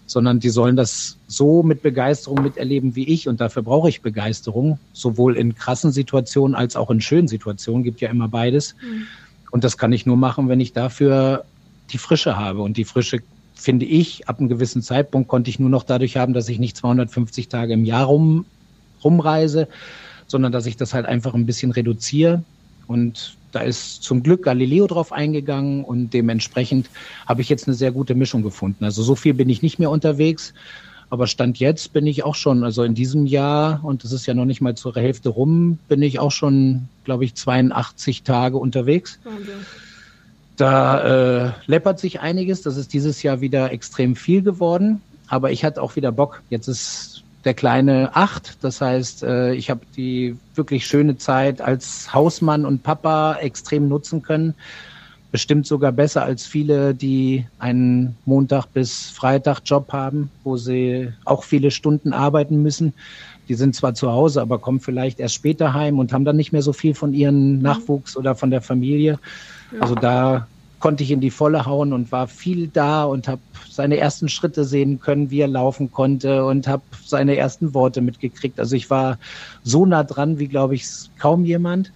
sondern 0.08 0.40
die 0.40 0.50
sollen 0.50 0.76
das 0.76 1.18
so 1.28 1.62
mit 1.62 1.84
Begeisterung 1.84 2.42
miterleben 2.42 2.96
wie 2.96 3.08
ich 3.08 3.28
und 3.28 3.42
dafür 3.42 3.62
brauche 3.62 3.90
ich 3.90 4.02
Begeisterung, 4.02 4.80
sowohl 4.94 5.38
in 5.38 5.54
krassen 5.54 5.92
Situationen 5.92 6.56
als 6.56 6.76
auch 6.76 6.90
in 6.90 7.02
schönen 7.02 7.28
Situationen, 7.28 7.84
gibt 7.84 8.02
ja 8.02 8.10
immer 8.10 8.28
beides. 8.28 8.74
Mhm. 8.82 9.06
Und 9.52 9.64
das 9.64 9.78
kann 9.78 9.92
ich 9.92 10.06
nur 10.06 10.18
machen, 10.18 10.48
wenn 10.48 10.60
ich 10.60 10.74
dafür 10.74 11.44
die 11.92 11.98
Frische 11.98 12.38
habe 12.38 12.62
und 12.62 12.78
die 12.78 12.86
Frische 12.86 13.20
finde 13.60 13.86
ich, 13.86 14.28
ab 14.28 14.40
einem 14.40 14.50
gewissen 14.50 14.82
Zeitpunkt 14.82 15.28
konnte 15.28 15.50
ich 15.50 15.60
nur 15.60 15.70
noch 15.70 15.84
dadurch 15.84 16.18
haben, 16.18 16.34
dass 16.34 16.50
ich 16.50 16.60
nicht 16.60 16.78
250 16.78 17.50
Tage 17.50 17.74
im 17.74 17.86
Jahr 17.86 18.06
rum, 18.06 18.46
rumreise, 19.04 19.68
sondern 20.28 20.52
dass 20.52 20.66
ich 20.66 20.78
das 20.78 20.94
halt 20.94 21.06
einfach 21.06 21.34
ein 21.34 21.46
bisschen 21.46 21.72
reduziere. 21.72 22.44
Und 22.88 23.38
da 23.52 23.62
ist 23.62 24.04
zum 24.04 24.24
Glück 24.24 24.44
Galileo 24.44 24.88
drauf 24.88 25.12
eingegangen 25.12 25.84
und 25.84 26.14
dementsprechend 26.14 26.90
habe 27.26 27.42
ich 27.42 27.50
jetzt 27.50 27.68
eine 27.68 27.76
sehr 27.76 27.92
gute 27.92 28.16
Mischung 28.16 28.44
gefunden. 28.44 28.86
Also 28.86 29.04
so 29.04 29.16
viel 29.16 29.34
bin 29.34 29.50
ich 29.50 29.62
nicht 29.62 29.80
mehr 29.80 29.90
unterwegs. 29.90 30.54
Aber 31.12 31.26
Stand 31.26 31.58
jetzt 31.58 31.92
bin 31.92 32.06
ich 32.06 32.24
auch 32.24 32.36
schon, 32.36 32.64
also 32.64 32.84
in 32.84 32.94
diesem 32.94 33.26
Jahr, 33.26 33.84
und 33.84 34.04
das 34.04 34.12
ist 34.12 34.28
ja 34.28 34.36
noch 34.36 34.46
nicht 34.46 34.62
mal 34.62 34.76
zur 34.76 34.96
Hälfte 34.96 35.30
rum, 35.30 35.80
bin 35.88 36.04
ich 36.04 36.20
auch 36.20 36.32
schon, 36.32 36.88
glaube 37.04 37.26
ich, 37.26 37.34
82 37.34 38.22
Tage 38.22 38.58
unterwegs. 38.58 39.20
Wahnsinn. 39.24 39.56
Da 40.60 41.46
äh, 41.46 41.52
läppert 41.68 42.00
sich 42.00 42.20
einiges. 42.20 42.62
Das 42.64 42.76
ist 42.76 42.92
dieses 42.92 43.24
Jahr 43.24 43.40
wieder 43.40 43.72
extrem 43.72 44.18
viel 44.18 44.42
geworden. 44.42 45.02
Aber 45.30 45.52
ich 45.52 45.64
hatte 45.64 45.82
auch 45.82 45.96
wieder 45.96 46.12
Bock. 46.12 46.42
Jetzt 46.50 46.68
ist 46.68 47.24
der 47.46 47.54
kleine 47.54 48.14
acht. 48.14 48.58
Das 48.62 48.82
heißt, 48.82 49.24
äh, 49.24 49.54
ich 49.54 49.70
habe 49.70 49.80
die 49.96 50.36
wirklich 50.56 50.86
schöne 50.86 51.18
Zeit 51.18 51.62
als 51.62 52.14
Hausmann 52.14 52.66
und 52.66 52.84
Papa 52.84 53.36
extrem 53.36 53.88
nutzen 53.88 54.22
können. 54.22 54.54
Bestimmt 55.32 55.66
sogar 55.66 55.94
besser 55.94 56.24
als 56.24 56.46
viele, 56.46 56.94
die 56.94 57.46
einen 57.60 58.18
Montag 58.26 58.66
bis 58.74 59.12
Freitag 59.12 59.62
Job 59.64 59.94
haben, 59.94 60.30
wo 60.44 60.58
sie 60.58 61.14
auch 61.24 61.46
viele 61.46 61.72
Stunden 61.72 62.12
arbeiten 62.12 62.62
müssen. 62.62 62.94
Die 63.50 63.56
sind 63.56 63.76
zwar 63.76 63.96
zu 63.96 64.12
Hause, 64.12 64.42
aber 64.42 64.60
kommen 64.60 64.80
vielleicht 64.80 65.20
erst 65.20 65.36
später 65.36 65.74
heim 65.74 66.00
und 66.00 66.14
haben 66.14 66.24
dann 66.24 66.38
nicht 66.38 66.52
mehr 66.52 66.62
so 66.62 66.72
viel 66.72 66.94
von 66.94 67.14
ihren 67.14 67.60
Nachwuchs 67.62 68.16
oder 68.16 68.36
von 68.36 68.52
der 68.52 68.62
Familie. 68.62 69.20
Also 69.80 69.96
da 69.96 70.48
konnte 70.80 71.04
ich 71.04 71.12
in 71.12 71.20
die 71.20 71.32
Volle 71.32 71.66
hauen 71.66 71.92
und 71.92 72.12
war 72.12 72.28
viel 72.28 72.68
da 72.68 73.04
und 73.04 73.28
habe 73.28 73.42
seine 73.70 73.98
ersten 73.98 74.30
Schritte 74.30 74.64
sehen 74.64 75.00
können, 75.00 75.30
wie 75.32 75.42
er 75.42 75.48
laufen 75.48 75.92
konnte 75.92 76.46
und 76.46 76.68
habe 76.68 76.84
seine 77.06 77.36
ersten 77.36 77.74
Worte 77.74 78.02
mitgekriegt. 78.02 78.60
Also 78.60 78.76
ich 78.76 78.90
war 78.90 79.18
so 79.64 79.86
nah 79.86 80.04
dran, 80.04 80.40
wie 80.40 80.48
glaube 80.48 80.76
ich 80.76 80.86
kaum 81.18 81.44
jemand. 81.44 81.92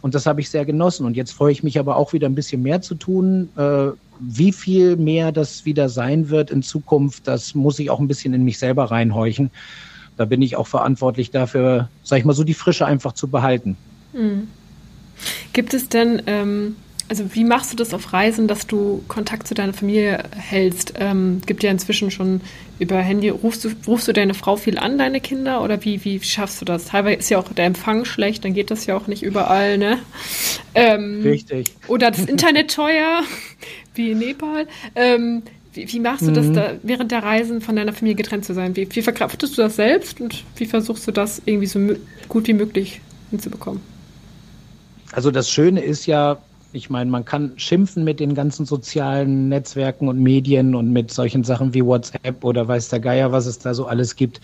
Und 0.00 0.14
das 0.14 0.26
habe 0.26 0.40
ich 0.40 0.50
sehr 0.50 0.64
genossen. 0.64 1.06
Und 1.06 1.16
jetzt 1.16 1.32
freue 1.32 1.52
ich 1.52 1.62
mich 1.62 1.78
aber 1.78 1.96
auch 1.96 2.12
wieder 2.12 2.28
ein 2.28 2.34
bisschen 2.34 2.62
mehr 2.62 2.80
zu 2.80 2.94
tun. 2.94 3.48
Äh, 3.56 3.88
wie 4.20 4.52
viel 4.52 4.96
mehr 4.96 5.32
das 5.32 5.64
wieder 5.64 5.88
sein 5.88 6.28
wird 6.28 6.50
in 6.50 6.62
Zukunft, 6.62 7.26
das 7.28 7.54
muss 7.54 7.78
ich 7.78 7.90
auch 7.90 8.00
ein 8.00 8.08
bisschen 8.08 8.34
in 8.34 8.44
mich 8.44 8.58
selber 8.58 8.90
reinhorchen. 8.90 9.50
Da 10.18 10.26
bin 10.26 10.42
ich 10.42 10.56
auch 10.56 10.66
verantwortlich 10.66 11.30
dafür, 11.30 11.88
sag 12.02 12.18
ich 12.18 12.24
mal 12.24 12.34
so, 12.34 12.44
die 12.44 12.54
Frische 12.54 12.84
einfach 12.84 13.12
zu 13.12 13.28
behalten. 13.28 13.76
Mhm. 14.12 14.48
Gibt 15.52 15.72
es 15.72 15.88
denn 15.88 16.22
ähm 16.26 16.76
also 17.08 17.34
wie 17.34 17.44
machst 17.44 17.72
du 17.72 17.76
das 17.76 17.94
auf 17.94 18.12
Reisen, 18.12 18.48
dass 18.48 18.66
du 18.66 19.02
Kontakt 19.08 19.48
zu 19.48 19.54
deiner 19.54 19.72
Familie 19.72 20.22
hältst? 20.36 20.94
Ähm, 20.98 21.40
gibt 21.46 21.62
ja 21.62 21.70
inzwischen 21.70 22.10
schon 22.10 22.42
über 22.78 22.98
Handy, 22.98 23.30
rufst 23.30 23.64
du, 23.64 23.70
rufst 23.86 24.08
du 24.08 24.12
deine 24.12 24.34
Frau 24.34 24.56
viel 24.56 24.78
an, 24.78 24.98
deine 24.98 25.20
Kinder, 25.20 25.62
oder 25.62 25.84
wie, 25.84 26.04
wie 26.04 26.20
schaffst 26.22 26.60
du 26.60 26.64
das? 26.64 26.86
Teilweise 26.86 27.18
ist 27.18 27.30
ja 27.30 27.38
auch 27.38 27.50
der 27.52 27.64
Empfang 27.64 28.04
schlecht, 28.04 28.44
dann 28.44 28.54
geht 28.54 28.70
das 28.70 28.86
ja 28.86 28.96
auch 28.96 29.06
nicht 29.06 29.22
überall, 29.22 29.78
ne? 29.78 29.98
Ähm, 30.74 31.22
Richtig. 31.22 31.68
Oder 31.88 32.10
das 32.10 32.26
Internet 32.26 32.72
teuer, 32.74 33.22
wie 33.94 34.12
in 34.12 34.18
Nepal. 34.18 34.68
Ähm, 34.94 35.42
wie, 35.78 35.92
wie, 35.92 36.00
machst 36.00 36.26
du 36.26 36.32
das 36.32 36.46
mhm. 36.46 36.54
da, 36.54 36.72
während 36.82 37.12
der 37.12 37.22
Reisen 37.22 37.60
von 37.60 37.76
deiner 37.76 37.92
Familie 37.92 38.16
getrennt 38.16 38.44
zu 38.44 38.54
sein? 38.54 38.74
Wie, 38.74 38.88
wie 38.90 39.02
verkraftest 39.02 39.56
du 39.56 39.62
das 39.62 39.76
selbst 39.76 40.20
und 40.20 40.44
wie 40.56 40.66
versuchst 40.66 41.06
du 41.06 41.12
das 41.12 41.40
irgendwie 41.44 41.66
so 41.66 41.80
gut 42.28 42.48
wie 42.48 42.52
möglich 42.52 43.00
hinzubekommen? 43.30 43.80
Also 45.12 45.30
das 45.30 45.50
Schöne 45.50 45.80
ist 45.80 46.06
ja, 46.06 46.38
ich 46.72 46.90
meine, 46.90 47.10
man 47.10 47.24
kann 47.24 47.52
schimpfen 47.56 48.04
mit 48.04 48.20
den 48.20 48.34
ganzen 48.34 48.66
sozialen 48.66 49.48
Netzwerken 49.48 50.08
und 50.08 50.20
Medien 50.20 50.74
und 50.74 50.92
mit 50.92 51.12
solchen 51.12 51.44
Sachen 51.44 51.72
wie 51.74 51.84
WhatsApp 51.84 52.44
oder 52.44 52.66
weiß 52.66 52.88
der 52.88 53.00
Geier, 53.00 53.32
was 53.32 53.46
es 53.46 53.58
da 53.58 53.72
so 53.72 53.86
alles 53.86 54.16
gibt. 54.16 54.40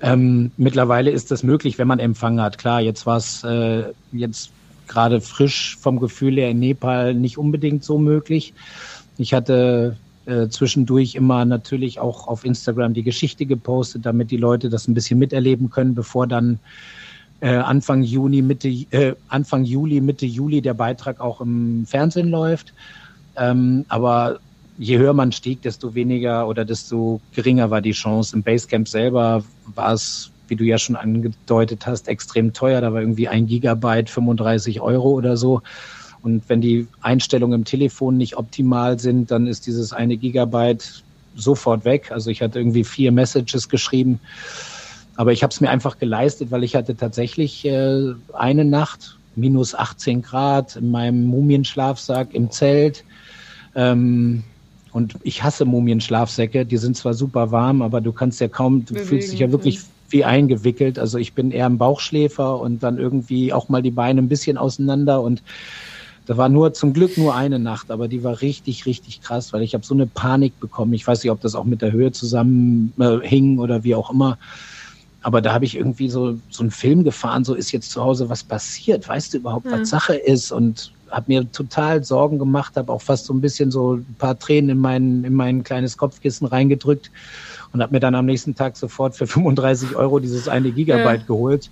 Ähm, 0.00 0.52
mittlerweile 0.56 1.10
ist 1.10 1.30
das 1.30 1.42
möglich, 1.42 1.78
wenn 1.78 1.88
man 1.88 1.98
Empfang 1.98 2.40
hat. 2.40 2.56
Klar, 2.56 2.80
jetzt 2.80 3.04
war 3.04 3.16
es 3.16 3.42
äh, 3.42 3.84
jetzt 4.12 4.50
gerade 4.86 5.20
frisch 5.20 5.76
vom 5.78 5.98
Gefühl 5.98 6.36
her 6.36 6.50
in 6.50 6.60
Nepal 6.60 7.14
nicht 7.14 7.36
unbedingt 7.36 7.84
so 7.84 7.98
möglich. 7.98 8.54
Ich 9.18 9.34
hatte 9.34 9.96
äh, 10.28 10.48
zwischendurch 10.48 11.14
immer 11.14 11.44
natürlich 11.44 12.00
auch 12.00 12.28
auf 12.28 12.44
Instagram 12.44 12.92
die 12.92 13.02
Geschichte 13.02 13.46
gepostet, 13.46 14.04
damit 14.04 14.30
die 14.30 14.36
Leute 14.36 14.68
das 14.68 14.86
ein 14.86 14.94
bisschen 14.94 15.18
miterleben 15.18 15.70
können, 15.70 15.94
bevor 15.94 16.26
dann 16.26 16.58
äh, 17.40 17.56
Anfang 17.56 18.02
Juni, 18.02 18.42
Mitte, 18.42 18.68
äh, 18.68 19.14
Anfang 19.28 19.64
Juli, 19.64 20.00
Mitte 20.00 20.26
Juli 20.26 20.60
der 20.60 20.74
Beitrag 20.74 21.20
auch 21.20 21.40
im 21.40 21.86
Fernsehen 21.86 22.28
läuft. 22.28 22.74
Ähm, 23.36 23.86
aber 23.88 24.38
je 24.76 24.98
höher 24.98 25.14
man 25.14 25.32
stieg, 25.32 25.62
desto 25.62 25.94
weniger 25.94 26.46
oder 26.46 26.64
desto 26.64 27.20
geringer 27.34 27.70
war 27.70 27.80
die 27.80 27.92
Chance. 27.92 28.36
Im 28.36 28.42
Basecamp 28.42 28.86
selber 28.86 29.42
war 29.74 29.92
es, 29.94 30.30
wie 30.48 30.56
du 30.56 30.64
ja 30.64 30.78
schon 30.78 30.96
angedeutet 30.96 31.86
hast, 31.86 32.06
extrem 32.08 32.52
teuer. 32.52 32.80
Da 32.80 32.92
war 32.92 33.00
irgendwie 33.00 33.28
ein 33.28 33.46
Gigabyte 33.46 34.10
35 34.10 34.80
Euro 34.80 35.10
oder 35.10 35.36
so. 35.36 35.62
Und 36.22 36.48
wenn 36.48 36.60
die 36.60 36.86
Einstellungen 37.00 37.60
im 37.60 37.64
Telefon 37.64 38.16
nicht 38.16 38.36
optimal 38.36 38.98
sind, 38.98 39.30
dann 39.30 39.46
ist 39.46 39.66
dieses 39.66 39.92
eine 39.92 40.16
Gigabyte 40.16 41.02
sofort 41.36 41.84
weg. 41.84 42.10
Also 42.10 42.30
ich 42.30 42.42
hatte 42.42 42.58
irgendwie 42.58 42.84
vier 42.84 43.12
Messages 43.12 43.68
geschrieben 43.68 44.20
aber 45.18 45.32
ich 45.32 45.42
habe 45.42 45.50
es 45.50 45.60
mir 45.60 45.68
einfach 45.68 45.98
geleistet, 45.98 46.52
weil 46.52 46.62
ich 46.62 46.76
hatte 46.76 46.96
tatsächlich 46.96 47.64
äh, 47.64 48.14
eine 48.34 48.64
Nacht 48.64 49.18
minus 49.34 49.74
18 49.74 50.22
Grad 50.22 50.76
in 50.76 50.92
meinem 50.92 51.26
Mumienschlafsack 51.26 52.32
im 52.34 52.52
Zelt. 52.52 53.02
Ähm, 53.74 54.44
und 54.92 55.16
ich 55.24 55.42
hasse 55.42 55.64
Mumienschlafsäcke. 55.64 56.64
Die 56.64 56.76
sind 56.76 56.96
zwar 56.96 57.14
super 57.14 57.50
warm, 57.50 57.82
aber 57.82 58.00
du 58.00 58.12
kannst 58.12 58.40
ja 58.40 58.46
kaum, 58.46 58.84
du 58.84 58.94
Bewegen, 58.94 59.08
fühlst 59.08 59.32
dich 59.32 59.40
ja 59.40 59.50
wirklich 59.50 59.80
wie 60.08 60.24
eingewickelt. 60.24 61.00
Also 61.00 61.18
ich 61.18 61.32
bin 61.32 61.50
eher 61.50 61.66
ein 61.66 61.78
Bauchschläfer 61.78 62.60
und 62.60 62.84
dann 62.84 62.96
irgendwie 62.96 63.52
auch 63.52 63.68
mal 63.68 63.82
die 63.82 63.90
Beine 63.90 64.22
ein 64.22 64.28
bisschen 64.28 64.56
auseinander 64.56 65.20
und 65.20 65.42
da 66.28 66.36
war 66.36 66.50
nur 66.50 66.74
zum 66.74 66.92
Glück 66.92 67.16
nur 67.16 67.34
eine 67.34 67.58
Nacht, 67.58 67.90
aber 67.90 68.06
die 68.06 68.22
war 68.22 68.42
richtig, 68.42 68.84
richtig 68.84 69.22
krass, 69.22 69.54
weil 69.54 69.62
ich 69.62 69.72
habe 69.72 69.82
so 69.82 69.94
eine 69.94 70.06
Panik 70.06 70.60
bekommen. 70.60 70.92
Ich 70.92 71.06
weiß 71.06 71.24
nicht, 71.24 71.30
ob 71.30 71.40
das 71.40 71.54
auch 71.54 71.64
mit 71.64 71.80
der 71.80 71.90
Höhe 71.90 72.12
zusammenhing 72.12 73.56
äh, 73.56 73.58
oder 73.58 73.82
wie 73.82 73.94
auch 73.94 74.10
immer. 74.10 74.36
Aber 75.22 75.40
da 75.40 75.54
habe 75.54 75.64
ich 75.64 75.74
irgendwie 75.74 76.10
so, 76.10 76.38
so 76.50 76.62
einen 76.62 76.70
Film 76.70 77.02
gefahren, 77.02 77.44
so 77.44 77.54
ist 77.54 77.72
jetzt 77.72 77.90
zu 77.90 78.04
Hause 78.04 78.28
was 78.28 78.44
passiert, 78.44 79.08
weißt 79.08 79.32
du 79.32 79.38
überhaupt, 79.38 79.64
ja. 79.64 79.80
was 79.80 79.88
Sache 79.88 80.16
ist 80.16 80.52
und 80.52 80.92
habe 81.10 81.24
mir 81.28 81.50
total 81.50 82.04
Sorgen 82.04 82.38
gemacht, 82.38 82.76
habe 82.76 82.92
auch 82.92 83.00
fast 83.00 83.24
so 83.24 83.32
ein 83.32 83.40
bisschen 83.40 83.70
so 83.70 83.94
ein 83.94 84.16
paar 84.18 84.38
Tränen 84.38 84.68
in 84.68 84.78
mein, 84.78 85.24
in 85.24 85.32
mein 85.32 85.64
kleines 85.64 85.96
Kopfkissen 85.96 86.46
reingedrückt 86.46 87.10
und 87.72 87.80
habe 87.80 87.94
mir 87.94 88.00
dann 88.00 88.14
am 88.14 88.26
nächsten 88.26 88.54
Tag 88.54 88.76
sofort 88.76 89.16
für 89.16 89.26
35 89.26 89.96
Euro 89.96 90.18
dieses 90.18 90.46
eine 90.46 90.72
Gigabyte 90.72 91.22
ja. 91.22 91.26
geholt, 91.26 91.70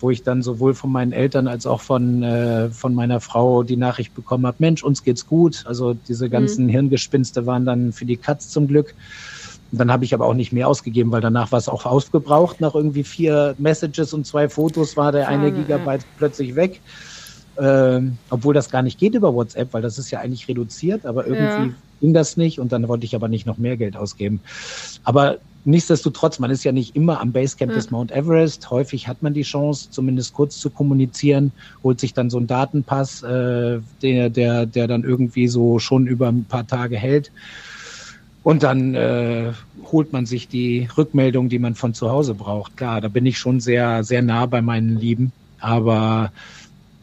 wo 0.00 0.10
ich 0.10 0.22
dann 0.22 0.42
sowohl 0.42 0.74
von 0.74 0.92
meinen 0.92 1.12
Eltern 1.12 1.48
als 1.48 1.66
auch 1.66 1.80
von, 1.80 2.22
äh, 2.22 2.70
von 2.70 2.94
meiner 2.94 3.20
Frau 3.20 3.62
die 3.62 3.76
Nachricht 3.76 4.14
bekommen 4.14 4.46
habe, 4.46 4.56
Mensch, 4.60 4.82
uns 4.82 5.02
geht's 5.02 5.26
gut. 5.26 5.64
Also 5.66 5.94
diese 5.94 6.28
ganzen 6.28 6.66
mhm. 6.66 6.70
Hirngespinste 6.70 7.46
waren 7.46 7.64
dann 7.64 7.92
für 7.92 8.04
die 8.04 8.16
Katz 8.16 8.48
zum 8.48 8.68
Glück. 8.68 8.94
Und 9.72 9.78
dann 9.78 9.90
habe 9.90 10.04
ich 10.04 10.14
aber 10.14 10.26
auch 10.26 10.34
nicht 10.34 10.52
mehr 10.52 10.68
ausgegeben, 10.68 11.10
weil 11.10 11.20
danach 11.20 11.50
war 11.52 11.58
es 11.58 11.68
auch 11.68 11.86
aufgebraucht. 11.86 12.60
Nach 12.60 12.74
irgendwie 12.74 13.04
vier 13.04 13.54
Messages 13.58 14.12
und 14.12 14.26
zwei 14.26 14.48
Fotos 14.48 14.96
war 14.96 15.12
der 15.12 15.28
eine 15.28 15.50
Gigabyte 15.50 16.02
ja. 16.02 16.08
plötzlich 16.18 16.54
weg. 16.54 16.80
Ähm, 17.58 18.18
obwohl 18.28 18.52
das 18.52 18.70
gar 18.70 18.82
nicht 18.82 18.98
geht 18.98 19.14
über 19.14 19.34
WhatsApp, 19.34 19.72
weil 19.72 19.80
das 19.80 19.98
ist 19.98 20.10
ja 20.10 20.20
eigentlich 20.20 20.46
reduziert, 20.46 21.06
aber 21.06 21.26
irgendwie 21.26 21.68
ja. 21.68 21.74
ging 22.02 22.12
das 22.12 22.36
nicht 22.36 22.60
und 22.60 22.70
dann 22.70 22.86
wollte 22.86 23.06
ich 23.06 23.14
aber 23.14 23.28
nicht 23.28 23.46
noch 23.46 23.56
mehr 23.56 23.78
Geld 23.78 23.96
ausgeben. 23.96 24.40
Aber 25.04 25.38
nichtsdestotrotz, 25.66 26.38
man 26.38 26.50
ist 26.50 26.64
ja 26.64 26.72
nicht 26.72 26.96
immer 26.96 27.20
am 27.20 27.32
Basecamp 27.32 27.70
ja. 27.72 27.76
des 27.76 27.90
Mount 27.90 28.12
Everest. 28.12 28.70
Häufig 28.70 29.08
hat 29.08 29.22
man 29.22 29.34
die 29.34 29.42
Chance, 29.42 29.90
zumindest 29.90 30.32
kurz 30.32 30.58
zu 30.58 30.70
kommunizieren, 30.70 31.52
holt 31.82 32.00
sich 32.00 32.14
dann 32.14 32.30
so 32.30 32.38
einen 32.38 32.46
Datenpass, 32.46 33.22
äh, 33.22 33.80
der, 34.02 34.30
der, 34.30 34.66
der 34.66 34.86
dann 34.86 35.04
irgendwie 35.04 35.48
so 35.48 35.78
schon 35.78 36.06
über 36.06 36.28
ein 36.28 36.44
paar 36.44 36.66
Tage 36.66 36.96
hält. 36.96 37.30
Und 38.42 38.62
dann 38.62 38.94
äh, 38.94 39.52
holt 39.90 40.12
man 40.12 40.24
sich 40.24 40.46
die 40.46 40.88
Rückmeldung, 40.96 41.48
die 41.48 41.58
man 41.58 41.74
von 41.74 41.94
zu 41.94 42.10
Hause 42.10 42.34
braucht. 42.34 42.76
Klar, 42.76 43.00
da 43.00 43.08
bin 43.08 43.26
ich 43.26 43.38
schon 43.38 43.58
sehr, 43.58 44.04
sehr 44.04 44.22
nah 44.22 44.46
bei 44.46 44.62
meinen 44.62 44.98
Lieben. 44.98 45.32
Aber 45.58 46.30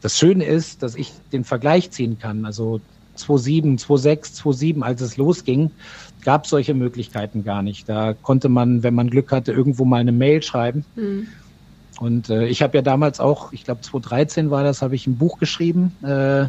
das 0.02 0.18
Schöne 0.18 0.46
ist, 0.46 0.84
dass 0.84 0.96
ich 0.96 1.12
den 1.34 1.44
Vergleich 1.44 1.92
ziehen 1.92 2.18
kann. 2.18 2.46
Also 2.46 2.80
2007, 3.16 3.78
2006, 3.78 4.36
2007, 4.36 4.84
als 4.84 5.02
es 5.02 5.18
losging, 5.18 5.72
gab 6.24 6.48
solche 6.48 6.74
Möglichkeiten 6.74 7.44
gar 7.44 7.62
nicht. 7.62 7.88
Da 7.90 8.14
konnte 8.14 8.50
man, 8.50 8.84
wenn 8.84 8.96
man 8.96 9.10
Glück 9.10 9.32
hatte, 9.32 9.52
irgendwo 9.52 9.86
mal 9.86 10.02
eine 10.02 10.12
Mail 10.12 10.42
schreiben. 10.42 10.86
Mhm. 10.96 11.28
Und 12.00 12.30
äh, 12.30 12.48
ich 12.48 12.62
habe 12.62 12.78
ja 12.78 12.82
damals 12.82 13.20
auch, 13.20 13.54
ich 13.54 13.64
glaube 13.64 13.82
2013 13.82 14.50
war 14.50 14.64
das, 14.64 14.82
habe 14.82 14.96
ich 14.96 15.08
ein 15.08 15.18
Buch 15.18 15.38
geschrieben. 15.38 15.96
Äh, 16.04 16.48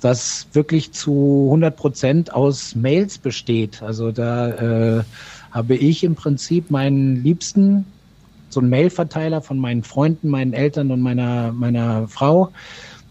das 0.00 0.46
wirklich 0.52 0.92
zu 0.92 1.46
100 1.46 1.76
Prozent 1.76 2.32
aus 2.32 2.74
Mails 2.74 3.18
besteht. 3.18 3.82
Also 3.82 4.12
da 4.12 4.98
äh, 4.98 5.04
habe 5.50 5.74
ich 5.74 6.04
im 6.04 6.14
Prinzip 6.14 6.70
meinen 6.70 7.22
Liebsten, 7.22 7.84
so 8.48 8.60
einen 8.60 8.70
Mailverteiler 8.70 9.42
von 9.42 9.58
meinen 9.58 9.82
Freunden, 9.82 10.28
meinen 10.28 10.52
Eltern 10.52 10.90
und 10.90 11.00
meiner, 11.00 11.52
meiner 11.52 12.08
Frau, 12.08 12.52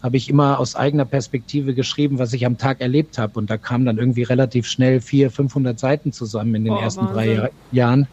habe 0.02 0.16
ich 0.16 0.28
immer 0.28 0.58
aus 0.58 0.76
eigener 0.76 1.04
Perspektive 1.04 1.74
geschrieben, 1.74 2.18
was 2.18 2.32
ich 2.32 2.46
am 2.46 2.56
Tag 2.56 2.80
erlebt 2.80 3.18
habe. 3.18 3.38
Und 3.38 3.50
da 3.50 3.56
kamen 3.56 3.84
dann 3.84 3.98
irgendwie 3.98 4.22
relativ 4.22 4.66
schnell 4.66 5.00
vier, 5.00 5.30
500 5.30 5.78
Seiten 5.78 6.12
zusammen 6.12 6.54
in 6.54 6.64
den 6.64 6.74
oh, 6.74 6.78
ersten 6.78 7.06
Wahnsinn. 7.06 7.36
drei 7.36 7.50
Jahren. 7.72 8.06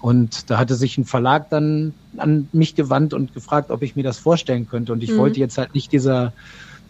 Und 0.00 0.50
da 0.50 0.58
hatte 0.58 0.74
sich 0.74 0.96
ein 0.98 1.04
Verlag 1.04 1.50
dann 1.50 1.94
an 2.18 2.48
mich 2.52 2.74
gewandt 2.74 3.14
und 3.14 3.34
gefragt, 3.34 3.70
ob 3.70 3.82
ich 3.82 3.96
mir 3.96 4.04
das 4.04 4.18
vorstellen 4.18 4.68
könnte. 4.68 4.92
Und 4.92 5.02
ich 5.02 5.10
mhm. 5.10 5.18
wollte 5.18 5.40
jetzt 5.40 5.58
halt 5.58 5.74
nicht 5.74 5.92
dieser 5.92 6.32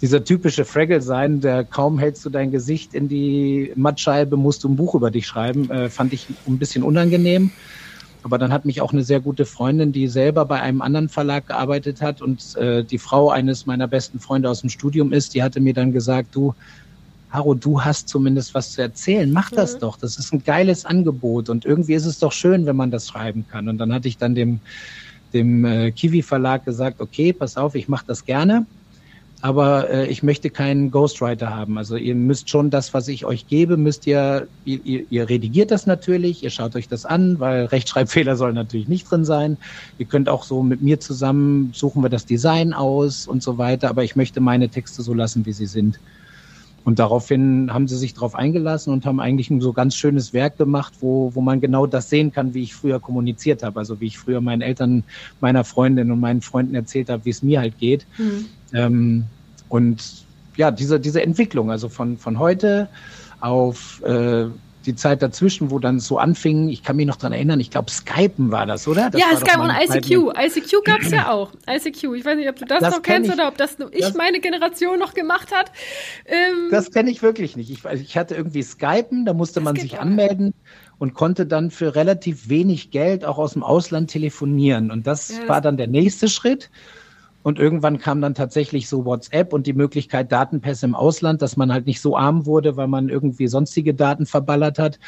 dieser 0.00 0.24
typische 0.24 0.64
Fraggle 0.64 1.00
sein, 1.00 1.40
der 1.40 1.64
kaum 1.64 1.98
hältst 1.98 2.24
du 2.24 2.30
dein 2.30 2.50
Gesicht 2.50 2.94
in 2.94 3.08
die 3.08 3.72
Mattscheibe, 3.74 4.36
musst 4.36 4.64
du 4.64 4.68
ein 4.68 4.76
Buch 4.76 4.94
über 4.94 5.10
dich 5.10 5.26
schreiben, 5.26 5.70
äh, 5.70 5.88
fand 5.88 6.12
ich 6.12 6.26
ein 6.46 6.58
bisschen 6.58 6.82
unangenehm. 6.82 7.50
Aber 8.22 8.38
dann 8.38 8.52
hat 8.52 8.64
mich 8.64 8.80
auch 8.80 8.92
eine 8.92 9.04
sehr 9.04 9.20
gute 9.20 9.44
Freundin, 9.44 9.92
die 9.92 10.08
selber 10.08 10.44
bei 10.44 10.60
einem 10.60 10.82
anderen 10.82 11.08
Verlag 11.08 11.46
gearbeitet 11.46 12.02
hat 12.02 12.20
und 12.20 12.56
äh, 12.56 12.84
die 12.84 12.98
Frau 12.98 13.30
eines 13.30 13.66
meiner 13.66 13.86
besten 13.86 14.18
Freunde 14.18 14.50
aus 14.50 14.60
dem 14.60 14.70
Studium 14.70 15.12
ist, 15.12 15.34
die 15.34 15.42
hatte 15.42 15.60
mir 15.60 15.74
dann 15.74 15.92
gesagt, 15.92 16.34
du, 16.34 16.54
Haro, 17.30 17.54
du 17.54 17.82
hast 17.82 18.08
zumindest 18.08 18.54
was 18.54 18.72
zu 18.72 18.82
erzählen, 18.82 19.30
mach 19.32 19.50
das 19.50 19.74
mhm. 19.74 19.80
doch. 19.80 19.96
Das 19.98 20.18
ist 20.18 20.32
ein 20.32 20.42
geiles 20.42 20.84
Angebot 20.84 21.48
und 21.48 21.64
irgendwie 21.64 21.94
ist 21.94 22.06
es 22.06 22.18
doch 22.18 22.32
schön, 22.32 22.66
wenn 22.66 22.76
man 22.76 22.90
das 22.90 23.08
schreiben 23.08 23.44
kann. 23.50 23.68
Und 23.68 23.78
dann 23.78 23.92
hatte 23.92 24.08
ich 24.08 24.18
dann 24.18 24.34
dem, 24.34 24.60
dem 25.32 25.64
äh, 25.64 25.90
Kiwi 25.92 26.22
Verlag 26.22 26.64
gesagt, 26.64 27.00
okay, 27.00 27.32
pass 27.32 27.56
auf, 27.56 27.74
ich 27.74 27.88
mache 27.88 28.04
das 28.06 28.24
gerne 28.24 28.66
aber 29.41 29.89
äh, 29.89 30.07
ich 30.07 30.22
möchte 30.22 30.51
keinen 30.51 30.91
Ghostwriter 30.91 31.55
haben. 31.55 31.78
Also 31.78 31.97
ihr 31.97 32.14
müsst 32.14 32.51
schon 32.51 32.70
das, 32.70 32.93
was 32.95 33.07
ich 33.09 33.24
euch 33.24 33.47
gebe, 33.47 33.76
müsst 33.76 34.07
ihr, 34.07 34.49
ihr, 34.64 35.05
ihr 35.11 35.28
redigiert 35.28 35.70
das 35.70 35.86
natürlich, 35.86 36.43
ihr 36.43 36.51
schaut 36.51 36.74
euch 36.74 36.89
das 36.89 37.05
an, 37.07 37.39
weil 37.39 37.66
Rechtschreibfehler 37.66 38.36
sollen 38.36 38.55
natürlich 38.55 38.89
nicht 38.89 39.11
drin 39.11 39.24
sein. 39.24 39.57
Ihr 39.99 40.07
könnt 40.07 40.28
auch 40.28 40.43
so 40.43 40.62
mit 40.62 40.82
mir 40.82 40.99
zusammen 40.99 41.72
suchen 41.72 42.03
wir 42.03 42.11
das 42.11 42.26
Design 42.26 42.72
aus 42.72 43.26
und 43.26 43.43
so 43.43 43.59
weiter, 43.59 43.89
aber 43.89 44.03
ich 44.03 44.16
möchte 44.16 44.41
meine 44.41 44.68
Texte 44.68 45.03
so 45.03 45.14
lassen, 45.14 45.47
wie 45.47 45.53
sie 45.53 45.66
sind. 45.66 46.01
Und 46.85 46.99
daraufhin 46.99 47.72
haben 47.72 47.87
sie 47.87 47.97
sich 47.97 48.14
darauf 48.14 48.35
eingelassen 48.35 48.93
und 48.93 49.05
haben 49.05 49.20
eigentlich 49.20 49.51
ein 49.51 49.61
so 49.61 49.72
ganz 49.72 49.95
schönes 49.95 50.33
Werk 50.33 50.57
gemacht, 50.57 50.95
wo, 51.01 51.35
wo 51.35 51.41
man 51.41 51.61
genau 51.61 51.87
das 51.87 52.09
sehen 52.09 52.33
kann, 52.33 52.55
wie 52.55 52.62
ich 52.62 52.74
früher 52.74 52.99
kommuniziert 52.99 53.62
habe. 53.62 53.79
Also 53.79 54.01
wie 54.01 54.07
ich 54.07 54.18
früher 54.18 54.41
meinen 54.41 54.62
Eltern, 54.62 55.05
meiner 55.41 55.64
Freundin 55.64 56.11
und 56.11 56.20
meinen 56.20 56.41
Freunden 56.41 56.74
erzählt 56.74 57.11
habe, 57.11 57.24
wie 57.24 57.31
es 57.31 57.43
mir 57.43 57.61
halt 57.61 57.79
geht. 57.79 58.07
Mhm. 58.16 58.47
Ähm, 58.72 59.24
und 59.68 60.24
ja, 60.57 60.70
diese, 60.70 60.99
diese 60.99 61.22
Entwicklung, 61.22 61.70
also 61.70 61.89
von, 61.89 62.16
von 62.16 62.39
heute 62.39 62.89
auf 63.41 64.03
äh, 64.03 64.47
die 64.89 64.95
Zeit 64.97 65.22
dazwischen, 65.22 65.70
wo 65.70 65.78
dann 65.78 66.01
so 66.01 66.18
anfing, 66.18 66.68
ich 66.68 66.82
kann 66.82 66.97
mich 66.97 67.07
noch 67.07 67.16
dran 67.16 67.32
erinnern, 67.32 67.61
ich 67.61 67.70
glaube 67.70 67.91
Skypen 67.91 68.51
war 68.51 68.66
das, 68.66 68.89
oder? 68.89 69.11
Das 69.11 69.20
ja, 69.20 69.36
Skype 69.36 69.61
und 69.61 69.70
ICQ. 69.70 70.32
ICQ 70.36 70.84
gab 70.84 71.01
es 71.03 71.11
ja 71.11 71.30
auch. 71.30 71.53
ICQ. 71.68 72.14
Ich 72.16 72.24
weiß 72.24 72.36
nicht, 72.36 72.49
ob 72.49 72.57
du 72.57 72.64
das, 72.64 72.80
das 72.80 72.95
noch 72.95 73.03
kennst 73.03 73.28
ich, 73.28 73.34
oder 73.34 73.49
ob 73.49 73.59
das 73.59 73.78
nur 73.78 73.93
ich, 73.93 74.01
das, 74.01 74.14
meine 74.14 74.41
Generation, 74.41 74.99
noch 74.99 75.14
gemacht 75.14 75.55
hat. 75.55 75.70
Ähm, 76.24 76.70
das 76.70 76.91
kenne 76.91 77.11
ich 77.11 77.22
wirklich 77.22 77.57
nicht. 77.57 77.70
Ich, 77.70 77.84
ich 77.84 78.16
hatte 78.16 78.34
irgendwie 78.34 78.62
Skypen, 78.62 79.26
da 79.26 79.34
musste 79.34 79.61
man 79.61 79.76
sich 79.76 80.01
anmelden 80.01 80.55
und 80.99 81.14
konnte 81.14 81.47
dann 81.47 81.70
für 81.70 81.95
relativ 81.95 82.49
wenig 82.49 82.91
Geld 82.91 83.24
auch 83.24 83.39
aus 83.39 83.53
dem 83.53 83.62
Ausland 83.62 84.11
telefonieren. 84.11 84.91
Und 84.91 85.07
das, 85.07 85.28
ja, 85.28 85.41
das 85.41 85.49
war 85.49 85.61
dann 85.61 85.76
der 85.76 85.86
nächste 85.86 86.28
Schritt. 86.28 86.70
Und 87.43 87.59
irgendwann 87.59 87.99
kam 87.99 88.20
dann 88.20 88.34
tatsächlich 88.34 88.89
so 88.89 89.05
WhatsApp 89.05 89.53
und 89.53 89.66
die 89.66 89.72
Möglichkeit 89.72 90.32
Datenpässe 90.32 90.86
im 90.86 90.95
Ausland, 90.95 91.41
dass 91.41 91.57
man 91.57 91.72
halt 91.72 91.86
nicht 91.86 92.01
so 92.01 92.16
arm 92.16 92.47
wurde, 92.47 92.76
weil 92.76 92.89
man 92.89 93.09
irgendwie 93.09 93.47
sonstige 93.47 93.95
Daten 93.95 94.26
verballert 94.26 94.78
hat. 94.78 94.99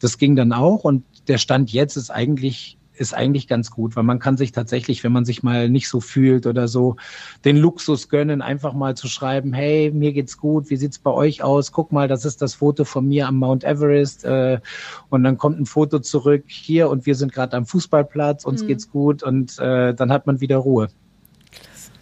Das 0.00 0.16
ging 0.16 0.36
dann 0.36 0.52
auch. 0.52 0.84
Und 0.84 1.04
der 1.28 1.38
Stand 1.38 1.72
jetzt 1.72 1.96
ist 1.96 2.10
eigentlich 2.10 2.78
ist 2.94 3.14
eigentlich 3.14 3.48
ganz 3.48 3.70
gut, 3.70 3.96
weil 3.96 4.04
man 4.04 4.18
kann 4.18 4.36
sich 4.36 4.52
tatsächlich, 4.52 5.02
wenn 5.02 5.12
man 5.12 5.24
sich 5.24 5.42
mal 5.42 5.68
nicht 5.68 5.88
so 5.88 6.00
fühlt 6.00 6.46
oder 6.46 6.68
so, 6.68 6.96
den 7.44 7.56
Luxus 7.56 8.08
gönnen, 8.08 8.42
einfach 8.42 8.74
mal 8.74 8.96
zu 8.96 9.08
schreiben, 9.08 9.52
hey, 9.52 9.90
mir 9.90 10.12
geht's 10.12 10.38
gut, 10.38 10.70
wie 10.70 10.76
sieht's 10.76 10.98
bei 10.98 11.10
euch 11.10 11.42
aus? 11.42 11.72
Guck 11.72 11.92
mal, 11.92 12.06
das 12.06 12.24
ist 12.24 12.42
das 12.42 12.54
Foto 12.54 12.84
von 12.84 13.08
mir 13.08 13.26
am 13.26 13.36
Mount 13.36 13.64
Everest 13.64 14.24
äh, 14.24 14.60
und 15.08 15.24
dann 15.24 15.38
kommt 15.38 15.58
ein 15.58 15.66
Foto 15.66 15.98
zurück 16.00 16.44
hier 16.46 16.90
und 16.90 17.06
wir 17.06 17.14
sind 17.14 17.32
gerade 17.32 17.56
am 17.56 17.66
Fußballplatz, 17.66 18.44
uns 18.44 18.62
mhm. 18.62 18.66
geht's 18.68 18.90
gut 18.90 19.22
und 19.22 19.58
äh, 19.58 19.94
dann 19.94 20.12
hat 20.12 20.26
man 20.26 20.40
wieder 20.40 20.58
Ruhe. 20.58 20.88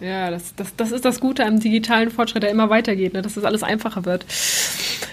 Ja, 0.01 0.31
das, 0.31 0.55
das, 0.57 0.75
das 0.77 0.93
ist 0.93 1.05
das 1.05 1.21
Gute 1.21 1.45
am 1.45 1.61
digitalen 1.61 2.11
Fortschritt, 2.11 2.43
der 2.43 2.51
immer 2.51 2.71
weitergeht, 2.71 3.13
ne? 3.13 3.23
dass 3.23 3.35
das 3.35 3.45
alles 3.45 3.63
einfacher 3.63 4.05
wird. 4.07 4.25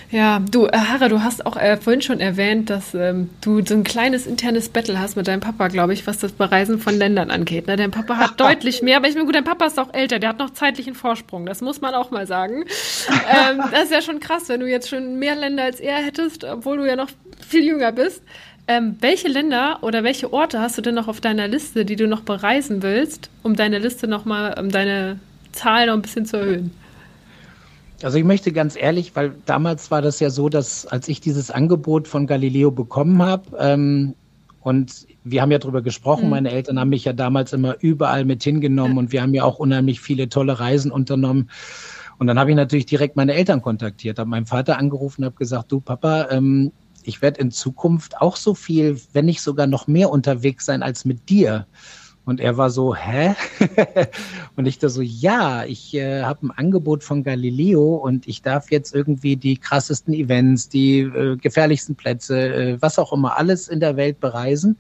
Ja, 0.10 0.40
du, 0.40 0.68
äh, 0.68 0.78
Harre, 0.78 1.10
du 1.10 1.22
hast 1.22 1.46
auch 1.46 1.58
äh, 1.58 1.76
vorhin 1.76 2.02
schon 2.02 2.22
erwähnt, 2.22 2.70
dass 2.70 2.94
ähm, 2.94 3.30
du 3.42 3.62
so 3.66 3.74
ein 3.74 3.84
kleines 3.84 4.26
internes 4.26 4.70
Battle 4.70 4.98
hast 4.98 5.18
mit 5.18 5.28
deinem 5.28 5.42
Papa, 5.42 5.68
glaube 5.68 5.92
ich, 5.92 6.08
was 6.08 6.20
das 6.20 6.32
Bereisen 6.32 6.80
von 6.80 6.98
Ländern 6.98 7.30
angeht. 7.30 7.68
Ne? 7.68 7.76
Dein 7.76 7.92
Papa 7.92 8.16
hat 8.16 8.32
deutlich 8.40 8.82
mehr, 8.82 8.98
aber 8.98 9.10
ich 9.10 9.16
meine, 9.16 9.26
gut, 9.26 9.36
dein 9.36 9.44
Papa 9.44 9.66
ist 9.66 9.78
auch 9.78 9.94
älter, 9.94 10.20
der 10.20 10.30
hat 10.30 10.40
noch 10.40 10.52
zeitlichen 10.52 10.96
Vorsprung, 10.96 11.46
das 11.46 11.60
muss 11.60 11.82
man 11.82 11.94
auch 11.94 12.12
mal 12.12 12.28
sagen. 12.28 12.64
Ähm, 13.30 13.62
das 13.72 13.84
ist 13.84 13.92
ja 13.92 14.02
schon 14.02 14.20
krass, 14.20 14.48
wenn 14.48 14.60
du 14.60 14.68
jetzt 14.68 14.90
schon 14.90 15.20
mehr 15.20 15.36
Länder 15.36 15.64
als 15.64 15.80
er 15.80 15.98
hättest, 15.98 16.44
obwohl 16.44 16.78
du 16.78 16.88
ja 16.88 16.96
noch 16.96 17.10
viel 17.46 17.64
jünger 17.64 17.92
bist. 17.92 18.22
Ähm, 18.68 18.98
welche 19.00 19.30
Länder 19.30 19.80
oder 19.82 20.04
welche 20.04 20.34
Orte 20.34 20.60
hast 20.60 20.78
du 20.78 20.82
denn 20.82 20.96
noch 20.96 21.08
auf 21.08 21.22
deiner 21.22 21.48
Liste, 21.48 21.86
die 21.86 21.96
du 21.96 22.08
noch 22.08 22.22
bereisen 22.22 22.84
willst, 22.84 23.30
um 23.44 23.56
deine 23.56 23.80
Liste 23.80 24.08
nochmal, 24.08 24.60
um 24.60 24.70
deine 24.70 25.20
Zahl 25.54 25.88
noch 25.88 25.94
ein 25.94 26.02
bisschen 26.02 26.26
zu 26.26 26.38
erhöhen? 26.38 26.72
Also 28.04 28.18
ich 28.18 28.26
möchte 28.26 28.52
ganz 28.52 28.76
ehrlich, 28.76 29.16
weil 29.16 29.34
damals 29.46 29.90
war 29.90 30.02
das 30.02 30.20
ja 30.20 30.30
so, 30.30 30.50
dass 30.50 30.86
als 30.86 31.08
ich 31.08 31.22
dieses 31.22 31.50
Angebot 31.50 32.08
von 32.08 32.28
Galileo 32.28 32.70
bekommen 32.70 33.22
habe, 33.24 33.58
ähm, 33.58 34.16
und 34.68 35.08
wir 35.24 35.42
haben 35.42 35.52
ja 35.52 35.60
darüber 35.60 35.82
gesprochen, 35.82 36.26
mhm. 36.26 36.32
meine 36.32 36.52
Eltern 36.52 36.78
haben 36.78 36.90
mich 36.90 37.06
ja 37.06 37.14
damals 37.14 37.54
immer 37.54 37.78
überall 37.80 38.26
mit 38.26 38.44
hingenommen 38.44 38.98
und 38.98 39.14
wir 39.14 39.22
haben 39.22 39.34
ja 39.34 39.46
auch 39.46 39.60
unheimlich 39.60 40.02
viele 40.02 40.28
tolle 40.28 40.60
Reisen 40.60 40.92
unternommen. 40.92 41.50
Und 42.20 42.28
dann 42.28 42.38
habe 42.38 42.50
ich 42.50 42.58
natürlich 42.58 42.86
direkt 42.86 43.16
meine 43.16 43.34
Eltern 43.34 43.62
kontaktiert, 43.62 44.20
habe 44.20 44.30
meinen 44.30 44.46
Vater 44.46 44.78
angerufen, 44.78 45.24
habe 45.24 45.36
gesagt, 45.36 45.72
du 45.72 45.80
Papa, 45.80 46.28
ähm, 46.32 46.74
ich 47.08 47.22
werde 47.22 47.40
in 47.40 47.52
Zukunft 47.52 48.22
auch 48.22 48.36
so 48.36 48.54
viel, 48.54 49.00
wenn 49.14 49.26
nicht 49.26 49.42
sogar 49.42 49.66
noch 49.66 49.88
mehr 49.88 50.10
unterwegs 50.10 50.66
sein 50.66 50.84
als 50.84 51.06
mit 51.06 51.30
dir. 51.30 51.66
Und 52.26 52.42
er 52.42 52.58
war 52.58 52.70
so, 52.70 52.94
hä? 52.94 53.36
und 54.58 54.66
ich 54.66 54.80
da 54.80 54.90
so, 54.90 55.02
ja, 55.02 55.64
ich 55.64 55.94
äh, 55.94 56.24
habe 56.24 56.48
ein 56.48 56.52
Angebot 56.52 57.06
von 57.06 57.24
Galileo 57.24 57.96
und 57.96 58.28
ich 58.28 58.42
darf 58.42 58.70
jetzt 58.70 58.94
irgendwie 58.94 59.38
die 59.38 59.56
krassesten 59.56 60.14
Events, 60.14 60.68
die 60.68 61.00
äh, 61.00 61.38
gefährlichsten 61.38 61.96
Plätze, 61.96 62.38
äh, 62.54 62.82
was 62.82 63.00
auch 63.00 63.14
immer, 63.14 63.38
alles 63.38 63.70
in 63.70 63.80
der 63.80 63.96
Welt 63.96 64.20
bereisen. 64.20 64.78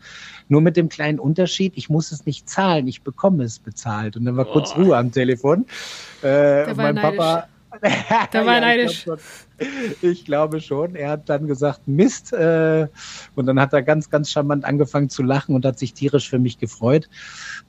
Nur 0.49 0.59
mit 0.59 0.75
dem 0.75 0.89
kleinen 0.89 1.19
Unterschied, 1.19 1.71
ich 1.77 1.89
muss 1.89 2.11
es 2.11 2.25
nicht 2.25 2.49
zahlen, 2.49 2.85
ich 2.89 3.03
bekomme 3.03 3.45
es 3.45 3.59
bezahlt. 3.59 4.17
Und 4.17 4.25
dann 4.25 4.35
war 4.35 4.43
kurz 4.43 4.73
oh. 4.75 4.81
Ruhe 4.81 4.97
am 4.97 5.13
Telefon. 5.13 5.65
Äh, 6.21 6.69
und 6.69 6.75
mein 6.75 6.95
neidisch. 6.95 7.17
Papa 7.17 7.47
Da 8.31 8.45
war 8.45 8.55
ja, 8.55 8.61
neidisch. 8.61 9.07
Ich, 9.57 10.03
ich, 10.03 10.25
glaube 10.25 10.61
schon. 10.61 10.95
Er 10.95 11.11
hat 11.11 11.29
dann 11.29 11.47
gesagt, 11.47 11.87
Mist. 11.87 12.33
Äh, 12.33 12.87
und 13.35 13.45
dann 13.45 13.59
hat 13.59 13.73
er 13.73 13.83
ganz, 13.83 14.09
ganz 14.09 14.31
charmant 14.31 14.65
angefangen 14.65 15.09
zu 15.09 15.23
lachen 15.23 15.55
und 15.55 15.65
hat 15.65 15.79
sich 15.79 15.93
tierisch 15.93 16.29
für 16.29 16.39
mich 16.39 16.57
gefreut. 16.57 17.09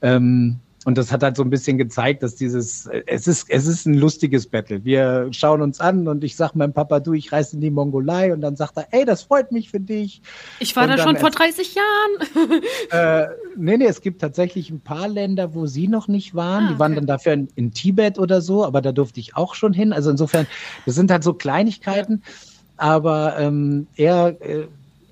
Ähm, 0.03 0.61
und 0.85 0.97
das 0.97 1.11
hat 1.11 1.23
halt 1.23 1.37
so 1.37 1.43
ein 1.43 1.51
bisschen 1.51 1.77
gezeigt, 1.77 2.23
dass 2.23 2.37
dieses, 2.37 2.89
es 3.07 3.27
ist, 3.27 3.51
es 3.51 3.67
ist 3.67 3.87
ein 3.87 3.95
lustiges 3.95 4.47
Battle. 4.47 4.85
Wir 4.85 5.29
schauen 5.33 5.61
uns 5.61 5.81
an 5.81 6.07
und 6.07 6.23
ich 6.23 6.37
sag 6.37 6.55
meinem 6.55 6.73
Papa, 6.73 7.01
du, 7.01 7.15
ich 7.15 7.33
reise 7.33 7.57
in 7.57 7.61
die 7.61 7.71
Mongolei 7.71 8.33
und 8.33 8.41
dann 8.41 8.55
sagt 8.55 8.77
er, 8.77 8.87
ey, 8.93 9.05
das 9.05 9.23
freut 9.23 9.51
mich 9.51 9.71
für 9.71 9.81
dich. 9.81 10.23
Ich 10.61 10.77
war 10.77 10.85
und 10.85 10.91
da 10.91 10.99
schon 10.99 11.17
vor 11.17 11.31
30 11.31 11.75
Jahren. 11.75 12.63
äh, 12.91 13.29
nee, 13.57 13.77
nee, 13.77 13.87
es 13.87 14.01
gibt 14.01 14.21
tatsächlich 14.21 14.71
ein 14.71 14.81
paar 14.81 15.09
Länder, 15.09 15.55
wo 15.55 15.67
sie 15.67 15.89
noch 15.89 16.07
nicht 16.07 16.35
waren. 16.35 16.63
Ah, 16.63 16.67
okay. 16.67 16.75
Die 16.75 16.79
waren 16.79 16.95
dann 16.95 17.07
dafür 17.07 17.33
in, 17.33 17.49
in, 17.57 17.73
Tibet 17.73 18.19
oder 18.19 18.41
so, 18.41 18.65
aber 18.65 18.81
da 18.81 18.93
durfte 18.93 19.19
ich 19.19 19.37
auch 19.37 19.57
schon 19.57 19.73
hin. 19.73 19.93
Also 19.93 20.11
insofern, 20.11 20.47
das 20.87 20.95
sind 20.95 21.11
halt 21.11 21.25
so 21.25 21.35
Kleinigkeiten. 21.35 22.23
Ja. 22.25 22.33
Aber 22.77 23.37
ähm, 23.39 23.89
er 23.97 24.41
äh, 24.41 24.69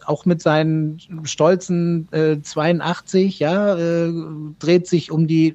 auch 0.06 0.24
mit 0.24 0.42
seinen 0.42 1.00
stolzen 1.24 2.08
äh, 2.12 2.40
82, 2.40 3.38
ja, 3.38 3.76
äh, 3.76 4.12
dreht 4.58 4.86
sich 4.86 5.10
um 5.10 5.26
die 5.26 5.54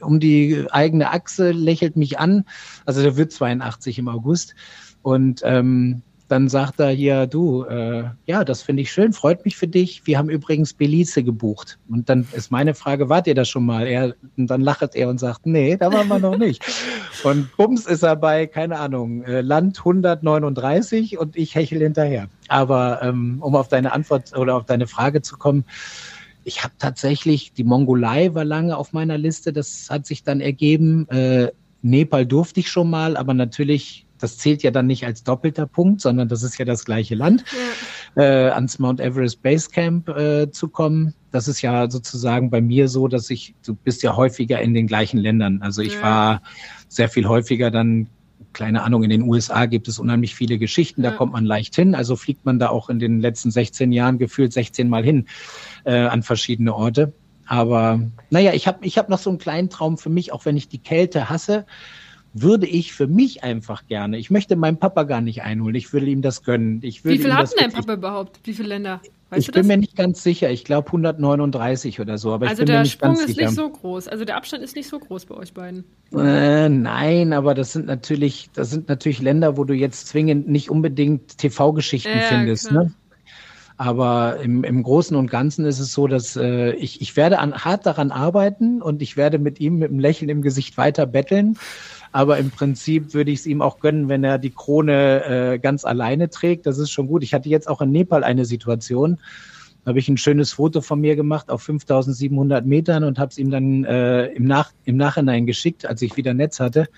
um 0.00 0.18
die 0.18 0.66
eigene 0.70 1.10
Achse, 1.10 1.50
lächelt 1.50 1.96
mich 1.96 2.18
an. 2.18 2.46
Also 2.86 3.02
der 3.02 3.16
wird 3.16 3.32
82 3.32 3.98
im 3.98 4.08
August. 4.08 4.54
Und 5.02 5.42
ähm, 5.44 6.02
dann 6.30 6.48
sagt 6.48 6.78
er 6.78 6.90
hier, 6.90 7.26
du, 7.26 7.64
äh, 7.64 8.04
ja, 8.26 8.44
das 8.44 8.62
finde 8.62 8.82
ich 8.82 8.92
schön, 8.92 9.12
freut 9.12 9.44
mich 9.44 9.56
für 9.56 9.66
dich. 9.66 10.06
Wir 10.06 10.16
haben 10.16 10.30
übrigens 10.30 10.72
Belize 10.72 11.24
gebucht. 11.24 11.78
Und 11.88 12.08
dann 12.08 12.26
ist 12.32 12.52
meine 12.52 12.74
Frage, 12.74 13.08
wart 13.08 13.26
ihr 13.26 13.34
da 13.34 13.44
schon 13.44 13.66
mal? 13.66 13.86
Er, 13.86 14.14
und 14.36 14.46
dann 14.46 14.60
lacht 14.60 14.94
er 14.94 15.08
und 15.08 15.18
sagt, 15.18 15.46
nee, 15.46 15.76
da 15.76 15.92
waren 15.92 16.06
wir 16.08 16.20
noch 16.20 16.38
nicht. 16.38 16.64
Und 17.24 17.54
bums 17.58 17.84
ist 17.84 18.02
er 18.02 18.16
bei, 18.16 18.46
keine 18.46 18.78
Ahnung, 18.78 19.22
äh, 19.24 19.42
Land 19.42 19.80
139 19.80 21.18
und 21.18 21.36
ich 21.36 21.54
hechel 21.54 21.80
hinterher. 21.80 22.28
Aber 22.48 23.02
ähm, 23.02 23.38
um 23.42 23.54
auf 23.56 23.68
deine 23.68 23.92
Antwort 23.92 24.34
oder 24.34 24.56
auf 24.56 24.64
deine 24.64 24.86
Frage 24.86 25.20
zu 25.20 25.36
kommen, 25.36 25.66
ich 26.44 26.64
habe 26.64 26.72
tatsächlich, 26.78 27.52
die 27.52 27.64
Mongolei 27.64 28.34
war 28.34 28.46
lange 28.46 28.74
auf 28.76 28.94
meiner 28.94 29.18
Liste, 29.18 29.52
das 29.52 29.88
hat 29.90 30.06
sich 30.06 30.22
dann 30.22 30.40
ergeben. 30.40 31.06
Äh, 31.10 31.48
Nepal 31.82 32.24
durfte 32.24 32.60
ich 32.60 32.70
schon 32.70 32.88
mal, 32.88 33.18
aber 33.18 33.34
natürlich 33.34 34.06
das 34.20 34.38
zählt 34.38 34.62
ja 34.62 34.70
dann 34.70 34.86
nicht 34.86 35.06
als 35.06 35.24
doppelter 35.24 35.66
Punkt, 35.66 36.00
sondern 36.00 36.28
das 36.28 36.42
ist 36.42 36.58
ja 36.58 36.64
das 36.64 36.84
gleiche 36.84 37.14
Land, 37.14 37.44
ja. 38.16 38.22
äh, 38.22 38.50
ans 38.50 38.78
Mount 38.78 39.00
Everest 39.00 39.42
Base 39.42 39.68
Camp 39.70 40.08
äh, 40.08 40.50
zu 40.50 40.68
kommen. 40.68 41.14
Das 41.30 41.48
ist 41.48 41.62
ja 41.62 41.90
sozusagen 41.90 42.50
bei 42.50 42.60
mir 42.60 42.88
so, 42.88 43.08
dass 43.08 43.30
ich, 43.30 43.54
du 43.64 43.74
bist 43.74 44.02
ja 44.02 44.16
häufiger 44.16 44.60
in 44.60 44.74
den 44.74 44.86
gleichen 44.86 45.18
Ländern. 45.18 45.62
Also 45.62 45.82
ich 45.82 45.94
ja. 45.94 46.02
war 46.02 46.42
sehr 46.88 47.08
viel 47.08 47.26
häufiger 47.26 47.70
dann 47.70 48.08
kleine 48.52 48.82
Ahnung, 48.82 49.02
in 49.04 49.10
den 49.10 49.22
USA 49.22 49.66
gibt 49.66 49.88
es 49.88 49.98
unheimlich 49.98 50.34
viele 50.34 50.58
Geschichten, 50.58 51.02
da 51.02 51.10
ja. 51.10 51.16
kommt 51.16 51.32
man 51.32 51.44
leicht 51.44 51.76
hin. 51.76 51.94
Also 51.94 52.16
fliegt 52.16 52.44
man 52.44 52.58
da 52.58 52.68
auch 52.68 52.88
in 52.88 52.98
den 52.98 53.20
letzten 53.20 53.50
16 53.50 53.92
Jahren 53.92 54.18
gefühlt 54.18 54.52
16 54.52 54.88
Mal 54.88 55.04
hin 55.04 55.26
äh, 55.84 55.98
an 56.00 56.22
verschiedene 56.22 56.74
Orte. 56.74 57.12
Aber 57.46 58.00
naja, 58.30 58.52
ich 58.52 58.66
habe 58.66 58.84
ich 58.86 58.96
hab 58.98 59.08
noch 59.08 59.18
so 59.18 59.30
einen 59.30 59.38
kleinen 59.38 59.70
Traum 59.70 59.98
für 59.98 60.10
mich, 60.10 60.32
auch 60.32 60.44
wenn 60.44 60.56
ich 60.56 60.68
die 60.68 60.78
Kälte 60.78 61.28
hasse, 61.28 61.66
würde 62.32 62.66
ich 62.66 62.92
für 62.92 63.06
mich 63.06 63.42
einfach 63.42 63.86
gerne. 63.86 64.18
Ich 64.18 64.30
möchte 64.30 64.56
meinen 64.56 64.78
Papa 64.78 65.02
gar 65.02 65.20
nicht 65.20 65.42
einholen. 65.42 65.74
Ich 65.74 65.92
würde 65.92 66.06
ihm 66.06 66.22
das 66.22 66.42
gönnen. 66.42 66.80
Ich 66.82 67.04
würde 67.04 67.18
Wie 67.18 67.22
viel 67.22 67.34
hat 67.34 67.50
denn 67.50 67.70
dein 67.70 67.72
Papa 67.72 67.94
überhaupt? 67.94 68.40
Wie 68.44 68.54
viele 68.54 68.68
Länder? 68.68 69.00
Weißt 69.30 69.48
ich 69.48 69.54
bin 69.54 69.66
mir 69.66 69.76
nicht 69.76 69.96
ganz 69.96 70.22
sicher. 70.22 70.50
Ich 70.50 70.64
glaube 70.64 70.88
139 70.88 72.00
oder 72.00 72.18
so. 72.18 72.32
Aber 72.32 72.48
also 72.48 72.62
ich 72.62 72.66
bin 72.66 72.74
mir 72.74 72.82
nicht 72.82 72.92
Sprung 72.92 73.14
ganz 73.14 73.30
ist 73.30 73.36
nicht 73.36 73.50
so 73.50 73.68
groß. 73.68 74.08
Also 74.08 74.24
der 74.24 74.36
Abstand 74.36 74.62
ist 74.62 74.74
nicht 74.74 74.88
so 74.88 74.98
groß 74.98 75.26
bei 75.26 75.36
euch 75.36 75.54
beiden. 75.54 75.84
Äh, 76.12 76.68
nein, 76.68 77.32
aber 77.32 77.54
das 77.54 77.72
sind 77.72 77.86
natürlich, 77.86 78.50
das 78.54 78.70
sind 78.70 78.88
natürlich 78.88 79.22
Länder, 79.22 79.56
wo 79.56 79.64
du 79.64 79.74
jetzt 79.74 80.08
zwingend 80.08 80.48
nicht 80.48 80.68
unbedingt 80.68 81.38
TV-Geschichten 81.38 82.10
äh, 82.10 82.22
findest. 82.22 82.72
Ne? 82.72 82.92
Aber 83.76 84.38
im, 84.42 84.62
im 84.64 84.82
Großen 84.82 85.16
und 85.16 85.30
Ganzen 85.30 85.64
ist 85.64 85.78
es 85.78 85.92
so, 85.92 86.06
dass 86.08 86.36
äh, 86.36 86.72
ich, 86.72 87.00
ich 87.00 87.16
werde 87.16 87.38
an, 87.38 87.54
hart 87.54 87.86
daran 87.86 88.10
arbeiten 88.10 88.82
und 88.82 89.00
ich 89.00 89.16
werde 89.16 89.38
mit 89.38 89.60
ihm 89.60 89.78
mit 89.78 89.90
einem 89.90 90.00
Lächeln 90.00 90.28
im 90.28 90.42
Gesicht 90.42 90.76
weiter 90.76 91.06
betteln. 91.06 91.56
Aber 92.12 92.38
im 92.38 92.50
Prinzip 92.50 93.14
würde 93.14 93.30
ich 93.30 93.40
es 93.40 93.46
ihm 93.46 93.62
auch 93.62 93.78
gönnen, 93.78 94.08
wenn 94.08 94.24
er 94.24 94.38
die 94.38 94.50
Krone 94.50 95.24
äh, 95.24 95.58
ganz 95.58 95.84
alleine 95.84 96.28
trägt. 96.28 96.66
Das 96.66 96.78
ist 96.78 96.90
schon 96.90 97.06
gut. 97.06 97.22
Ich 97.22 97.34
hatte 97.34 97.48
jetzt 97.48 97.68
auch 97.68 97.80
in 97.80 97.92
Nepal 97.92 98.24
eine 98.24 98.44
Situation. 98.44 99.18
Da 99.84 99.90
habe 99.90 99.98
ich 99.98 100.08
ein 100.08 100.16
schönes 100.16 100.52
Foto 100.52 100.80
von 100.80 101.00
mir 101.00 101.16
gemacht 101.16 101.50
auf 101.50 101.62
5700 101.62 102.66
Metern 102.66 103.04
und 103.04 103.18
habe 103.18 103.30
es 103.30 103.38
ihm 103.38 103.50
dann 103.50 103.84
äh, 103.84 104.26
im, 104.26 104.44
Nach 104.44 104.72
im 104.84 104.96
Nachhinein 104.96 105.46
geschickt, 105.46 105.86
als 105.86 106.02
ich 106.02 106.16
wieder 106.16 106.34
Netz 106.34 106.60
hatte. 106.60 106.88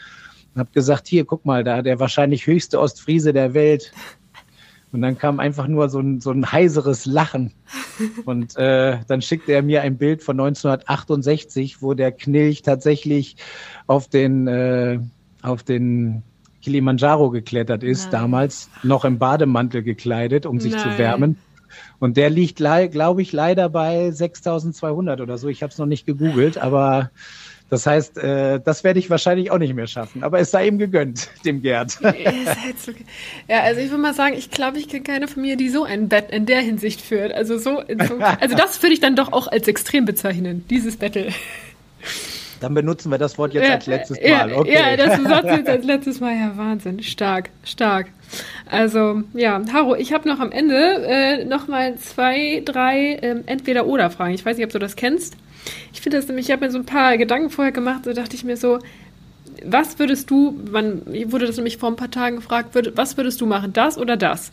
Und 0.55 0.61
habe 0.61 0.71
gesagt, 0.73 1.07
hier, 1.07 1.25
guck 1.25 1.45
mal, 1.45 1.63
da 1.63 1.83
der 1.83 2.01
wahrscheinlich 2.01 2.47
höchste 2.47 2.81
Ostfriese 2.81 3.33
der 3.33 3.55
Welt. 3.55 3.93
Und 4.93 5.01
dann 5.01 5.17
kam 5.17 5.41
einfach 5.41 5.67
nur 5.69 5.89
so 5.89 6.01
ein, 6.01 6.21
so 6.21 6.31
ein 6.31 6.53
heiseres 6.53 7.07
Lachen. 7.07 7.53
Und 8.27 8.57
äh, 8.57 8.99
dann 9.09 9.23
schickte 9.23 9.53
er 9.53 9.63
mir 9.63 9.83
ein 9.83 9.97
Bild 9.97 10.23
von 10.23 10.39
1968, 10.39 11.81
wo 11.81 11.95
der 11.95 12.13
Knilch 12.13 12.63
tatsächlich 12.63 13.37
auf 13.87 14.09
den, 14.09 14.47
äh, 14.47 15.01
auf 15.41 15.63
den 15.63 16.23
Kilimanjaro 16.61 17.31
geklettert 17.31 17.83
ist, 17.83 18.13
Nein. 18.13 18.23
damals 18.23 18.71
noch 18.83 19.05
im 19.05 19.19
Bademantel 19.19 19.83
gekleidet, 19.83 20.45
um 20.47 20.61
sich 20.61 20.73
Nein. 20.73 20.83
zu 20.83 20.99
wärmen. 20.99 21.39
Und 21.99 22.19
der 22.19 22.29
liegt, 22.29 22.57
glaube 22.57 23.23
ich, 23.23 23.33
leider 23.33 23.71
bei 23.71 24.11
6200 24.11 25.21
oder 25.23 25.39
so. 25.39 25.49
Ich 25.49 25.63
habe 25.63 25.73
es 25.73 25.79
noch 25.79 25.87
nicht 25.87 26.05
gegoogelt, 26.05 26.59
aber 26.59 27.11
das 27.73 27.87
heißt, 27.87 28.19
äh, 28.19 28.61
das 28.63 28.85
werde 28.85 28.99
ich 28.99 29.09
wahrscheinlich 29.09 29.51
auch 29.51 29.57
nicht 29.57 29.73
mehr 29.73 29.87
schaffen. 29.87 30.23
Aber 30.23 30.39
es 30.39 30.51
sei 30.51 30.67
ihm 30.67 30.77
gegönnt, 30.77 31.31
dem 31.47 31.63
Gerd. 31.63 31.99
ja, 33.49 33.61
also 33.63 33.81
ich 33.81 33.89
würde 33.89 34.03
mal 34.03 34.13
sagen, 34.13 34.35
ich 34.37 34.51
glaube, 34.51 34.79
ich 34.79 34.89
kenne 34.89 35.05
keine 35.05 35.27
Familie, 35.27 35.57
die 35.57 35.71
so 35.71 35.85
ein 35.85 36.11
Bett 36.11 36.31
in 36.31 36.45
der 36.45 36.61
Hinsicht 36.61 37.01
führt. 37.01 37.33
Also 37.33 37.57
so, 37.57 37.81
so 38.07 38.19
also 38.41 38.57
das 38.57 38.83
würde 38.83 38.93
ich 38.93 39.01
dann 39.01 39.17
doch 39.17 39.33
auch 39.33 39.47
als 39.47 39.69
extrem 39.69 40.05
bezeichnen, 40.05 40.67
dieses 40.69 40.99
Battle. 40.99 41.29
Dann 42.61 42.75
benutzen 42.75 43.11
wir 43.11 43.17
das 43.17 43.39
Wort 43.39 43.55
jetzt 43.55 43.67
ja, 43.67 43.75
als 43.77 43.87
letztes 43.87 44.21
Mal. 44.21 44.53
Okay. 44.53 44.75
Ja, 44.75 44.95
das 44.99 45.23
sagst 45.23 45.45
du 45.45 45.55
jetzt 45.55 45.69
als 45.71 45.85
letztes 45.87 46.21
Mal. 46.21 46.37
Ja, 46.37 46.53
Wahnsinn. 46.55 47.03
Stark, 47.03 47.49
stark. 47.65 48.09
Also, 48.71 49.23
ja, 49.33 49.63
Haro, 49.73 49.97
ich 49.97 50.13
habe 50.13 50.29
noch 50.29 50.41
am 50.41 50.53
Ende 50.53 51.07
äh, 51.07 51.45
noch 51.47 51.69
mal 51.69 51.97
zwei, 51.97 52.61
drei 52.67 53.19
ähm, 53.23 53.45
Entweder-Oder-Fragen. 53.47 54.35
Ich 54.35 54.45
weiß 54.45 54.59
nicht, 54.59 54.67
ob 54.67 54.73
du 54.73 54.79
das 54.79 54.95
kennst. 54.95 55.39
Ich 55.93 56.01
finde 56.01 56.19
das 56.19 56.29
nämlich, 56.29 56.47
ich 56.47 56.53
habe 56.53 56.65
mir 56.65 56.71
so 56.71 56.79
ein 56.79 56.87
paar 56.87 57.17
Gedanken 57.17 57.51
vorher 57.51 57.73
gemacht, 57.73 58.07
da 58.07 58.13
dachte 58.13 58.35
ich 58.35 58.45
mir 58.45 58.57
so, 58.57 58.79
was 59.65 59.99
würdest 59.99 60.31
du, 60.31 60.59
man 60.71 61.03
wurde 61.27 61.47
das 61.47 61.57
nämlich 61.57 61.79
vor 61.79 61.91
ein 61.91 61.97
paar 61.97 62.11
Tagen 62.11 62.37
gefragt, 62.37 62.77
was 62.95 63.17
würdest 63.17 63.41
du 63.41 63.47
machen, 63.47 63.73
das 63.73 63.99
oder 63.99 64.17
das? 64.17 64.53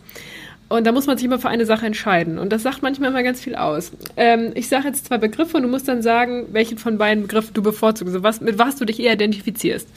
Und 0.70 0.86
da 0.86 0.92
muss 0.92 1.08
man 1.08 1.18
sich 1.18 1.26
immer 1.26 1.40
für 1.40 1.50
eine 1.50 1.66
Sache 1.66 1.88
entscheiden. 1.88 2.38
Und 2.38 2.54
das 2.54 2.62
sagt 2.62 2.84
manchmal 2.84 3.10
immer 3.10 3.24
ganz 3.24 3.42
viel 3.42 3.56
aus. 3.56 3.92
Ähm, 4.16 4.52
ich 4.54 4.70
sage 4.70 4.88
jetzt 4.88 5.06
zwei 5.06 5.18
Begriffe 5.18 5.58
und 5.58 5.64
du 5.64 5.70
musst 5.70 5.88
dann 5.88 6.04
sagen, 6.04 6.46
welchen 6.52 6.78
von 6.78 7.00
beiden 7.00 7.24
Begriffen 7.24 7.56
du 7.56 7.64
bevorzugst, 7.64 8.14
also 8.14 8.24
was, 8.24 8.40
mit 8.40 8.60
was 8.60 8.76
du 8.76 8.86
dich 8.86 9.00
eher 9.00 9.14
identifizierst. 9.14 9.88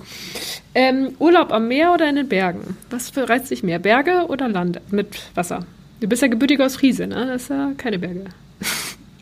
Ähm, 0.75 1.11
Urlaub 1.19 1.53
am 1.53 1.69
Meer 1.69 1.93
oder 1.93 2.09
in 2.09 2.17
den 2.17 2.29
Bergen? 2.29 2.79
Was 2.89 3.13
reizt 3.15 3.51
dich 3.51 3.63
mehr, 3.63 3.79
Berge 3.79 4.25
oder 4.29 4.49
Land 4.49 4.81
mit 4.91 5.09
Wasser? 5.35 5.67
Du 6.01 6.09
bist 6.09 6.23
ja 6.23 6.29
gebürtig 6.29 6.59
aus 6.61 6.77
Friese, 6.77 7.07
ne? 7.07 7.27
Das 7.27 7.43
ist 7.43 7.51
ja 7.51 7.73
keine 7.77 7.99
Berge. 7.99 8.25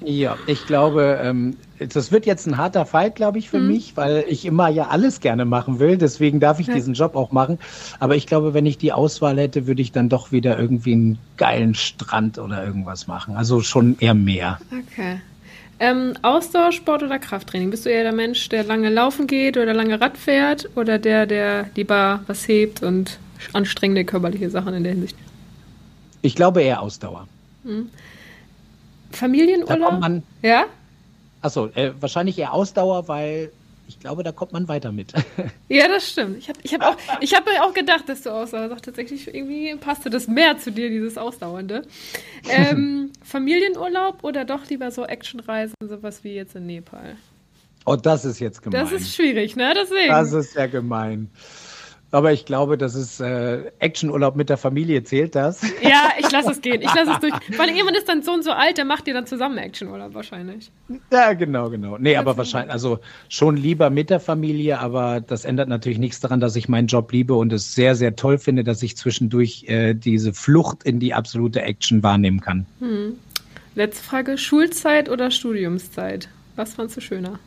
Ja, 0.04 0.38
ich 0.46 0.66
glaube, 0.66 1.20
ähm, 1.22 1.56
das 1.88 2.12
wird 2.12 2.26
jetzt 2.26 2.46
ein 2.46 2.56
harter 2.56 2.84
Fight, 2.84 3.16
glaube 3.16 3.38
ich, 3.38 3.48
für 3.48 3.58
mhm. 3.58 3.68
mich, 3.68 3.96
weil 3.96 4.24
ich 4.28 4.44
immer 4.44 4.68
ja 4.68 4.88
alles 4.88 5.20
gerne 5.20 5.44
machen 5.44 5.78
will. 5.78 5.96
Deswegen 5.96 6.38
darf 6.38 6.60
ich 6.60 6.66
ja. 6.66 6.74
diesen 6.74 6.94
Job 6.94 7.16
auch 7.16 7.32
machen. 7.32 7.58
Aber 7.98 8.16
ich 8.16 8.26
glaube, 8.26 8.54
wenn 8.54 8.66
ich 8.66 8.78
die 8.78 8.92
Auswahl 8.92 9.38
hätte, 9.38 9.66
würde 9.66 9.80
ich 9.80 9.92
dann 9.92 10.08
doch 10.08 10.30
wieder 10.32 10.58
irgendwie 10.58 10.92
einen 10.92 11.18
geilen 11.36 11.74
Strand 11.74 12.38
oder 12.38 12.64
irgendwas 12.64 13.06
machen. 13.06 13.34
Also 13.34 13.62
schon 13.62 13.96
eher 13.98 14.14
mehr. 14.14 14.58
Okay. 14.70 15.20
Ähm, 15.78 16.12
Ausdauersport 16.20 17.02
oder 17.02 17.18
Krafttraining? 17.18 17.70
Bist 17.70 17.86
du 17.86 17.90
eher 17.90 18.02
der 18.02 18.12
Mensch, 18.12 18.50
der 18.50 18.64
lange 18.64 18.90
laufen 18.90 19.26
geht 19.26 19.56
oder 19.56 19.72
lange 19.72 19.98
Rad 19.98 20.18
fährt 20.18 20.68
oder 20.76 20.98
der, 20.98 21.24
der 21.24 21.70
lieber 21.74 22.20
was 22.26 22.46
hebt 22.46 22.82
und 22.82 23.18
anstrengende 23.54 24.04
körperliche 24.04 24.50
Sachen 24.50 24.74
in 24.74 24.82
der 24.82 24.92
Hinsicht? 24.92 25.16
Ich 26.20 26.34
glaube 26.34 26.62
eher 26.62 26.82
Ausdauer. 26.82 27.26
Mhm. 27.64 27.88
Familienurlaub? 29.12 30.22
Ja? 30.42 30.66
Achso, 31.42 31.66
äh, 31.74 31.92
wahrscheinlich 32.00 32.38
eher 32.38 32.52
Ausdauer, 32.52 33.08
weil 33.08 33.50
ich 33.88 33.98
glaube, 33.98 34.22
da 34.22 34.30
kommt 34.30 34.52
man 34.52 34.68
weiter 34.68 34.92
mit. 34.92 35.12
ja, 35.68 35.88
das 35.88 36.10
stimmt. 36.10 36.38
Ich 36.38 36.48
habe 36.48 36.60
ich 36.62 36.72
hab 36.72 36.82
auch, 36.82 36.96
hab 36.96 37.46
mir 37.46 37.64
auch 37.64 37.74
gedacht, 37.74 38.08
dass 38.08 38.22
du 38.22 38.30
Ausdauer 38.30 38.68
sagst. 38.68 38.84
Tatsächlich 38.84 39.34
irgendwie 39.34 39.74
passte 39.74 40.10
das 40.10 40.28
mehr 40.28 40.58
zu 40.58 40.70
dir, 40.70 40.90
dieses 40.90 41.18
Ausdauernde. 41.18 41.82
Ähm, 42.48 43.10
Familienurlaub 43.24 44.22
oder 44.22 44.44
doch 44.44 44.68
lieber 44.68 44.92
so 44.92 45.04
Actionreisen, 45.04 45.74
sowas 45.82 46.22
wie 46.22 46.34
jetzt 46.34 46.54
in 46.54 46.66
Nepal? 46.66 47.16
Oh, 47.84 47.96
das 47.96 48.24
ist 48.24 48.38
jetzt 48.38 48.62
gemein. 48.62 48.80
Das 48.80 48.92
ist 48.92 49.12
schwierig, 49.12 49.56
ne? 49.56 49.74
Deswegen. 49.74 50.08
Das 50.08 50.32
ist 50.32 50.54
ja 50.54 50.66
gemein. 50.66 51.28
Aber 52.12 52.32
ich 52.32 52.44
glaube, 52.44 52.76
das 52.76 52.96
ist 52.96 53.20
äh, 53.20 53.70
Actionurlaub 53.78 54.34
mit 54.34 54.48
der 54.48 54.56
Familie, 54.56 55.04
zählt 55.04 55.36
das? 55.36 55.62
Ja, 55.80 56.10
ich 56.18 56.30
lasse 56.32 56.50
es 56.52 56.60
gehen. 56.60 56.82
Ich 56.82 56.92
lasse 56.92 57.12
es 57.12 57.18
durch. 57.20 57.32
Weil 57.56 57.68
irgendwann 57.68 57.94
ist 57.94 58.08
dann 58.08 58.22
so 58.22 58.32
und 58.32 58.42
so 58.42 58.50
alt, 58.50 58.78
der 58.78 58.84
macht 58.84 59.06
dir 59.06 59.14
dann 59.14 59.26
zusammen 59.26 59.58
Actionurlaub 59.58 60.12
wahrscheinlich. 60.14 60.72
Ja, 61.12 61.34
genau, 61.34 61.70
genau. 61.70 61.98
Nee, 61.98 62.16
aber 62.16 62.36
wahrscheinlich, 62.36 62.72
also 62.72 62.98
schon 63.28 63.56
lieber 63.56 63.90
mit 63.90 64.10
der 64.10 64.18
Familie, 64.18 64.80
aber 64.80 65.20
das 65.20 65.44
ändert 65.44 65.68
natürlich 65.68 65.98
nichts 65.98 66.18
daran, 66.18 66.40
dass 66.40 66.56
ich 66.56 66.68
meinen 66.68 66.88
Job 66.88 67.12
liebe 67.12 67.34
und 67.34 67.52
es 67.52 67.74
sehr, 67.74 67.94
sehr 67.94 68.16
toll 68.16 68.38
finde, 68.38 68.64
dass 68.64 68.82
ich 68.82 68.96
zwischendurch 68.96 69.64
äh, 69.68 69.94
diese 69.94 70.32
Flucht 70.32 70.82
in 70.82 70.98
die 70.98 71.14
absolute 71.14 71.62
Action 71.62 72.02
wahrnehmen 72.02 72.40
kann. 72.40 72.66
Hm. 72.80 73.18
Letzte 73.76 74.02
Frage: 74.02 74.36
Schulzeit 74.36 75.08
oder 75.08 75.30
Studiumszeit? 75.30 76.28
Was 76.56 76.74
fandst 76.74 76.96
du 76.96 77.00
schöner? 77.00 77.38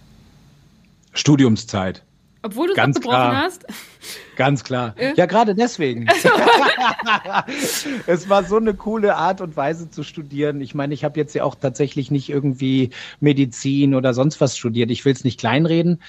Studiumszeit. 1.14 2.02
Obwohl 2.44 2.68
du 2.68 2.74
es 2.74 2.80
abgebrochen 2.80 3.16
klar. 3.16 3.36
hast? 3.36 3.66
Ganz 4.36 4.64
klar. 4.64 4.96
Ja, 5.00 5.14
ja 5.16 5.26
gerade 5.26 5.56
deswegen. 5.56 6.08
es 8.06 8.30
war 8.30 8.44
so 8.44 8.58
eine 8.58 8.74
coole 8.74 9.16
Art 9.16 9.40
und 9.40 9.56
Weise 9.56 9.90
zu 9.90 10.04
studieren. 10.04 10.60
Ich 10.60 10.76
meine, 10.76 10.94
ich 10.94 11.06
habe 11.06 11.18
jetzt 11.20 11.34
ja 11.36 11.46
auch 11.46 11.56
tatsächlich 11.56 12.12
nicht 12.12 12.30
irgendwie 12.30 12.90
Medizin 13.22 13.96
oder 13.96 14.14
sonst 14.14 14.42
was 14.42 14.58
studiert. 14.58 14.92
Ich 14.92 15.06
will 15.06 15.14
es 15.14 15.24
nicht 15.24 15.40
kleinreden. 15.40 16.02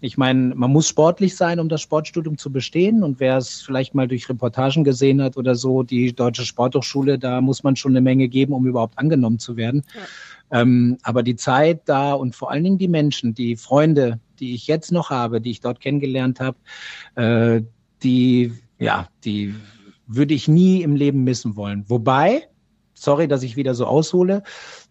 Ich 0.00 0.16
meine, 0.16 0.54
man 0.54 0.70
muss 0.70 0.86
sportlich 0.86 1.34
sein, 1.36 1.58
um 1.58 1.68
das 1.68 1.80
Sportstudium 1.80 2.38
zu 2.38 2.52
bestehen. 2.52 3.02
Und 3.02 3.18
wer 3.18 3.38
es 3.38 3.62
vielleicht 3.62 3.94
mal 3.94 4.06
durch 4.06 4.28
Reportagen 4.28 4.84
gesehen 4.84 5.22
hat 5.22 5.36
oder 5.36 5.54
so, 5.54 5.82
die 5.82 6.12
Deutsche 6.12 6.44
Sporthochschule, 6.44 7.18
da 7.18 7.40
muss 7.40 7.64
man 7.64 7.76
schon 7.76 7.92
eine 7.92 8.00
Menge 8.00 8.28
geben, 8.28 8.52
um 8.52 8.66
überhaupt 8.66 8.98
angenommen 8.98 9.38
zu 9.38 9.56
werden. 9.56 9.84
Ja. 9.94 10.02
Ähm, 10.50 10.98
aber 11.02 11.22
die 11.22 11.36
Zeit 11.36 11.82
da 11.86 12.12
und 12.12 12.34
vor 12.34 12.50
allen 12.50 12.64
Dingen 12.64 12.78
die 12.78 12.88
Menschen, 12.88 13.34
die 13.34 13.56
Freunde, 13.56 14.20
die 14.40 14.54
ich 14.54 14.66
jetzt 14.66 14.92
noch 14.92 15.10
habe, 15.10 15.40
die 15.40 15.50
ich 15.50 15.60
dort 15.60 15.80
kennengelernt 15.80 16.40
habe, 16.40 16.56
äh, 17.16 17.62
die, 18.02 18.52
ja, 18.78 19.08
die 19.24 19.54
würde 20.06 20.34
ich 20.34 20.48
nie 20.48 20.82
im 20.82 20.96
Leben 20.96 21.24
missen 21.24 21.56
wollen. 21.56 21.84
Wobei, 21.88 22.48
sorry, 22.94 23.28
dass 23.28 23.42
ich 23.42 23.56
wieder 23.56 23.74
so 23.74 23.86
aushole, 23.86 24.42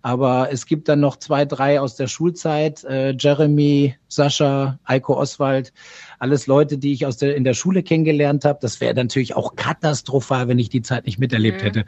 aber 0.02 0.50
es 0.52 0.66
gibt 0.66 0.88
dann 0.88 1.00
noch 1.00 1.18
zwei, 1.18 1.44
drei 1.46 1.82
aus 1.82 1.96
der 1.96 2.08
Schulzeit, 2.08 2.84
äh, 2.84 3.16
Jeremy, 3.18 3.96
Sascha, 4.08 4.80
Eiko 4.84 5.18
Oswald, 5.18 5.74
alles 6.20 6.48
Leute, 6.48 6.78
die 6.78 6.94
ich 6.94 7.06
aus 7.06 7.18
der, 7.18 7.36
in 7.36 7.44
der 7.44 7.56
Schule 7.56 7.84
kennengelernt 7.84 8.46
habe. 8.46 8.60
Das 8.62 8.80
wäre 8.80 8.94
natürlich 8.94 9.36
auch 9.36 9.56
katastrophal, 9.56 10.48
wenn 10.48 10.60
ich 10.60 10.70
die 10.70 10.84
Zeit 10.84 11.06
nicht 11.06 11.20
miterlebt 11.20 11.62
mhm. 11.62 11.66
hätte. 11.66 11.86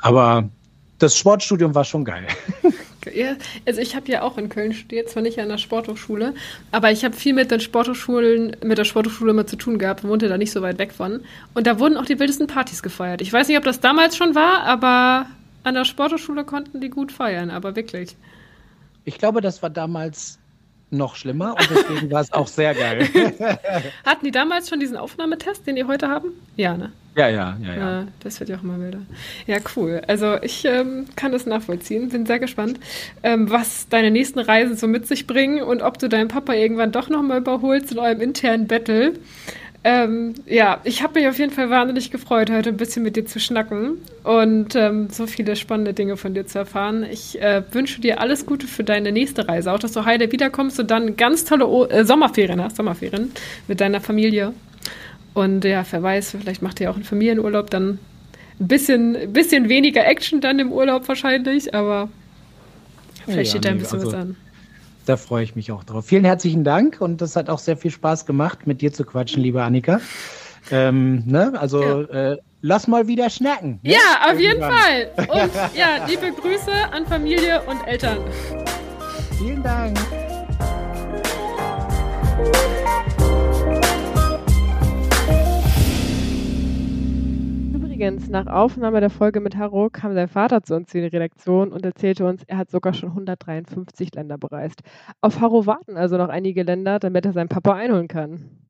Aber 0.00 0.50
das 0.98 1.16
Sportstudium 1.16 1.74
war 1.74 1.84
schon 1.84 2.04
geil. 2.04 2.26
Ja, 3.12 3.36
also 3.66 3.80
ich 3.80 3.96
habe 3.96 4.10
ja 4.10 4.22
auch 4.22 4.38
in 4.38 4.48
Köln 4.48 4.72
studiert, 4.72 5.08
zwar 5.08 5.22
nicht 5.22 5.38
an 5.38 5.48
der 5.48 5.58
Sporthochschule, 5.58 6.34
aber 6.70 6.90
ich 6.90 7.04
habe 7.04 7.14
viel 7.14 7.34
mit 7.34 7.50
den 7.50 7.60
Sporthochschulen, 7.60 8.56
mit 8.64 8.78
der 8.78 8.84
Sporthochschule 8.84 9.30
immer 9.30 9.46
zu 9.46 9.56
tun 9.56 9.78
gehabt, 9.78 10.04
wohnte 10.04 10.28
da 10.28 10.38
nicht 10.38 10.52
so 10.52 10.62
weit 10.62 10.78
weg 10.78 10.92
von. 10.92 11.20
Und 11.54 11.66
da 11.66 11.78
wurden 11.78 11.96
auch 11.96 12.06
die 12.06 12.18
wildesten 12.18 12.46
Partys 12.46 12.82
gefeiert. 12.82 13.20
Ich 13.20 13.32
weiß 13.32 13.48
nicht, 13.48 13.58
ob 13.58 13.64
das 13.64 13.80
damals 13.80 14.16
schon 14.16 14.34
war, 14.34 14.60
aber 14.62 15.26
an 15.64 15.74
der 15.74 15.84
Sporthochschule 15.84 16.44
konnten 16.44 16.80
die 16.80 16.90
gut 16.90 17.12
feiern, 17.12 17.50
aber 17.50 17.76
wirklich. 17.76 18.16
Ich 19.04 19.18
glaube, 19.18 19.40
das 19.40 19.62
war 19.62 19.70
damals 19.70 20.38
noch 20.96 21.16
schlimmer 21.16 21.54
und 21.58 21.68
deswegen 21.70 22.10
war 22.10 22.20
es 22.20 22.32
auch 22.32 22.48
sehr 22.48 22.74
geil. 22.74 23.08
Hatten 24.04 24.24
die 24.24 24.30
damals 24.30 24.68
schon 24.68 24.80
diesen 24.80 24.96
Aufnahmetest, 24.96 25.66
den 25.66 25.76
die 25.76 25.84
heute 25.84 26.08
haben? 26.08 26.30
Ja, 26.56 26.76
ne? 26.76 26.92
Ja, 27.16 27.28
ja, 27.28 27.56
ja, 27.62 27.74
ja. 27.74 27.76
ja 27.76 28.06
das 28.20 28.40
wird 28.40 28.50
ja 28.50 28.56
auch 28.56 28.62
immer 28.62 28.78
wilder. 28.80 29.00
Ja, 29.46 29.58
cool. 29.76 30.02
Also 30.08 30.36
ich 30.42 30.64
ähm, 30.64 31.06
kann 31.14 31.32
das 31.32 31.46
nachvollziehen. 31.46 32.08
Bin 32.08 32.26
sehr 32.26 32.40
gespannt, 32.40 32.80
ähm, 33.22 33.50
was 33.50 33.88
deine 33.88 34.10
nächsten 34.10 34.40
Reisen 34.40 34.76
so 34.76 34.88
mit 34.88 35.06
sich 35.06 35.26
bringen 35.26 35.62
und 35.62 35.82
ob 35.82 35.98
du 35.98 36.08
deinen 36.08 36.28
Papa 36.28 36.54
irgendwann 36.54 36.90
doch 36.90 37.08
nochmal 37.08 37.38
überholst 37.38 37.92
in 37.92 37.98
eurem 37.98 38.20
internen 38.20 38.66
Battle. 38.66 39.14
Ähm, 39.86 40.32
ja, 40.46 40.80
ich 40.84 41.02
habe 41.02 41.20
mich 41.20 41.28
auf 41.28 41.38
jeden 41.38 41.52
Fall 41.52 41.68
wahnsinnig 41.68 42.10
gefreut, 42.10 42.50
heute 42.50 42.70
ein 42.70 42.78
bisschen 42.78 43.02
mit 43.02 43.16
dir 43.16 43.26
zu 43.26 43.38
schnacken 43.38 43.98
und 44.22 44.74
ähm, 44.74 45.10
so 45.10 45.26
viele 45.26 45.56
spannende 45.56 45.92
Dinge 45.92 46.16
von 46.16 46.32
dir 46.32 46.46
zu 46.46 46.58
erfahren. 46.58 47.04
Ich 47.04 47.38
äh, 47.42 47.62
wünsche 47.70 48.00
dir 48.00 48.18
alles 48.18 48.46
Gute 48.46 48.66
für 48.66 48.82
deine 48.82 49.12
nächste 49.12 49.46
Reise, 49.46 49.70
auch 49.70 49.78
dass 49.78 49.92
du 49.92 50.06
heile 50.06 50.32
wiederkommst 50.32 50.80
und 50.80 50.90
dann 50.90 51.16
ganz 51.16 51.44
tolle 51.44 51.66
o 51.66 51.84
äh, 51.84 52.06
Sommerferien 52.06 52.62
hast, 52.62 52.76
Sommerferien 52.76 53.32
mit 53.68 53.82
deiner 53.82 54.00
Familie. 54.00 54.54
Und 55.34 55.66
ja, 55.66 55.84
wer 55.90 56.02
weiß, 56.02 56.36
vielleicht 56.40 56.62
macht 56.62 56.80
ihr 56.80 56.90
auch 56.90 56.94
einen 56.94 57.04
Familienurlaub, 57.04 57.68
dann 57.68 57.98
ein 58.60 58.68
bisschen, 58.68 59.34
bisschen 59.34 59.68
weniger 59.68 60.06
Action 60.06 60.40
dann 60.40 60.60
im 60.60 60.72
Urlaub 60.72 61.06
wahrscheinlich, 61.08 61.74
aber 61.74 62.08
vielleicht 63.26 63.52
ja, 63.52 63.58
steht 63.58 63.64
da 63.66 63.68
ein 63.68 63.78
bisschen 63.80 63.98
also, 63.98 64.12
was 64.12 64.14
an. 64.14 64.36
Da 65.06 65.16
freue 65.16 65.44
ich 65.44 65.54
mich 65.54 65.70
auch 65.70 65.84
drauf. 65.84 66.06
Vielen 66.06 66.24
herzlichen 66.24 66.64
Dank 66.64 67.00
und 67.00 67.20
das 67.20 67.36
hat 67.36 67.50
auch 67.50 67.58
sehr 67.58 67.76
viel 67.76 67.90
Spaß 67.90 68.24
gemacht, 68.26 68.66
mit 68.66 68.80
dir 68.80 68.92
zu 68.92 69.04
quatschen, 69.04 69.42
liebe 69.42 69.62
Annika. 69.62 70.00
Ähm, 70.70 71.22
ne? 71.26 71.52
Also 71.58 71.82
ja. 71.82 72.32
äh, 72.32 72.38
lass 72.62 72.86
mal 72.88 73.06
wieder 73.06 73.28
schnacken. 73.28 73.80
Ne? 73.82 73.92
Ja, 73.92 74.32
auf 74.32 74.40
jeden 74.40 74.60
Fall. 74.60 75.10
Und 75.18 75.50
ja, 75.76 76.06
liebe 76.06 76.32
Grüße 76.32 76.72
an 76.90 77.06
Familie 77.06 77.60
und 77.66 77.86
Eltern. 77.86 78.18
Vielen 79.38 79.62
Dank. 79.62 79.98
Übrigens, 87.94 88.28
nach 88.28 88.48
Aufnahme 88.48 88.98
der 88.98 89.08
Folge 89.08 89.38
mit 89.38 89.56
Haro 89.56 89.88
kam 89.88 90.14
sein 90.14 90.26
Vater 90.26 90.64
zu 90.64 90.74
uns 90.74 90.92
in 90.96 91.02
die 91.02 91.06
Redaktion 91.06 91.72
und 91.72 91.84
erzählte 91.84 92.26
uns, 92.26 92.42
er 92.42 92.56
hat 92.58 92.68
sogar 92.68 92.92
schon 92.92 93.10
153 93.10 94.12
Länder 94.16 94.36
bereist. 94.36 94.82
Auf 95.20 95.40
Haro 95.40 95.64
warten 95.66 95.96
also 95.96 96.16
noch 96.16 96.28
einige 96.28 96.64
Länder, 96.64 96.98
damit 96.98 97.24
er 97.24 97.32
seinen 97.32 97.48
Papa 97.48 97.74
einholen 97.74 98.08
kann. 98.08 98.58